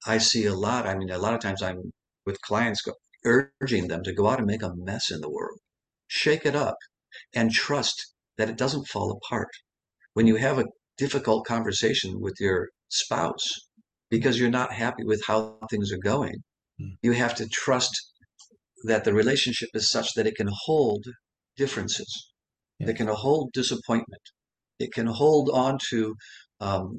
I 0.07 0.17
see 0.17 0.45
a 0.45 0.55
lot. 0.55 0.87
I 0.87 0.97
mean, 0.97 1.11
a 1.11 1.19
lot 1.19 1.35
of 1.35 1.39
times 1.39 1.61
I'm 1.61 1.91
with 2.25 2.41
clients 2.41 2.81
go, 2.81 2.93
urging 3.23 3.87
them 3.87 4.03
to 4.03 4.13
go 4.13 4.27
out 4.27 4.39
and 4.39 4.47
make 4.47 4.63
a 4.63 4.73
mess 4.75 5.11
in 5.11 5.21
the 5.21 5.29
world, 5.29 5.59
shake 6.07 6.43
it 6.43 6.55
up, 6.55 6.77
and 7.35 7.51
trust 7.51 8.13
that 8.39 8.49
it 8.49 8.57
doesn't 8.57 8.87
fall 8.87 9.11
apart. 9.11 9.49
When 10.13 10.25
you 10.25 10.37
have 10.37 10.57
a 10.57 10.65
difficult 10.97 11.45
conversation 11.45 12.19
with 12.19 12.33
your 12.39 12.69
spouse 12.89 13.45
because 14.09 14.39
you're 14.39 14.49
not 14.49 14.73
happy 14.73 15.03
with 15.03 15.21
how 15.27 15.59
things 15.69 15.91
are 15.91 15.99
going, 15.99 16.37
mm. 16.81 16.95
you 17.03 17.11
have 17.11 17.35
to 17.35 17.47
trust 17.47 17.91
that 18.85 19.03
the 19.03 19.13
relationship 19.13 19.69
is 19.75 19.91
such 19.91 20.13
that 20.15 20.25
it 20.25 20.35
can 20.35 20.49
hold 20.65 21.05
differences, 21.57 22.33
it 22.79 22.95
can 22.95 23.07
hold 23.07 23.51
disappointment, 23.53 24.21
it 24.79 24.93
can 24.93 25.07
hold 25.07 25.49
on 25.51 25.79
to 25.89 26.15
um, 26.59 26.95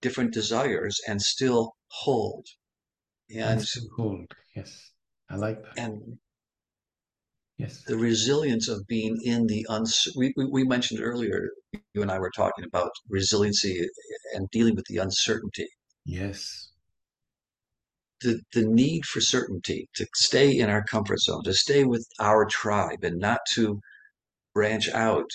different 0.00 0.32
desires 0.32 0.98
and 1.06 1.20
still 1.20 1.72
hold. 1.90 2.46
And, 3.34 3.60
and 3.60 3.66
hold, 3.96 4.26
yes. 4.56 4.90
I 5.30 5.36
like 5.36 5.62
that. 5.62 5.78
And 5.78 6.18
yes, 7.56 7.82
the 7.86 7.96
resilience 7.96 8.68
of 8.68 8.86
being 8.86 9.16
in 9.24 9.46
the 9.46 9.66
uns. 9.68 10.06
We, 10.16 10.32
we, 10.36 10.46
we 10.46 10.64
mentioned 10.64 11.00
earlier, 11.02 11.50
you 11.94 12.02
and 12.02 12.10
I 12.10 12.18
were 12.18 12.32
talking 12.36 12.64
about 12.64 12.90
resiliency 13.08 13.86
and 14.34 14.48
dealing 14.50 14.74
with 14.74 14.84
the 14.88 14.98
uncertainty. 14.98 15.68
Yes. 16.04 16.71
The, 18.22 18.40
the 18.52 18.64
need 18.64 19.04
for 19.04 19.20
certainty 19.20 19.88
to 19.96 20.06
stay 20.14 20.56
in 20.56 20.70
our 20.70 20.84
comfort 20.84 21.20
zone, 21.20 21.42
to 21.44 21.54
stay 21.54 21.82
with 21.84 22.06
our 22.20 22.46
tribe 22.46 23.02
and 23.02 23.18
not 23.18 23.40
to 23.54 23.80
branch 24.54 24.88
out 24.90 25.28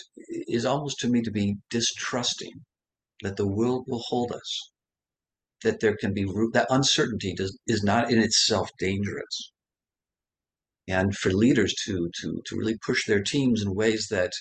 is 0.48 0.66
almost 0.66 1.00
to 1.00 1.10
me 1.10 1.22
to 1.24 1.32
be 1.32 1.58
distrusting 1.70 2.66
that 3.24 3.36
the 3.36 3.48
world 3.48 3.86
will 3.88 4.04
hold 4.08 4.32
us, 4.32 4.72
that 5.64 5.80
there 5.80 5.98
can 5.98 6.14
be 6.14 6.24
that 6.54 6.68
uncertainty 6.70 7.34
does, 7.34 7.58
is 7.68 7.84
not 7.84 8.12
in 8.12 8.20
itself 8.20 8.70
dangerous. 8.80 9.52
And 10.88 11.16
for 11.16 11.32
leaders 11.32 11.74
to 11.86 12.10
to 12.22 12.42
to 12.46 12.56
really 12.56 12.78
push 12.78 13.06
their 13.06 13.22
teams 13.22 13.62
in 13.62 13.76
ways 13.76 14.08
that 14.10 14.32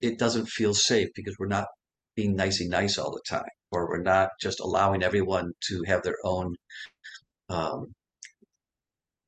it 0.00 0.18
doesn't 0.18 0.48
feel 0.48 0.74
safe 0.74 1.08
because 1.14 1.36
we're 1.38 1.46
not 1.46 1.68
being 2.14 2.36
nicey 2.36 2.68
nice 2.68 2.98
all 2.98 3.12
the 3.12 3.22
time, 3.26 3.48
or 3.70 3.88
we're 3.88 4.02
not 4.02 4.30
just 4.40 4.60
allowing 4.60 5.02
everyone 5.02 5.52
to 5.68 5.82
have 5.86 6.02
their 6.02 6.18
own 6.24 6.56
um, 7.52 7.94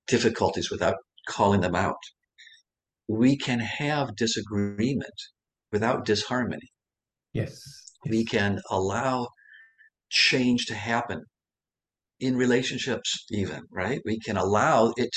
difficulties 0.06 0.70
without 0.70 0.96
calling 1.28 1.60
them 1.60 1.74
out. 1.74 2.02
We 3.08 3.36
can 3.36 3.60
have 3.60 4.16
disagreement 4.16 5.18
without 5.72 6.04
disharmony. 6.04 6.70
Yes. 7.32 7.58
We 8.08 8.24
can 8.24 8.60
allow 8.70 9.28
change 10.10 10.66
to 10.66 10.74
happen 10.74 11.22
in 12.20 12.36
relationships, 12.36 13.24
even, 13.30 13.62
right? 13.70 14.00
We 14.04 14.18
can 14.20 14.36
allow 14.36 14.92
it 14.96 15.10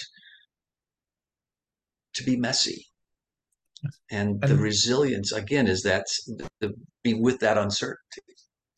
to 2.16 2.24
be 2.24 2.36
messy. 2.36 2.86
And, 4.10 4.40
and 4.42 4.52
the 4.52 4.58
resilience, 4.58 5.32
again, 5.32 5.68
is 5.68 5.84
that 5.84 6.06
the, 6.60 6.74
be 7.04 7.14
with 7.14 7.40
that 7.40 7.58
uncertainty. 7.58 8.24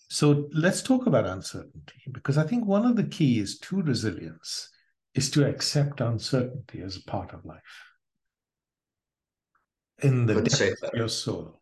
So 0.10 0.50
let's 0.52 0.82
talk 0.82 1.06
about 1.06 1.28
uncertainty 1.28 2.02
because 2.12 2.38
I 2.38 2.44
think 2.44 2.66
one 2.66 2.86
of 2.86 2.96
the 2.96 3.04
keys 3.04 3.60
to 3.60 3.82
resilience 3.82 4.70
is 5.14 5.30
to 5.32 5.48
accept 5.48 6.02
uncertainty 6.02 6.82
as 6.82 6.98
a 6.98 7.04
part 7.04 7.32
of 7.34 7.46
life. 7.46 7.62
In 10.02 10.26
the 10.26 10.42
depth 10.42 10.84
of 10.84 10.94
your 10.94 11.10
soul, 11.10 11.62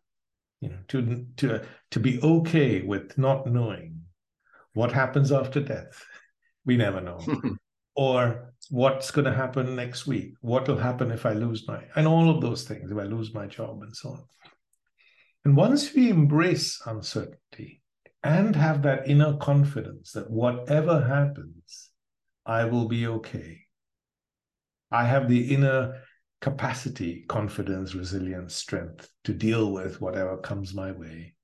you 0.60 0.70
know, 0.70 0.78
to 0.88 1.26
to 1.38 1.62
to 1.90 2.00
be 2.00 2.20
okay 2.22 2.82
with 2.82 3.18
not 3.18 3.46
knowing 3.46 4.02
what 4.74 4.92
happens 4.92 5.30
after 5.32 5.60
death. 5.60 6.04
We 6.64 6.76
never 6.76 7.00
know. 7.00 7.20
or 7.96 8.54
what's 8.70 9.10
going 9.10 9.24
to 9.24 9.34
happen 9.34 9.74
next 9.74 10.06
week 10.06 10.34
what 10.40 10.68
will 10.68 10.76
happen 10.76 11.10
if 11.10 11.24
i 11.24 11.32
lose 11.32 11.66
my 11.66 11.82
and 11.96 12.06
all 12.06 12.28
of 12.28 12.40
those 12.40 12.64
things 12.64 12.90
if 12.90 12.98
i 12.98 13.02
lose 13.02 13.32
my 13.32 13.46
job 13.46 13.82
and 13.82 13.96
so 13.96 14.10
on 14.10 14.22
and 15.44 15.56
once 15.56 15.94
we 15.94 16.10
embrace 16.10 16.80
uncertainty 16.86 17.80
and 18.22 18.56
have 18.56 18.82
that 18.82 19.08
inner 19.08 19.36
confidence 19.36 20.12
that 20.12 20.30
whatever 20.30 21.00
happens 21.00 21.90
i 22.44 22.64
will 22.64 22.88
be 22.88 23.06
okay 23.06 23.60
i 24.90 25.04
have 25.04 25.28
the 25.28 25.54
inner 25.54 26.00
capacity 26.40 27.24
confidence 27.28 27.94
resilience 27.94 28.54
strength 28.54 29.10
to 29.24 29.32
deal 29.32 29.72
with 29.72 30.00
whatever 30.00 30.36
comes 30.38 30.74
my 30.74 30.92
way 30.92 31.34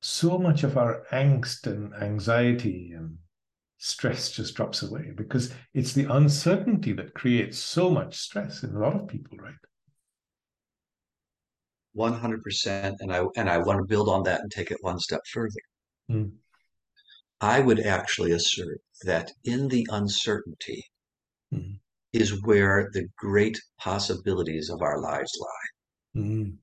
so 0.00 0.38
much 0.38 0.62
of 0.62 0.76
our 0.76 1.04
angst 1.12 1.66
and 1.66 1.92
anxiety 1.94 2.92
and 2.92 3.18
stress 3.78 4.30
just 4.30 4.54
drops 4.54 4.82
away 4.82 5.12
because 5.16 5.54
it's 5.74 5.92
the 5.92 6.12
uncertainty 6.12 6.92
that 6.92 7.14
creates 7.14 7.58
so 7.58 7.88
much 7.88 8.16
stress 8.16 8.62
in 8.62 8.74
a 8.74 8.78
lot 8.78 8.94
of 8.94 9.08
people, 9.08 9.38
right? 9.38 9.54
100% 11.96 12.96
and 13.00 13.12
I 13.12 13.24
and 13.36 13.48
I 13.48 13.58
want 13.58 13.78
to 13.78 13.86
build 13.86 14.08
on 14.08 14.22
that 14.24 14.40
and 14.40 14.50
take 14.50 14.70
it 14.70 14.78
one 14.80 14.98
step 14.98 15.20
further. 15.32 15.60
Mm. 16.10 16.32
I 17.40 17.60
would 17.60 17.80
actually 17.80 18.32
assert 18.32 18.80
that 19.04 19.30
in 19.44 19.68
the 19.68 19.86
uncertainty 19.90 20.84
mm. 21.52 21.78
is 22.12 22.42
where 22.44 22.90
the 22.92 23.06
great 23.16 23.58
possibilities 23.78 24.70
of 24.70 24.82
our 24.82 25.00
lives 25.00 25.32
lie. 25.40 26.20
Mm. 26.22 26.56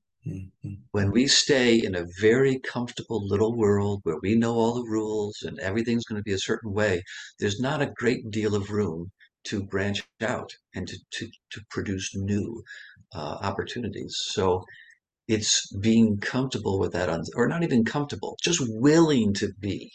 When 0.90 1.12
we 1.12 1.28
stay 1.28 1.76
in 1.76 1.94
a 1.94 2.06
very 2.20 2.58
comfortable 2.58 3.24
little 3.28 3.56
world 3.56 4.00
where 4.02 4.18
we 4.22 4.34
know 4.34 4.54
all 4.54 4.74
the 4.74 4.90
rules 4.90 5.42
and 5.42 5.56
everything's 5.60 6.04
going 6.04 6.18
to 6.18 6.24
be 6.24 6.32
a 6.32 6.38
certain 6.38 6.72
way, 6.72 7.00
there's 7.38 7.60
not 7.60 7.80
a 7.80 7.92
great 7.94 8.28
deal 8.32 8.56
of 8.56 8.72
room 8.72 9.12
to 9.44 9.62
branch 9.62 10.02
out 10.20 10.50
and 10.74 10.88
to, 10.88 10.98
to, 11.12 11.28
to 11.50 11.60
produce 11.70 12.16
new 12.16 12.64
uh, 13.14 13.38
opportunities. 13.40 14.16
So 14.32 14.64
it's 15.28 15.70
being 15.76 16.18
comfortable 16.18 16.78
with 16.78 16.92
that, 16.92 17.08
or 17.34 17.48
not 17.48 17.62
even 17.62 17.84
comfortable, 17.84 18.36
just 18.42 18.60
willing 18.68 19.34
to 19.34 19.52
be, 19.60 19.90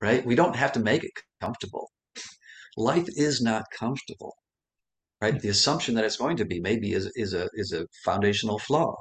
right? 0.00 0.24
We 0.24 0.34
don't 0.34 0.56
have 0.56 0.72
to 0.72 0.80
make 0.80 1.04
it 1.04 1.12
comfortable. 1.40 1.90
Life 2.76 3.06
is 3.16 3.40
not 3.40 3.64
comfortable 3.78 4.34
right? 5.20 5.34
Mm. 5.34 5.40
The 5.40 5.48
assumption 5.48 5.94
that 5.94 6.04
it's 6.04 6.16
going 6.16 6.36
to 6.38 6.44
be 6.44 6.60
maybe 6.60 6.92
is, 6.92 7.10
is 7.14 7.34
a 7.34 7.48
is 7.54 7.72
a 7.72 7.86
foundational 8.04 8.58
flaw. 8.58 8.94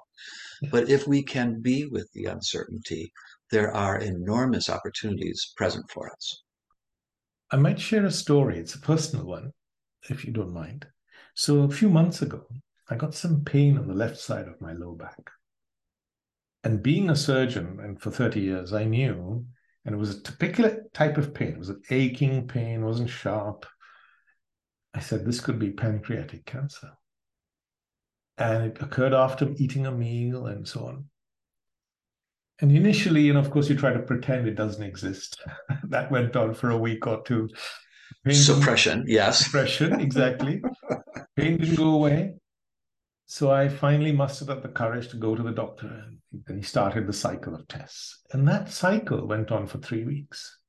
Mm. 0.64 0.72
But 0.72 0.90
if 0.90 1.08
we 1.08 1.24
can 1.24 1.62
be 1.62 1.86
with 1.86 2.10
the 2.14 2.26
uncertainty, 2.26 3.12
there 3.52 3.74
are 3.74 4.00
enormous 4.00 4.70
opportunities 4.70 5.54
present 5.56 5.86
for 5.92 6.12
us. 6.12 6.44
I 7.52 7.58
might 7.58 7.80
share 7.80 8.06
a 8.06 8.12
story. 8.12 8.58
It's 8.60 8.76
a 8.76 8.80
personal 8.80 9.26
one, 9.26 9.52
if 10.10 10.26
you 10.26 10.34
don't 10.34 10.54
mind. 10.54 10.88
So 11.36 11.62
a 11.62 11.70
few 11.70 11.90
months 11.90 12.22
ago, 12.22 12.48
I 12.90 12.96
got 12.96 13.14
some 13.14 13.44
pain 13.44 13.78
on 13.78 13.88
the 13.88 13.94
left 13.94 14.18
side 14.18 14.48
of 14.48 14.62
my 14.62 14.74
low 14.74 14.96
back. 14.96 15.30
And 16.66 16.82
being 16.82 17.12
a 17.12 17.16
surgeon, 17.16 17.80
and 17.80 18.02
for 18.02 18.10
30 18.10 18.42
years, 18.42 18.74
I 18.74 18.86
knew, 18.86 19.46
and 19.86 19.94
it 19.94 19.98
was 20.00 20.18
a 20.18 20.22
particular 20.22 20.84
type 20.96 21.18
of 21.18 21.32
pain. 21.32 21.50
It 21.50 21.60
was 21.60 21.70
an 21.70 21.84
aching 21.92 22.48
pain, 22.48 22.84
wasn't 22.84 23.12
sharp. 23.12 23.68
I 24.96 25.00
said, 25.00 25.26
this 25.26 25.40
could 25.40 25.60
be 25.60 25.70
pancreatic 25.70 26.44
cancer. 26.46 26.92
And 28.40 28.64
it 28.64 28.82
occurred 28.82 29.14
after 29.14 29.54
eating 29.58 29.86
a 29.86 29.92
meal 29.92 30.48
and 30.48 30.68
so 30.68 30.88
on. 30.88 31.06
And 32.62 32.72
initially, 32.72 33.22
you 33.22 33.34
know, 33.34 33.42
of 33.42 33.52
course, 33.52 33.70
you 33.70 33.76
try 33.76 33.94
to 33.94 34.00
pretend 34.00 34.48
it 34.48 34.56
doesn't 34.56 34.82
exist. 34.82 35.40
that 35.84 36.10
went 36.10 36.36
on 36.36 36.56
for 36.56 36.72
a 36.72 36.78
week 36.78 37.06
or 37.06 37.22
two. 37.22 37.48
Pain 38.24 38.34
suppression, 38.34 39.06
yes. 39.08 39.46
Suppression, 39.46 40.00
exactly. 40.00 40.64
Pain 41.36 41.58
didn't 41.58 41.76
go 41.76 41.92
away. 41.92 42.34
So 43.28 43.52
I 43.52 43.68
finally 43.70 44.12
mustered 44.12 44.50
up 44.50 44.62
the 44.62 44.70
courage 44.70 45.10
to 45.10 45.18
go 45.18 45.36
to 45.36 45.42
the 45.42 45.52
doctor, 45.52 45.88
and 46.48 46.58
he 46.58 46.62
started 46.62 47.08
the 47.08 47.14
cycle 47.14 47.56
of 47.56 47.68
tests. 47.68 48.22
And 48.32 48.48
that 48.48 48.70
cycle 48.70 49.28
went 49.28 49.52
on 49.52 49.66
for 49.66 49.80
three 49.80 50.04
weeks. 50.04 50.60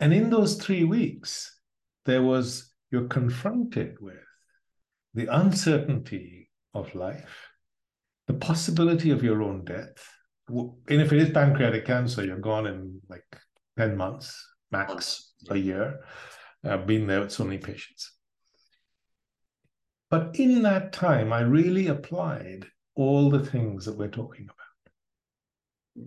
And 0.00 0.12
in 0.14 0.30
those 0.30 0.56
three 0.56 0.84
weeks, 0.84 1.60
there 2.06 2.22
was 2.22 2.72
you're 2.90 3.08
confronted 3.08 3.96
with 4.00 4.16
the 5.14 5.26
uncertainty 5.26 6.50
of 6.74 6.94
life, 6.94 7.48
the 8.26 8.34
possibility 8.34 9.10
of 9.10 9.22
your 9.22 9.42
own 9.42 9.64
death. 9.64 10.08
And 10.48 10.72
if 10.88 11.12
it 11.12 11.18
is 11.18 11.30
pancreatic 11.30 11.84
cancer, 11.86 12.24
you're 12.24 12.38
gone 12.38 12.66
in 12.66 13.00
like 13.08 13.24
10 13.78 13.96
months, 13.96 14.46
max 14.70 15.32
a 15.50 15.56
year. 15.56 16.00
I've 16.64 16.86
been 16.86 17.06
there 17.06 17.20
with 17.20 17.32
so 17.32 17.44
many 17.44 17.58
patients. 17.58 18.12
But 20.12 20.38
in 20.38 20.60
that 20.64 20.92
time, 20.92 21.32
I 21.32 21.40
really 21.40 21.86
applied 21.86 22.66
all 22.94 23.30
the 23.30 23.46
things 23.46 23.86
that 23.86 23.96
we're 23.96 24.08
talking 24.08 24.46
about. 25.96 26.04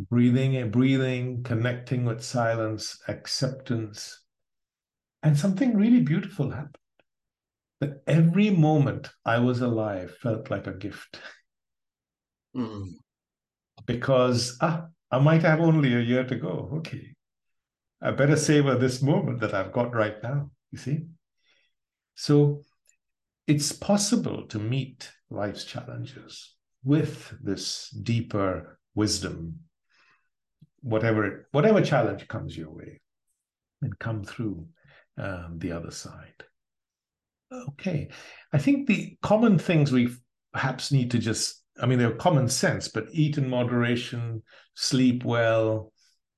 Breathing, 0.00 0.68
breathing, 0.72 1.44
connecting 1.44 2.04
with 2.04 2.24
silence, 2.24 2.98
acceptance, 3.06 4.24
and 5.22 5.38
something 5.38 5.76
really 5.76 6.00
beautiful 6.00 6.50
happened. 6.50 6.74
that 7.80 8.02
every 8.08 8.50
moment 8.50 9.10
I 9.24 9.38
was 9.38 9.60
alive 9.60 10.16
felt 10.20 10.50
like 10.50 10.66
a 10.66 10.74
gift. 10.74 11.20
Mm. 12.56 12.94
Because 13.86 14.58
ah, 14.60 14.88
I 15.08 15.20
might 15.20 15.42
have 15.42 15.60
only 15.60 15.94
a 15.94 16.00
year 16.00 16.24
to 16.24 16.34
go. 16.34 16.68
Okay. 16.78 17.14
I 18.02 18.10
better 18.10 18.34
savor 18.34 18.74
this 18.74 19.00
moment 19.00 19.38
that 19.38 19.54
I've 19.54 19.70
got 19.70 19.94
right 19.94 20.20
now, 20.20 20.50
you 20.72 20.78
see? 20.78 21.06
So 22.16 22.64
it's 23.50 23.72
possible 23.72 24.46
to 24.46 24.60
meet 24.60 25.10
life's 25.28 25.64
challenges 25.64 26.54
with 26.84 27.34
this 27.42 27.90
deeper 27.90 28.78
wisdom, 28.94 29.58
whatever 30.82 31.48
whatever 31.50 31.82
challenge 31.82 32.28
comes 32.28 32.56
your 32.56 32.70
way, 32.70 33.00
and 33.82 33.98
come 33.98 34.22
through 34.22 34.68
um, 35.18 35.56
the 35.58 35.72
other 35.72 35.90
side. 35.90 36.44
Okay, 37.70 38.08
I 38.52 38.58
think 38.58 38.86
the 38.86 39.16
common 39.20 39.58
things 39.58 39.90
we 39.90 40.14
perhaps 40.52 40.92
need 40.92 41.10
to 41.10 41.18
just 41.18 41.64
I 41.82 41.86
mean, 41.86 41.98
they're 41.98 42.12
common 42.12 42.48
sense, 42.48 42.86
but 42.86 43.08
eat 43.10 43.36
in 43.36 43.50
moderation, 43.50 44.44
sleep 44.74 45.24
well, 45.24 45.92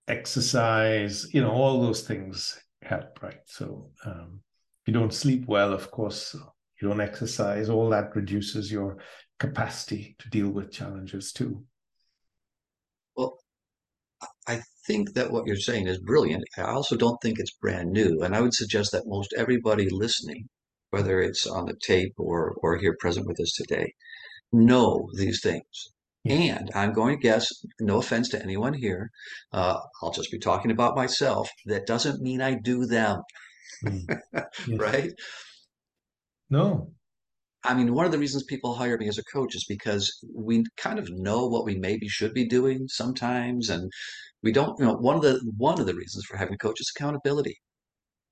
exercise, 0.08 1.26
you 1.34 1.42
know, 1.42 1.50
all 1.50 1.82
those 1.82 2.02
things 2.02 2.58
help, 2.80 3.22
right? 3.22 3.40
So 3.44 3.90
um, 4.06 4.40
if 4.82 4.88
you 4.88 4.94
don't 4.94 5.12
sleep 5.12 5.46
well, 5.46 5.74
of 5.74 5.90
course, 5.90 6.36
you 6.83 6.89
don't 6.89 7.01
exercise, 7.01 7.68
all 7.68 7.89
that 7.91 8.14
reduces 8.16 8.72
your 8.72 8.99
capacity 9.39 10.16
to 10.18 10.28
deal 10.28 10.51
with 10.51 10.72
challenges 10.72 11.33
too. 11.33 11.64
Well, 13.16 13.39
I 14.47 14.61
think 14.87 15.14
that 15.14 15.30
what 15.30 15.47
you're 15.47 15.57
saying 15.57 15.87
is 15.87 15.99
brilliant. 15.99 16.45
I 16.57 16.62
also 16.62 16.97
don't 16.97 17.18
think 17.22 17.39
it's 17.39 17.53
brand 17.53 17.91
new. 17.91 18.22
And 18.22 18.35
I 18.35 18.41
would 18.41 18.55
suggest 18.55 18.93
that 18.93 19.07
most 19.07 19.33
everybody 19.37 19.89
listening, 19.91 20.49
whether 20.91 21.20
it's 21.20 21.47
on 21.47 21.66
the 21.66 21.76
tape 21.83 22.14
or, 22.18 22.55
or 22.62 22.76
here 22.76 22.97
present 22.99 23.26
with 23.26 23.41
us 23.41 23.53
today, 23.53 23.95
know 24.53 25.09
these 25.16 25.41
things. 25.43 25.93
And 26.24 26.70
I'm 26.74 26.93
going 26.93 27.16
to 27.16 27.22
guess, 27.22 27.49
no 27.80 27.99
offense 27.99 28.28
to 28.30 28.43
anyone 28.43 28.74
here, 28.74 29.11
uh, 29.53 29.80
I'll 30.01 30.12
just 30.12 30.30
be 30.30 30.39
talking 30.39 30.70
about 30.70 30.97
myself. 30.97 31.49
That 31.66 31.87
doesn't 31.87 32.22
mean 32.22 32.41
I 32.41 32.55
do 32.55 32.87
them. 32.87 33.22
Mm. 33.85 34.20
Yes. 34.66 34.78
right? 34.78 35.12
No. 36.53 36.92
I 37.64 37.72
mean, 37.72 37.94
one 37.94 38.05
of 38.05 38.12
the 38.12 38.18
reasons 38.18 38.44
people 38.44 38.74
hire 38.74 38.98
me 38.98 39.09
as 39.09 39.16
a 39.16 39.24
coach 39.24 39.55
is 39.55 39.64
because 39.66 40.12
we 40.34 40.64
kind 40.76 40.98
of 40.98 41.09
know 41.09 41.46
what 41.46 41.64
we 41.64 41.76
maybe 41.76 42.09
should 42.09 42.34
be 42.34 42.46
doing 42.46 42.88
sometimes, 42.88 43.70
and 43.70 43.90
we 44.42 44.53
don't. 44.53 44.78
You 44.78 44.84
know, 44.84 44.96
one 44.96 45.16
of 45.16 45.22
the 45.22 45.40
one 45.57 45.80
of 45.80 45.86
the 45.86 45.94
reasons 45.94 46.26
for 46.26 46.36
having 46.36 46.55
a 46.55 46.59
coach 46.59 46.78
is 46.78 46.92
accountability. 46.94 47.57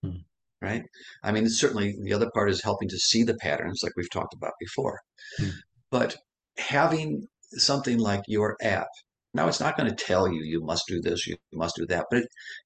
Hmm. 0.03 0.19
Right? 0.61 0.83
I 1.23 1.33
mean, 1.33 1.49
certainly 1.49 1.97
the 2.03 2.13
other 2.13 2.31
part 2.35 2.51
is 2.51 2.63
helping 2.63 2.91
to 2.91 2.99
see 2.99 3.23
the 3.23 3.37
patterns, 3.37 3.81
like 3.83 3.93
we've 3.97 4.11
talked 4.11 4.35
about 4.35 4.53
before. 4.61 5.01
Hmm. 5.39 5.51
But 5.91 6.17
having 6.59 7.27
something 7.53 7.99
like 7.99 8.25
your 8.27 8.59
app, 8.61 8.89
now 9.33 9.49
it's 9.49 9.61
not 9.61 9.79
going 9.79 9.89
to 9.89 10.05
tell 10.05 10.31
you 10.31 10.43
you 10.43 10.61
must 10.63 10.85
do 10.87 11.01
this, 11.01 11.27
you 11.27 11.37
must 11.55 11.77
do 11.77 11.87
that, 11.87 12.05
but 12.11 12.25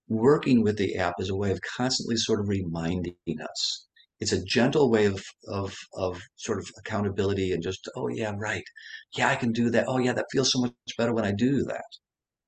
working 0.08 0.64
with 0.64 0.78
the 0.78 0.96
app 0.96 1.14
is 1.20 1.30
a 1.30 1.36
way 1.36 1.52
of 1.52 1.60
constantly 1.76 2.16
sort 2.16 2.40
of 2.40 2.48
reminding 2.48 3.14
us. 3.40 3.86
It's 4.24 4.32
a 4.32 4.44
gentle 4.44 4.90
way 4.90 5.04
of 5.06 5.22
of 5.48 5.70
of 5.94 6.20
sort 6.36 6.58
of 6.58 6.66
accountability 6.78 7.52
and 7.52 7.62
just 7.62 7.88
oh 7.96 8.08
yeah 8.08 8.32
right. 8.36 8.68
Yeah 9.16 9.28
I 9.28 9.36
can 9.36 9.52
do 9.52 9.70
that. 9.70 9.86
Oh 9.88 9.98
yeah 9.98 10.14
that 10.14 10.32
feels 10.32 10.50
so 10.52 10.60
much 10.60 10.96
better 10.98 11.14
when 11.14 11.24
I 11.24 11.32
do 11.32 11.62
that. 11.64 11.90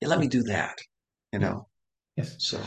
Yeah 0.01 0.09
let 0.09 0.21
me 0.21 0.29
do 0.29 0.43
that 0.55 0.77
you 1.33 1.39
know? 1.39 1.69
Yes. 2.17 2.37
So. 2.39 2.61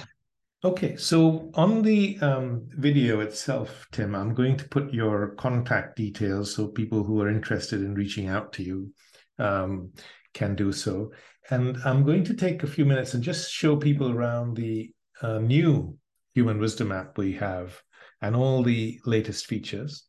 Okay, 0.64 0.98
so 0.98 1.52
on 1.54 1.82
the 1.82 2.20
um, 2.20 2.68
video 2.78 3.22
itself, 3.22 3.88
Tim, 3.94 4.14
I'm 4.14 4.34
going 4.34 4.58
to 4.58 4.68
put 4.68 4.94
your 4.94 5.36
contact 5.36 5.96
details 5.96 6.54
so 6.54 6.68
people 6.68 7.04
who 7.04 7.22
are 7.22 7.30
interested 7.30 7.82
in 7.82 7.96
reaching 7.96 8.28
out 8.28 8.52
to 8.54 8.64
you 8.64 8.92
um, 9.38 9.94
can 10.34 10.56
do 10.56 10.74
so. 10.74 11.12
And 11.50 11.78
I'm 11.86 12.04
going 12.04 12.26
to 12.26 12.34
take 12.34 12.64
a 12.64 12.68
few 12.68 12.86
minutes 12.86 13.14
and 13.14 13.24
just 13.24 13.52
show 13.52 13.78
people 13.78 14.12
around 14.12 14.58
the 14.58 14.92
uh, 15.22 15.40
new 15.40 15.98
Human 16.36 16.60
Wisdom 16.60 16.92
app 16.92 17.18
we 17.18 17.34
have 17.34 17.82
and 18.22 18.36
all 18.36 18.64
the 18.64 19.00
latest 19.06 19.48
features, 19.48 20.04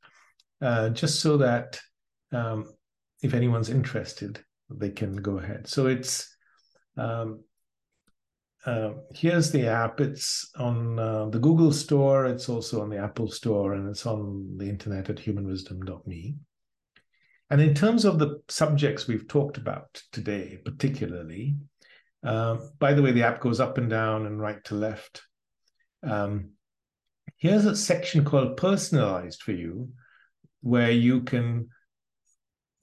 uh, 0.62 0.90
just 0.90 1.20
so 1.20 1.36
that 1.38 1.80
um, 2.32 2.66
if 3.22 3.34
anyone's 3.34 3.70
interested, 3.70 4.42
they 4.70 4.90
can 4.90 5.16
go 5.16 5.38
ahead. 5.38 5.68
So 5.68 5.86
it's 5.86 6.34
um, 6.96 7.40
uh, 8.66 8.90
here's 9.14 9.50
the 9.50 9.66
app. 9.66 10.00
It's 10.00 10.50
on 10.58 10.98
uh, 10.98 11.26
the 11.26 11.38
Google 11.38 11.72
Store. 11.72 12.26
It's 12.26 12.48
also 12.48 12.82
on 12.82 12.90
the 12.90 12.98
Apple 12.98 13.30
Store, 13.30 13.74
and 13.74 13.88
it's 13.88 14.06
on 14.06 14.56
the 14.58 14.68
internet 14.68 15.08
at 15.08 15.18
humanwisdom.me. 15.18 16.36
And 17.48 17.60
in 17.60 17.74
terms 17.74 18.04
of 18.04 18.18
the 18.18 18.40
subjects 18.48 19.06
we've 19.06 19.26
talked 19.26 19.56
about 19.56 20.02
today, 20.12 20.58
particularly, 20.64 21.56
uh, 22.22 22.58
by 22.78 22.92
the 22.92 23.02
way, 23.02 23.12
the 23.12 23.24
app 23.24 23.40
goes 23.40 23.60
up 23.60 23.78
and 23.78 23.88
down 23.88 24.26
and 24.26 24.40
right 24.40 24.62
to 24.64 24.74
left. 24.74 25.22
Um, 26.02 26.50
here's 27.40 27.64
a 27.64 27.74
section 27.74 28.24
called 28.24 28.56
personalized 28.56 29.42
for 29.42 29.52
you, 29.52 29.88
where 30.60 30.90
you 30.90 31.22
can 31.22 31.68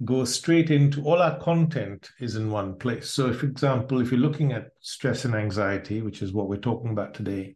go 0.03 0.25
straight 0.25 0.71
into 0.71 1.03
all 1.05 1.21
our 1.21 1.39
content 1.39 2.09
is 2.19 2.35
in 2.35 2.49
one 2.51 2.75
place. 2.77 3.11
So, 3.11 3.31
for 3.33 3.45
example, 3.45 4.01
if 4.01 4.11
you're 4.11 4.19
looking 4.19 4.51
at 4.51 4.69
stress 4.81 5.25
and 5.25 5.35
anxiety, 5.35 6.01
which 6.01 6.21
is 6.21 6.33
what 6.33 6.49
we're 6.49 6.57
talking 6.57 6.91
about 6.91 7.13
today, 7.13 7.55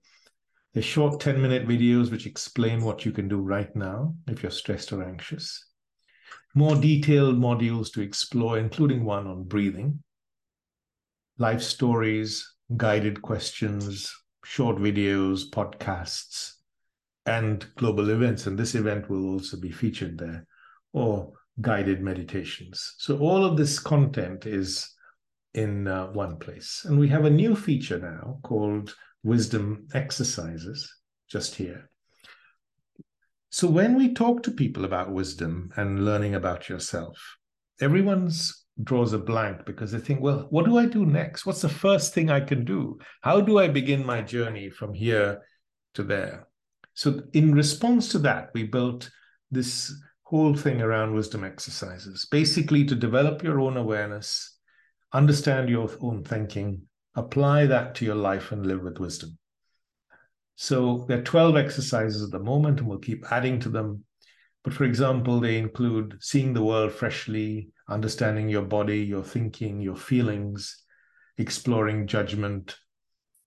the 0.73 0.81
short 0.81 1.19
10 1.19 1.41
minute 1.41 1.67
videos 1.67 2.11
which 2.11 2.27
explain 2.27 2.83
what 2.83 3.03
you 3.03 3.11
can 3.11 3.27
do 3.27 3.37
right 3.37 3.75
now 3.75 4.15
if 4.27 4.41
you're 4.41 4.51
stressed 4.51 4.93
or 4.93 5.03
anxious. 5.03 5.65
More 6.53 6.75
detailed 6.75 7.37
modules 7.37 7.91
to 7.93 8.01
explore, 8.01 8.59
including 8.59 9.03
one 9.03 9.25
on 9.25 9.43
breathing, 9.43 10.03
life 11.39 11.61
stories, 11.63 12.47
guided 12.77 13.21
questions, 13.21 14.13
short 14.43 14.77
videos, 14.77 15.49
podcasts, 15.49 16.53
and 17.25 17.65
global 17.75 18.09
events. 18.09 18.47
And 18.47 18.57
this 18.57 18.75
event 18.75 19.09
will 19.09 19.33
also 19.33 19.57
be 19.57 19.71
featured 19.71 20.17
there. 20.17 20.45
Or 20.93 21.33
guided 21.59 22.01
meditations. 22.01 22.95
So 22.97 23.17
all 23.19 23.43
of 23.43 23.57
this 23.57 23.79
content 23.79 24.45
is 24.45 24.89
in 25.53 25.87
uh, 25.87 26.07
one 26.07 26.37
place. 26.37 26.83
And 26.85 26.97
we 26.97 27.09
have 27.09 27.25
a 27.25 27.29
new 27.29 27.55
feature 27.55 27.99
now 27.99 28.39
called 28.43 28.95
Wisdom 29.23 29.87
Exercises 29.93 30.93
just 31.29 31.55
here. 31.55 31.89
So 33.49 33.67
when 33.67 33.95
we 33.95 34.13
talk 34.13 34.43
to 34.43 34.51
people 34.51 34.85
about 34.85 35.11
wisdom 35.11 35.71
and 35.75 36.05
learning 36.05 36.35
about 36.35 36.69
yourself, 36.69 37.17
everyone's 37.81 38.65
draws 38.81 39.11
a 39.11 39.19
blank 39.19 39.65
because 39.65 39.91
they 39.91 39.99
think, 39.99 40.21
well, 40.21 40.47
what 40.49 40.65
do 40.65 40.77
I 40.77 40.85
do 40.85 41.05
next? 41.05 41.45
What's 41.45 41.61
the 41.61 41.69
first 41.69 42.13
thing 42.13 42.29
I 42.29 42.39
can 42.39 42.63
do? 42.63 42.97
How 43.21 43.41
do 43.41 43.59
I 43.59 43.67
begin 43.67 44.05
my 44.05 44.21
journey 44.21 44.69
from 44.69 44.93
here 44.93 45.41
to 45.95 46.03
there? 46.03 46.47
So 47.01 47.19
in 47.33 47.55
response 47.55 48.09
to 48.09 48.19
that, 48.19 48.51
we 48.53 48.61
built 48.61 49.09
this 49.49 49.91
whole 50.21 50.53
thing 50.53 50.83
around 50.83 51.15
wisdom 51.15 51.43
exercises, 51.43 52.27
basically 52.29 52.85
to 52.85 52.93
develop 52.93 53.41
your 53.41 53.59
own 53.59 53.75
awareness, 53.75 54.59
understand 55.11 55.67
your 55.67 55.89
own 55.99 56.23
thinking, 56.23 56.83
apply 57.15 57.65
that 57.65 57.95
to 57.95 58.05
your 58.05 58.13
life, 58.13 58.51
and 58.51 58.67
live 58.67 58.83
with 58.83 58.99
wisdom. 58.99 59.35
So 60.57 61.05
there 61.07 61.17
are 61.17 61.23
12 61.23 61.57
exercises 61.57 62.21
at 62.21 62.29
the 62.29 62.37
moment, 62.37 62.81
and 62.81 62.87
we'll 62.87 62.99
keep 62.99 63.25
adding 63.31 63.59
to 63.61 63.69
them. 63.69 64.03
But 64.63 64.73
for 64.73 64.83
example, 64.83 65.39
they 65.39 65.57
include 65.57 66.19
seeing 66.19 66.53
the 66.53 66.63
world 66.63 66.91
freshly, 66.91 67.69
understanding 67.89 68.47
your 68.47 68.61
body, 68.61 68.99
your 68.99 69.23
thinking, 69.23 69.81
your 69.81 69.95
feelings, 69.95 70.83
exploring 71.39 72.05
judgment, 72.05 72.77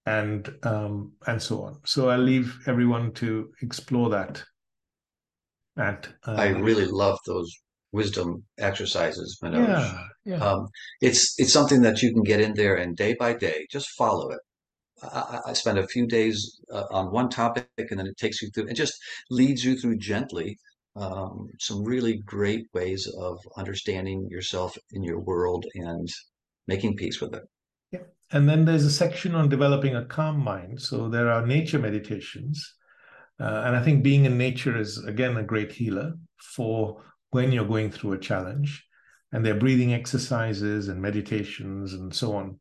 and 0.07 0.55
um, 0.62 1.12
and 1.26 1.40
so 1.42 1.62
on. 1.62 1.80
So 1.84 2.11
I'll 2.11 2.18
leave 2.18 2.57
everyone 2.66 3.12
to 3.14 3.50
explore 3.62 4.11
that 4.11 4.42
at, 5.76 6.09
uh, 6.26 6.32
I 6.32 6.48
really 6.48 6.86
love 6.86 7.18
those 7.26 7.52
wisdom 7.92 8.44
exercises, 8.59 9.38
Manoj. 9.42 9.68
Yeah, 9.68 9.98
yeah. 10.24 10.36
Um, 10.36 10.68
it's 11.00 11.34
it's 11.38 11.52
something 11.52 11.82
that 11.82 12.02
you 12.02 12.12
can 12.12 12.22
get 12.22 12.40
in 12.40 12.55
there 12.55 12.76
and 12.76 12.96
day 12.96 13.14
by 13.18 13.34
day 13.34 13.66
just 13.70 13.88
follow 13.96 14.30
it. 14.30 14.40
I, 15.02 15.40
I 15.48 15.52
spend 15.52 15.78
a 15.78 15.86
few 15.88 16.07
days 16.07 16.61
uh, 16.72 16.84
on 16.90 17.12
one 17.12 17.28
topic, 17.28 17.66
and 17.76 17.98
then 17.98 18.07
it 18.07 18.16
takes 18.16 18.40
you 18.40 18.50
through. 18.50 18.68
It 18.68 18.74
just 18.74 18.94
leads 19.30 19.64
you 19.64 19.76
through 19.76 19.98
gently 19.98 20.57
um, 20.96 21.48
some 21.61 21.82
really 21.82 22.18
great 22.24 22.66
ways 22.72 23.07
of 23.18 23.38
understanding 23.57 24.28
yourself 24.30 24.76
in 24.92 25.02
your 25.02 25.18
world 25.20 25.66
and 25.74 26.09
making 26.66 26.96
peace 26.96 27.20
with 27.20 27.34
it. 27.34 27.42
And 28.33 28.49
then 28.49 28.64
there's 28.64 28.85
a 28.85 28.91
section 28.91 29.35
on 29.35 29.49
developing 29.49 29.95
a 29.95 30.05
calm 30.05 30.39
mind. 30.39 30.81
So 30.81 31.09
there 31.09 31.31
are 31.31 31.47
nature 31.47 31.79
meditations 31.79 32.75
uh, 33.41 33.62
and 33.66 33.77
I 33.77 33.83
think 33.83 34.03
being 34.03 34.25
in 34.25 34.39
nature 34.39 34.79
is, 34.79 35.03
again, 35.05 35.37
a 35.37 35.43
great 35.43 35.72
healer 35.72 36.14
for 36.39 37.03
when 37.31 37.51
you're 37.51 37.66
going 37.66 37.91
through 37.91 38.12
a 38.12 38.18
challenge. 38.18 38.85
And 39.33 39.45
there 39.45 39.57
are 39.57 39.59
breathing 39.59 39.93
exercises 39.93 40.89
and 40.89 41.03
meditations 41.03 41.95
and 41.95 42.14
so 42.14 42.37
on. 42.37 42.61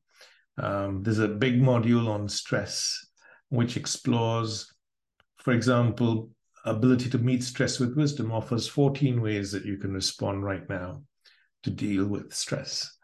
Um, 0.57 1.03
there's 1.03 1.20
a 1.20 1.28
big 1.28 1.61
module 1.61 2.07
on 2.07 2.28
stress, 2.28 3.05
which 3.49 3.78
explores, 3.78 4.74
for 5.38 5.53
example, 5.53 6.32
ability 6.66 7.09
to 7.11 7.20
meet 7.20 7.43
stress 7.43 7.80
with 7.80 7.95
wisdom 7.95 8.32
offers 8.32 8.68
14 8.68 9.22
ways 9.22 9.51
that 9.51 9.66
you 9.66 9.78
can 9.78 9.93
respond 9.93 10.43
right 10.43 10.68
now 10.70 11.03
to 11.64 11.70
deal 11.70 12.07
with 12.07 12.34
stress. 12.34 12.97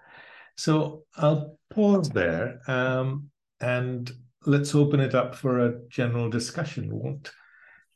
So 0.60 1.06
I'll 1.16 1.58
pause 1.70 2.10
there 2.10 2.60
um, 2.68 3.30
and 3.62 4.12
let's 4.46 4.76
open 4.76 5.00
it 5.00 5.16
up 5.16 5.34
for 5.34 5.60
a 5.60 5.88
general 5.88 6.30
discussion. 6.30 6.90
What 6.94 7.32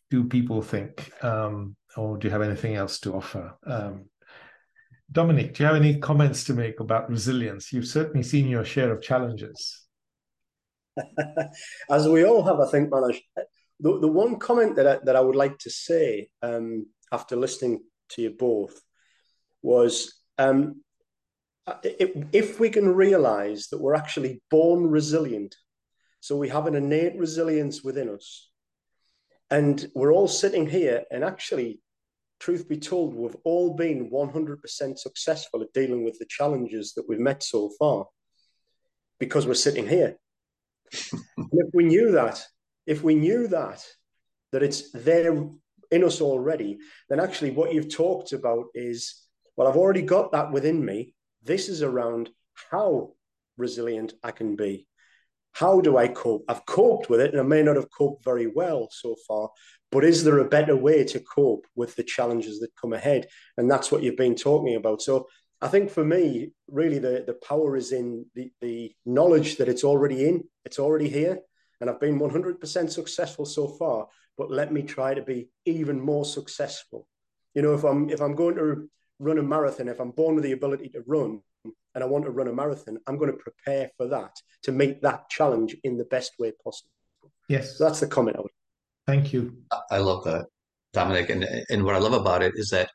do 0.09 0.23
people 0.29 0.61
think? 0.61 1.11
Um, 1.21 1.75
or 1.97 2.17
do 2.17 2.25
you 2.25 2.31
have 2.31 2.41
anything 2.41 2.75
else 2.75 3.01
to 3.01 3.15
offer? 3.15 3.53
Um, 3.67 4.05
Dominic, 5.11 5.55
do 5.55 5.63
you 5.63 5.67
have 5.67 5.75
any 5.75 5.99
comments 5.99 6.45
to 6.45 6.53
make 6.53 6.79
about 6.79 7.09
resilience? 7.09 7.73
You've 7.73 7.85
certainly 7.85 8.23
seen 8.23 8.47
your 8.47 8.63
share 8.63 8.93
of 8.93 9.01
challenges. 9.01 9.83
As 11.89 12.07
we 12.07 12.23
all 12.23 12.43
have, 12.43 12.61
I 12.61 12.71
think, 12.71 12.89
Manoj. 12.91 13.19
The, 13.81 13.99
the 13.99 14.07
one 14.07 14.39
comment 14.39 14.77
that 14.77 14.87
I, 14.87 14.99
that 15.03 15.17
I 15.17 15.19
would 15.19 15.35
like 15.35 15.57
to 15.59 15.69
say 15.69 16.29
um, 16.41 16.85
after 17.11 17.35
listening 17.35 17.81
to 18.11 18.21
you 18.21 18.29
both 18.29 18.79
was 19.61 20.13
um, 20.37 20.81
Uh, 21.65 21.75
if, 21.83 22.11
if 22.33 22.59
we 22.59 22.69
can 22.69 22.93
realize 22.93 23.67
that 23.67 23.79
we're 23.79 23.95
actually 23.95 24.41
born 24.51 24.87
resilient, 24.87 25.55
so 26.19 26.35
we 26.35 26.49
have 26.49 26.67
an 26.67 26.75
innate 26.75 27.17
resilience 27.17 27.83
within 27.83 28.09
us, 28.09 28.49
and 29.49 29.89
we're 29.93 30.13
all 30.13 30.27
sitting 30.27 30.67
here, 30.67 31.03
and 31.11 31.23
actually, 31.23 31.79
truth 32.39 32.67
be 32.67 32.77
told, 32.77 33.13
we've 33.13 33.37
all 33.45 33.75
been 33.75 34.09
100% 34.09 34.97
successful 34.97 35.61
at 35.61 35.71
dealing 35.73 36.03
with 36.03 36.19
the 36.19 36.25
challenges 36.29 36.93
that 36.93 37.07
we've 37.07 37.19
met 37.19 37.43
so 37.43 37.69
far 37.79 38.07
because 39.19 39.47
we're 39.47 39.53
sitting 39.53 39.87
here. 39.87 40.17
if 40.91 41.69
we 41.73 41.85
knew 41.85 42.11
that, 42.11 42.43
if 42.85 43.03
we 43.03 43.15
knew 43.15 43.47
that, 43.47 43.85
that 44.51 44.63
it's 44.63 44.91
there 44.91 45.49
in 45.91 46.03
us 46.03 46.19
already, 46.19 46.79
then 47.09 47.19
actually 47.19 47.51
what 47.51 47.73
you've 47.73 47.93
talked 47.93 48.33
about 48.33 48.65
is, 48.73 49.27
well, 49.55 49.67
I've 49.67 49.77
already 49.77 50.01
got 50.01 50.31
that 50.33 50.51
within 50.51 50.83
me. 50.83 51.15
This 51.43 51.69
is 51.69 51.81
around 51.81 52.29
how 52.71 53.13
resilient 53.57 54.13
I 54.23 54.31
can 54.31 54.55
be. 54.55 54.87
How 55.51 55.81
do 55.81 55.97
I 55.97 56.07
cope? 56.07 56.45
I've 56.47 56.65
coped 56.65 57.09
with 57.09 57.19
it 57.19 57.31
and 57.31 57.39
I 57.39 57.43
may 57.43 57.61
not 57.61 57.75
have 57.75 57.91
coped 57.95 58.23
very 58.23 58.47
well 58.47 58.87
so 58.91 59.15
far, 59.27 59.49
but 59.91 60.03
is 60.03 60.23
there 60.23 60.39
a 60.39 60.49
better 60.49 60.75
way 60.75 61.03
to 61.03 61.19
cope 61.19 61.67
with 61.75 61.95
the 61.95 62.03
challenges 62.03 62.59
that 62.59 62.75
come 62.79 62.93
ahead? 62.93 63.27
And 63.57 63.69
that's 63.69 63.91
what 63.91 64.01
you've 64.01 64.17
been 64.17 64.35
talking 64.35 64.75
about. 64.75 65.01
So 65.01 65.27
I 65.61 65.67
think 65.67 65.91
for 65.91 66.03
me, 66.03 66.51
really 66.67 66.97
the, 66.97 67.23
the 67.27 67.35
power 67.35 67.77
is 67.77 67.91
in 67.91 68.25
the, 68.35 68.51
the 68.61 68.95
knowledge 69.05 69.57
that 69.57 69.69
it's 69.69 69.83
already 69.83 70.27
in, 70.27 70.43
it's 70.65 70.79
already 70.79 71.09
here. 71.09 71.39
And 71.79 71.89
I've 71.89 71.99
been 71.99 72.19
100% 72.19 72.89
successful 72.89 73.45
so 73.45 73.67
far, 73.67 74.07
but 74.37 74.49
let 74.49 74.71
me 74.71 74.81
try 74.81 75.13
to 75.13 75.21
be 75.21 75.49
even 75.65 75.99
more 76.01 76.25
successful. 76.25 77.07
You 77.53 77.61
know, 77.61 77.73
if 77.75 77.83
I'm 77.83 78.09
if 78.09 78.21
I'm 78.21 78.35
going 78.35 78.55
to 78.55 78.89
run 79.23 79.37
a 79.37 79.43
marathon, 79.43 79.87
if 79.87 79.99
I'm 79.99 80.11
born 80.11 80.35
with 80.35 80.43
the 80.43 80.51
ability 80.51 80.89
to 80.89 81.03
run 81.07 81.41
and 81.95 82.03
I 82.03 82.05
want 82.05 82.25
to 82.25 82.31
run 82.31 82.47
a 82.47 82.53
marathon, 82.53 82.97
I'm 83.07 83.17
going 83.17 83.31
to 83.31 83.37
prepare 83.37 83.89
for 83.97 84.07
that 84.07 84.31
to 84.63 84.71
meet 84.71 85.01
that 85.01 85.29
challenge 85.29 85.75
in 85.83 85.97
the 85.97 86.05
best 86.05 86.33
way 86.39 86.51
possible. 86.63 86.89
Yes. 87.49 87.77
So 87.77 87.85
that's 87.85 87.99
the 87.99 88.07
comment 88.07 88.37
I 88.37 88.41
would. 88.41 88.51
Thank 89.07 89.33
you. 89.33 89.57
I 89.91 89.97
love 89.97 90.23
that, 90.25 90.45
Dominic. 90.93 91.29
And, 91.29 91.45
and 91.69 91.83
what 91.83 91.95
I 91.95 91.99
love 91.99 92.13
about 92.13 92.41
it 92.41 92.53
is 92.55 92.69
that, 92.69 92.89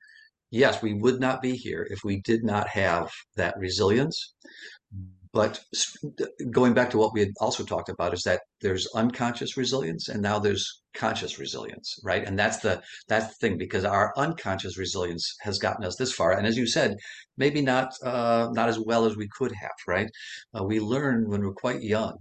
yes, 0.51 0.83
we 0.83 0.95
would 0.95 1.20
not 1.20 1.43
be 1.43 1.55
here 1.57 1.87
if 1.91 2.05
we 2.05 2.20
did 2.20 2.45
not 2.45 2.68
have 2.68 3.11
that 3.37 3.59
resilience. 3.59 4.35
But 5.33 5.61
going 6.51 6.74
back 6.74 6.91
to 6.91 6.99
what 6.99 7.12
we 7.12 7.20
had 7.20 7.31
also 7.41 7.64
talked 7.64 7.89
about 7.89 8.14
is 8.14 8.22
that 8.22 8.41
there's 8.61 8.89
unconscious 8.95 9.57
resilience 9.57 10.09
and 10.09 10.22
now 10.22 10.39
there's 10.39 10.83
conscious 10.95 11.39
resilience, 11.39 11.99
right? 12.05 12.24
And 12.24 12.39
that's 12.39 12.59
the 12.59 12.83
that's 13.09 13.29
the 13.29 13.35
thing 13.41 13.59
because 13.59 13.85
our 13.85 14.12
unconscious 14.16 14.79
resilience 14.79 15.37
has 15.43 15.59
gotten 15.59 15.85
us 15.85 15.97
this 15.97 16.12
far. 16.12 16.33
And 16.33 16.47
as 16.47 16.57
you 16.57 16.66
said, 16.66 16.97
maybe 17.37 17.62
not 17.62 17.93
uh, 18.03 18.49
not 18.53 18.68
as 18.68 18.79
well 18.79 19.05
as 19.05 19.16
we 19.16 19.29
could 19.37 19.53
have, 19.53 19.79
right? 19.87 20.11
Uh, 20.59 20.64
we 20.64 20.81
learn 20.81 21.29
when 21.29 21.43
we're 21.43 21.53
quite 21.53 21.83
young 21.83 22.18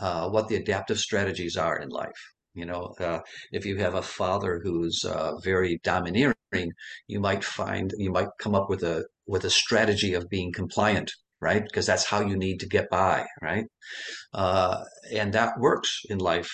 uh, 0.00 0.28
what 0.28 0.48
the 0.48 0.56
adaptive 0.56 0.98
strategies 0.98 1.56
are 1.56 1.78
in 1.78 1.88
life. 1.88 2.32
You 2.54 2.66
know, 2.66 2.94
uh, 2.98 3.20
if 3.52 3.64
you 3.64 3.76
have 3.76 3.94
a 3.94 4.02
father 4.02 4.60
who's 4.62 5.04
uh, 5.04 5.36
very 5.38 5.80
domineering, 5.84 6.34
you 7.06 7.20
might 7.20 7.44
find 7.44 7.92
you 7.98 8.10
might 8.10 8.28
come 8.40 8.54
up 8.54 8.68
with 8.68 8.82
a 8.82 9.04
with 9.26 9.44
a 9.44 9.50
strategy 9.50 10.14
of 10.14 10.28
being 10.28 10.52
compliant, 10.52 11.12
right? 11.40 11.62
Because 11.62 11.86
that's 11.86 12.04
how 12.04 12.20
you 12.20 12.36
need 12.36 12.60
to 12.60 12.68
get 12.68 12.90
by, 12.90 13.26
right? 13.42 13.66
Uh, 14.32 14.84
and 15.12 15.32
that 15.34 15.58
works 15.58 16.02
in 16.08 16.18
life 16.18 16.50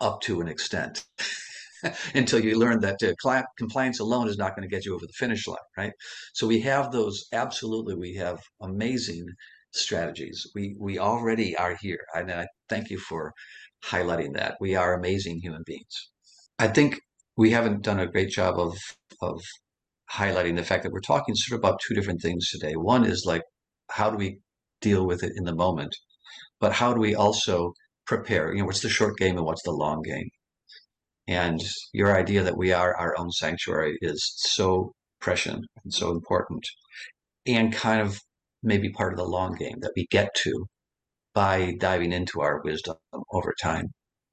up 0.00 0.20
to 0.22 0.40
an 0.40 0.48
extent. 0.48 1.04
until 2.14 2.40
you 2.40 2.58
learn 2.58 2.80
that 2.80 3.02
uh, 3.02 3.42
compliance 3.58 4.00
alone 4.00 4.28
is 4.28 4.38
not 4.38 4.56
going 4.56 4.68
to 4.68 4.74
get 4.74 4.84
you 4.84 4.94
over 4.94 5.06
the 5.06 5.12
finish 5.12 5.46
line, 5.46 5.56
right? 5.76 5.92
So 6.32 6.46
we 6.46 6.60
have 6.60 6.92
those. 6.92 7.26
Absolutely, 7.32 7.94
we 7.94 8.14
have 8.14 8.40
amazing 8.62 9.26
strategies. 9.72 10.46
We 10.54 10.76
we 10.78 10.98
already 10.98 11.56
are 11.56 11.76
here, 11.80 12.00
and 12.14 12.30
I 12.30 12.46
thank 12.68 12.90
you 12.90 12.98
for 12.98 13.32
highlighting 13.84 14.34
that. 14.34 14.56
We 14.60 14.74
are 14.76 14.94
amazing 14.94 15.40
human 15.40 15.62
beings. 15.66 16.10
I 16.58 16.68
think 16.68 17.00
we 17.36 17.50
haven't 17.50 17.82
done 17.82 18.00
a 18.00 18.06
great 18.06 18.30
job 18.30 18.58
of 18.58 18.76
of 19.20 19.40
highlighting 20.12 20.56
the 20.56 20.64
fact 20.64 20.82
that 20.84 20.92
we're 20.92 21.00
talking 21.00 21.34
sort 21.34 21.58
of 21.58 21.64
about 21.64 21.80
two 21.86 21.94
different 21.94 22.22
things 22.22 22.48
today. 22.50 22.74
One 22.76 23.04
is 23.04 23.24
like 23.26 23.42
how 23.90 24.10
do 24.10 24.16
we 24.16 24.38
deal 24.80 25.06
with 25.06 25.22
it 25.22 25.32
in 25.36 25.44
the 25.44 25.54
moment, 25.54 25.94
but 26.60 26.72
how 26.72 26.92
do 26.92 27.00
we 27.00 27.14
also 27.14 27.72
prepare? 28.06 28.52
You 28.52 28.60
know, 28.60 28.66
what's 28.66 28.82
the 28.82 28.88
short 28.88 29.16
game 29.16 29.36
and 29.36 29.46
what's 29.46 29.62
the 29.62 29.72
long 29.72 30.02
game? 30.02 30.28
And 31.26 31.60
your 31.92 32.16
idea 32.16 32.42
that 32.42 32.56
we 32.56 32.72
are 32.72 32.94
our 32.96 33.14
own 33.18 33.30
sanctuary 33.30 33.98
is 34.02 34.20
so 34.36 34.92
prescient 35.20 35.64
and 35.82 35.92
so 35.92 36.10
important, 36.10 36.64
and 37.46 37.72
kind 37.72 38.00
of 38.00 38.20
maybe 38.62 38.90
part 38.90 39.12
of 39.12 39.18
the 39.18 39.24
long 39.24 39.54
game 39.54 39.78
that 39.80 39.92
we 39.96 40.06
get 40.10 40.34
to 40.34 40.66
by 41.34 41.74
diving 41.78 42.12
into 42.12 42.40
our 42.40 42.60
wisdom 42.62 42.96
over 43.32 43.54
time. 43.60 43.86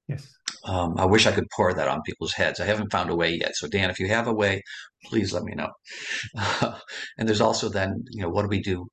Yes. 0.08 0.28
Um, 0.66 0.96
I 0.98 1.06
wish 1.06 1.26
I 1.26 1.32
could 1.32 1.48
pour 1.56 1.74
that 1.74 1.88
on 1.88 2.02
people's 2.04 2.34
heads. 2.34 2.60
I 2.60 2.66
haven't 2.66 2.92
found 2.92 3.10
a 3.10 3.16
way 3.16 3.38
yet. 3.40 3.56
So, 3.56 3.68
Dan, 3.68 3.90
if 3.90 4.00
you 4.00 4.08
have 4.08 4.28
a 4.28 4.34
way, 4.34 4.62
please 5.06 5.34
let 5.34 5.44
me 5.44 5.54
know. 5.56 5.70
And 7.18 7.28
there's 7.28 7.42
also 7.42 7.70
then, 7.70 8.04
you 8.12 8.22
know, 8.22 8.30
what 8.30 8.44
do 8.44 8.48
we 8.48 8.62
do 8.62 8.88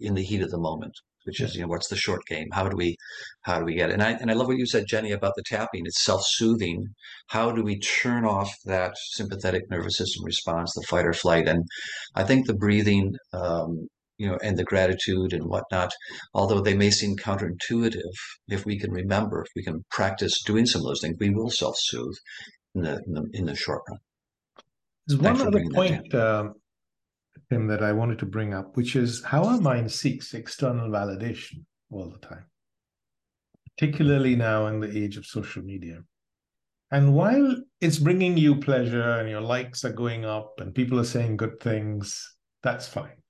in 0.00 0.14
the 0.14 0.22
heat 0.22 0.42
of 0.42 0.50
the 0.50 0.58
moment? 0.58 0.94
Which 1.24 1.40
is, 1.40 1.54
you 1.54 1.62
know, 1.62 1.68
what's 1.68 1.88
the 1.88 1.94
short 1.94 2.22
game? 2.26 2.48
How 2.52 2.68
do 2.68 2.76
we, 2.76 2.96
how 3.42 3.60
do 3.60 3.64
we 3.64 3.76
get 3.76 3.90
it? 3.90 3.92
And 3.92 4.02
I 4.02 4.10
and 4.10 4.28
I 4.28 4.34
love 4.34 4.48
what 4.48 4.56
you 4.56 4.66
said, 4.66 4.86
Jenny, 4.88 5.12
about 5.12 5.34
the 5.36 5.44
tapping. 5.46 5.86
It's 5.86 6.02
self-soothing. 6.02 6.84
How 7.28 7.52
do 7.52 7.62
we 7.62 7.78
turn 7.78 8.24
off 8.24 8.52
that 8.64 8.94
sympathetic 9.12 9.70
nervous 9.70 9.98
system 9.98 10.24
response, 10.24 10.72
the 10.74 10.82
fight 10.82 11.06
or 11.06 11.12
flight? 11.12 11.46
And 11.46 11.64
I 12.16 12.24
think 12.24 12.46
the 12.46 12.54
breathing 12.54 13.14
um, 13.32 13.86
you 14.18 14.28
know, 14.28 14.38
and 14.42 14.56
the 14.56 14.64
gratitude 14.64 15.32
and 15.32 15.44
whatnot, 15.46 15.92
although 16.34 16.60
they 16.60 16.74
may 16.74 16.90
seem 16.90 17.16
counterintuitive, 17.16 18.14
if 18.48 18.64
we 18.64 18.78
can 18.78 18.90
remember, 18.90 19.42
if 19.42 19.48
we 19.56 19.64
can 19.64 19.84
practice 19.90 20.42
doing 20.44 20.66
some 20.66 20.82
of 20.82 20.86
those 20.86 21.00
things, 21.00 21.16
we 21.18 21.30
will 21.30 21.50
self-soothe 21.50 22.16
in 22.74 22.82
the 22.82 23.00
in 23.06 23.12
the, 23.14 23.24
in 23.32 23.46
the 23.46 23.54
short 23.54 23.82
run. 23.88 23.98
There's 25.06 25.20
one 25.20 25.40
other 25.40 25.64
point, 25.72 26.14
um, 26.14 26.54
Tim, 27.52 27.66
that 27.68 27.82
I 27.82 27.92
wanted 27.92 28.18
to 28.20 28.26
bring 28.26 28.54
up, 28.54 28.76
which 28.76 28.96
is 28.96 29.22
how 29.24 29.44
our 29.44 29.60
mind 29.60 29.90
seeks 29.90 30.34
external 30.34 30.88
validation 30.88 31.64
all 31.90 32.10
the 32.10 32.26
time, 32.26 32.44
particularly 33.76 34.36
now 34.36 34.66
in 34.66 34.80
the 34.80 34.96
age 34.96 35.16
of 35.16 35.26
social 35.26 35.62
media. 35.62 36.02
And 36.90 37.14
while 37.14 37.56
it's 37.80 37.98
bringing 37.98 38.36
you 38.36 38.56
pleasure 38.56 39.18
and 39.18 39.28
your 39.28 39.40
likes 39.40 39.84
are 39.84 39.92
going 39.92 40.24
up 40.24 40.54
and 40.58 40.74
people 40.74 41.00
are 41.00 41.04
saying 41.04 41.38
good 41.38 41.58
things, 41.60 42.36
that's 42.62 42.86
fine 42.86 43.22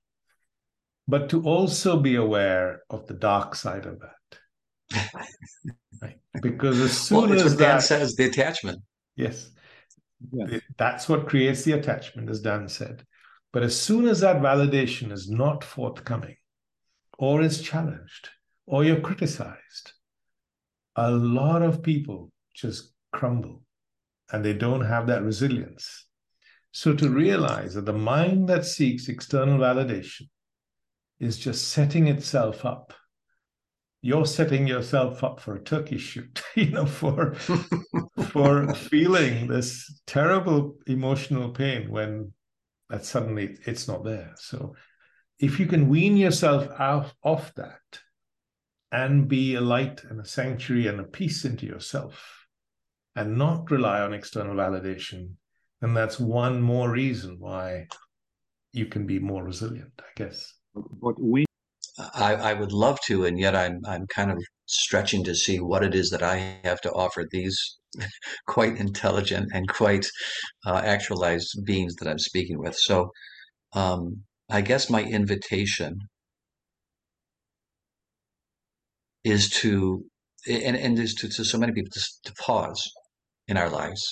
but 1.07 1.29
to 1.29 1.43
also 1.43 1.99
be 1.99 2.15
aware 2.15 2.81
of 2.89 3.07
the 3.07 3.13
dark 3.13 3.55
side 3.55 3.85
of 3.85 3.99
that. 3.99 5.09
right? 6.01 6.17
Because 6.41 6.79
as 6.79 6.97
soon 6.97 7.29
well, 7.29 7.33
as 7.33 7.55
what 7.55 7.59
Dan 7.59 7.81
says, 7.81 8.15
the 8.15 8.25
attachment. 8.25 8.81
Yes. 9.15 9.49
Yeah. 10.31 10.59
That's 10.77 11.09
what 11.09 11.27
creates 11.27 11.63
the 11.63 11.73
attachment, 11.73 12.29
as 12.29 12.41
Dan 12.41 12.69
said. 12.69 13.05
But 13.53 13.63
as 13.63 13.79
soon 13.79 14.07
as 14.07 14.19
that 14.21 14.41
validation 14.41 15.11
is 15.11 15.29
not 15.29 15.63
forthcoming, 15.63 16.35
or 17.19 17.41
is 17.41 17.61
challenged, 17.61 18.29
or 18.65 18.83
you're 18.83 18.99
criticized, 18.99 19.93
a 20.95 21.11
lot 21.11 21.61
of 21.61 21.83
people 21.83 22.31
just 22.55 22.91
crumble 23.11 23.63
and 24.31 24.43
they 24.43 24.53
don't 24.53 24.83
have 24.83 25.07
that 25.07 25.21
resilience. 25.21 26.07
So 26.71 26.95
to 26.95 27.09
realize 27.09 27.75
that 27.75 27.85
the 27.85 27.93
mind 27.93 28.49
that 28.49 28.65
seeks 28.65 29.07
external 29.07 29.59
validation 29.59 30.29
is 31.19 31.37
just 31.37 31.67
setting 31.69 32.07
itself 32.07 32.65
up. 32.65 32.93
You're 34.01 34.25
setting 34.25 34.67
yourself 34.67 35.23
up 35.23 35.39
for 35.39 35.55
a 35.55 35.63
turkey 35.63 35.99
shoot, 35.99 36.41
you 36.55 36.71
know, 36.71 36.87
for 36.87 37.35
for 38.31 38.73
feeling 38.73 39.47
this 39.47 40.01
terrible 40.07 40.75
emotional 40.87 41.51
pain 41.51 41.91
when 41.91 42.33
that 42.93 43.03
suddenly 43.05 43.57
it's 43.65 43.87
not 43.87 44.03
there. 44.03 44.33
So 44.35 44.75
if 45.39 45.59
you 45.59 45.65
can 45.65 45.89
wean 45.89 46.15
yourself 46.15 46.67
out 46.77 47.11
off 47.23 47.51
that 47.55 47.81
and 48.91 49.27
be 49.27 49.55
a 49.55 49.61
light 49.61 50.03
and 50.03 50.21
a 50.21 50.25
sanctuary 50.25 50.85
and 50.85 50.99
a 50.99 51.03
peace 51.03 51.43
into 51.43 51.65
yourself, 51.65 52.45
and 53.15 53.35
not 53.35 53.71
rely 53.71 54.01
on 54.01 54.13
external 54.13 54.55
validation, 54.55 55.31
then 55.81 55.95
that's 55.95 56.19
one 56.19 56.61
more 56.61 56.91
reason 56.91 57.37
why 57.39 57.87
you 58.73 58.85
can 58.85 59.07
be 59.07 59.17
more 59.17 59.43
resilient, 59.43 59.93
I 59.99 60.11
guess. 60.15 60.53
But 60.75 61.19
we 61.19 61.45
I, 62.13 62.35
I 62.35 62.53
would 62.53 62.71
love 62.71 62.99
to, 63.07 63.25
and 63.25 63.39
yet 63.39 63.55
I'm 63.55 63.81
I'm 63.87 64.05
kind 64.07 64.31
of 64.31 64.37
stretching 64.65 65.23
to 65.25 65.35
see 65.35 65.59
what 65.59 65.83
it 65.83 65.95
is 65.95 66.09
that 66.11 66.23
I 66.23 66.59
have 66.63 66.81
to 66.81 66.91
offer 66.91 67.25
these 67.31 67.77
quite 68.47 68.77
intelligent 68.77 69.49
and 69.53 69.67
quite 69.67 70.07
uh, 70.65 70.81
actualized 70.85 71.59
beings 71.65 71.95
that 71.95 72.07
I'm 72.07 72.19
speaking 72.19 72.59
with. 72.59 72.75
So 72.75 73.11
um, 73.73 74.23
I 74.49 74.61
guess 74.61 74.89
my 74.89 75.03
invitation 75.03 75.97
is 79.23 79.49
to 79.49 80.05
and, 80.47 80.75
and 80.75 80.99
is 80.99 81.13
to, 81.15 81.29
to 81.29 81.45
so 81.45 81.57
many 81.57 81.73
people 81.73 81.91
to, 81.93 82.01
to 82.25 82.33
pause 82.39 82.91
in 83.47 83.57
our 83.57 83.69
lives 83.69 84.03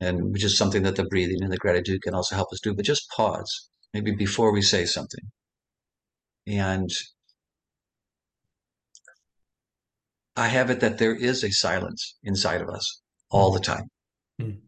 and 0.00 0.32
which 0.32 0.44
is 0.44 0.56
something 0.56 0.82
that 0.84 0.96
the 0.96 1.04
breathing 1.04 1.42
and 1.42 1.52
the 1.52 1.56
gratitude 1.56 2.02
can 2.02 2.14
also 2.14 2.36
help 2.36 2.48
us 2.52 2.60
do 2.62 2.74
but 2.74 2.84
just 2.84 3.08
pause 3.16 3.68
maybe 3.92 4.12
before 4.14 4.52
we 4.52 4.62
say 4.62 4.84
something 4.84 5.24
and 6.46 6.90
I 10.38 10.46
have 10.46 10.70
it 10.70 10.78
that 10.78 10.98
there 10.98 11.16
is 11.16 11.42
a 11.42 11.50
silence 11.50 12.16
inside 12.22 12.60
of 12.60 12.68
us 12.68 13.02
all 13.28 13.50
the 13.50 13.58
time. 13.58 13.88
Mm. 14.40 14.58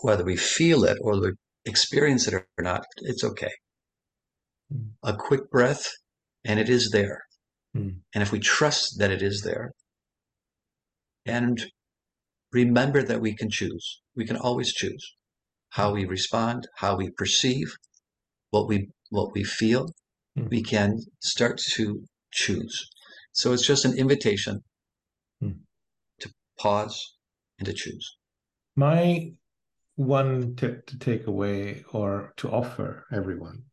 Whether 0.00 0.24
we 0.24 0.34
feel 0.34 0.82
it 0.84 0.96
or 1.02 1.20
we 1.20 1.32
experience 1.66 2.26
it 2.26 2.32
or 2.32 2.46
not, 2.58 2.86
it's 3.02 3.22
okay. 3.22 3.52
Mm. 4.72 4.92
A 5.02 5.14
quick 5.14 5.50
breath, 5.50 5.86
and 6.42 6.58
it 6.58 6.70
is 6.70 6.90
there. 6.90 7.18
Mm. 7.76 7.96
And 8.14 8.22
if 8.22 8.32
we 8.32 8.40
trust 8.40 8.98
that 8.98 9.10
it 9.10 9.20
is 9.20 9.42
there, 9.42 9.72
and 11.26 11.66
remember 12.50 13.02
that 13.02 13.20
we 13.20 13.36
can 13.36 13.50
choose, 13.50 14.00
we 14.16 14.24
can 14.24 14.38
always 14.38 14.72
choose 14.72 15.04
how 15.68 15.92
we 15.92 16.06
respond, 16.06 16.66
how 16.76 16.96
we 16.96 17.10
perceive, 17.10 17.74
what 18.48 18.66
we 18.66 18.88
what 19.10 19.34
we 19.34 19.44
feel, 19.44 19.90
mm. 20.38 20.48
we 20.48 20.62
can 20.62 20.98
start 21.20 21.58
to 21.74 22.04
choose. 22.32 22.88
So 23.32 23.52
it's 23.52 23.66
just 23.66 23.84
an 23.84 23.98
invitation 23.98 24.62
mm. 25.42 25.56
to 26.20 26.32
pause 26.58 27.16
and 27.58 27.66
to 27.66 27.72
choose. 27.72 28.16
My 28.76 29.32
one 29.96 30.56
tip 30.56 30.86
to 30.86 30.98
take 30.98 31.26
away 31.26 31.84
or 31.92 32.32
to 32.38 32.50
offer 32.50 33.06
everyone, 33.12 33.64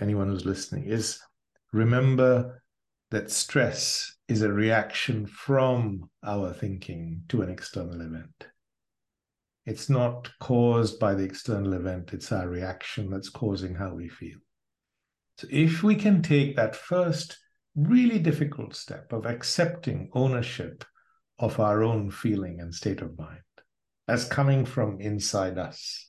anyone 0.00 0.28
who's 0.28 0.44
listening, 0.44 0.84
is 0.84 1.18
remember 1.72 2.62
that 3.10 3.30
stress 3.30 4.14
is 4.28 4.42
a 4.42 4.52
reaction 4.52 5.26
from 5.26 6.10
our 6.24 6.52
thinking 6.52 7.22
to 7.28 7.42
an 7.42 7.50
external 7.50 8.00
event. 8.00 8.46
It's 9.64 9.88
not 9.88 10.30
caused 10.40 10.98
by 10.98 11.14
the 11.14 11.24
external 11.24 11.74
event, 11.74 12.12
it's 12.12 12.32
our 12.32 12.48
reaction 12.48 13.10
that's 13.10 13.28
causing 13.28 13.74
how 13.74 13.94
we 13.94 14.08
feel. 14.08 14.38
So, 15.38 15.46
if 15.50 15.82
we 15.82 15.94
can 15.94 16.22
take 16.22 16.56
that 16.56 16.74
first 16.74 17.38
really 17.74 18.18
difficult 18.18 18.74
step 18.74 19.12
of 19.12 19.26
accepting 19.26 20.10
ownership 20.12 20.84
of 21.38 21.58
our 21.58 21.82
own 21.82 22.10
feeling 22.10 22.60
and 22.60 22.74
state 22.74 23.00
of 23.00 23.18
mind 23.18 23.40
as 24.08 24.28
coming 24.28 24.64
from 24.64 25.00
inside 25.00 25.58
us. 25.58 26.08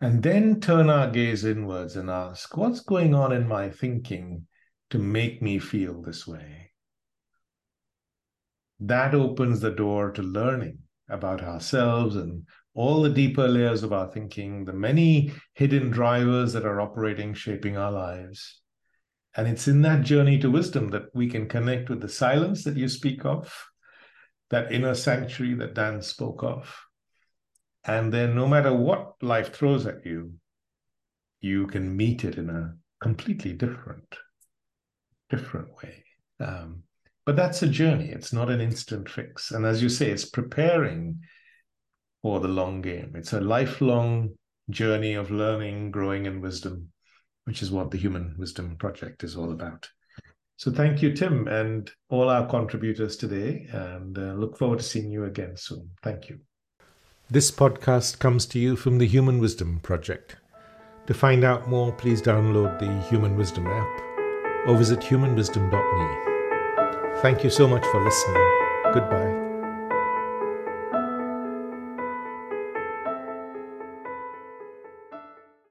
And 0.00 0.22
then 0.22 0.60
turn 0.60 0.90
our 0.90 1.10
gaze 1.10 1.44
inwards 1.44 1.96
and 1.96 2.08
ask, 2.08 2.56
what's 2.56 2.80
going 2.80 3.14
on 3.14 3.32
in 3.32 3.48
my 3.48 3.70
thinking 3.70 4.46
to 4.90 4.98
make 4.98 5.42
me 5.42 5.58
feel 5.58 6.02
this 6.02 6.26
way? 6.26 6.72
That 8.80 9.14
opens 9.14 9.60
the 9.60 9.72
door 9.72 10.12
to 10.12 10.22
learning 10.22 10.78
about 11.08 11.42
ourselves 11.42 12.14
and 12.14 12.46
all 12.74 13.02
the 13.02 13.10
deeper 13.10 13.48
layers 13.48 13.82
of 13.82 13.92
our 13.92 14.08
thinking, 14.12 14.64
the 14.64 14.72
many 14.72 15.32
hidden 15.54 15.90
drivers 15.90 16.52
that 16.52 16.64
are 16.64 16.80
operating, 16.80 17.34
shaping 17.34 17.76
our 17.76 17.90
lives. 17.90 18.60
And 19.36 19.46
it's 19.46 19.68
in 19.68 19.82
that 19.82 20.02
journey 20.02 20.38
to 20.38 20.50
wisdom 20.50 20.88
that 20.88 21.14
we 21.14 21.28
can 21.28 21.48
connect 21.48 21.90
with 21.90 22.00
the 22.00 22.08
silence 22.08 22.64
that 22.64 22.76
you 22.76 22.88
speak 22.88 23.24
of, 23.24 23.52
that 24.50 24.72
inner 24.72 24.94
sanctuary 24.94 25.54
that 25.54 25.74
Dan 25.74 26.02
spoke 26.02 26.42
of. 26.42 26.74
And 27.84 28.12
then, 28.12 28.34
no 28.34 28.46
matter 28.46 28.72
what 28.72 29.14
life 29.22 29.54
throws 29.54 29.86
at 29.86 30.04
you, 30.04 30.32
you 31.40 31.66
can 31.68 31.96
meet 31.96 32.24
it 32.24 32.36
in 32.36 32.50
a 32.50 32.74
completely 33.00 33.52
different, 33.52 34.16
different 35.30 35.68
way. 35.82 36.04
Um, 36.40 36.82
but 37.24 37.36
that's 37.36 37.62
a 37.62 37.68
journey. 37.68 38.08
It's 38.08 38.32
not 38.32 38.50
an 38.50 38.60
instant 38.60 39.08
fix. 39.08 39.50
And 39.50 39.64
as 39.64 39.82
you 39.82 39.88
say, 39.88 40.10
it's 40.10 40.24
preparing 40.24 41.20
for 42.22 42.40
the 42.40 42.48
long 42.48 42.80
game. 42.82 43.12
It's 43.14 43.32
a 43.32 43.40
lifelong 43.40 44.30
journey 44.70 45.14
of 45.14 45.30
learning, 45.30 45.90
growing 45.90 46.26
in 46.26 46.40
wisdom, 46.40 46.88
which 47.48 47.62
is 47.62 47.70
what 47.70 47.90
the 47.90 47.96
Human 47.96 48.34
Wisdom 48.36 48.76
Project 48.76 49.24
is 49.24 49.34
all 49.34 49.52
about. 49.52 49.88
So 50.56 50.70
thank 50.70 51.00
you, 51.00 51.14
Tim, 51.14 51.48
and 51.48 51.90
all 52.10 52.28
our 52.28 52.46
contributors 52.46 53.16
today, 53.16 53.66
and 53.72 54.18
uh, 54.18 54.34
look 54.34 54.58
forward 54.58 54.80
to 54.80 54.84
seeing 54.84 55.10
you 55.10 55.24
again 55.24 55.56
soon. 55.56 55.88
Thank 56.02 56.28
you. 56.28 56.40
This 57.30 57.50
podcast 57.50 58.18
comes 58.18 58.44
to 58.46 58.58
you 58.58 58.76
from 58.76 58.98
the 58.98 59.06
Human 59.06 59.38
Wisdom 59.38 59.80
Project. 59.82 60.36
To 61.06 61.14
find 61.14 61.42
out 61.42 61.70
more, 61.70 61.90
please 61.90 62.20
download 62.20 62.78
the 62.78 63.00
Human 63.08 63.34
Wisdom 63.34 63.66
app 63.66 64.02
or 64.66 64.76
visit 64.76 65.02
humanwisdom.me. 65.02 67.22
Thank 67.22 67.44
you 67.44 67.48
so 67.48 67.66
much 67.66 67.86
for 67.86 68.04
listening. 68.04 68.44
Goodbye. 68.92 69.47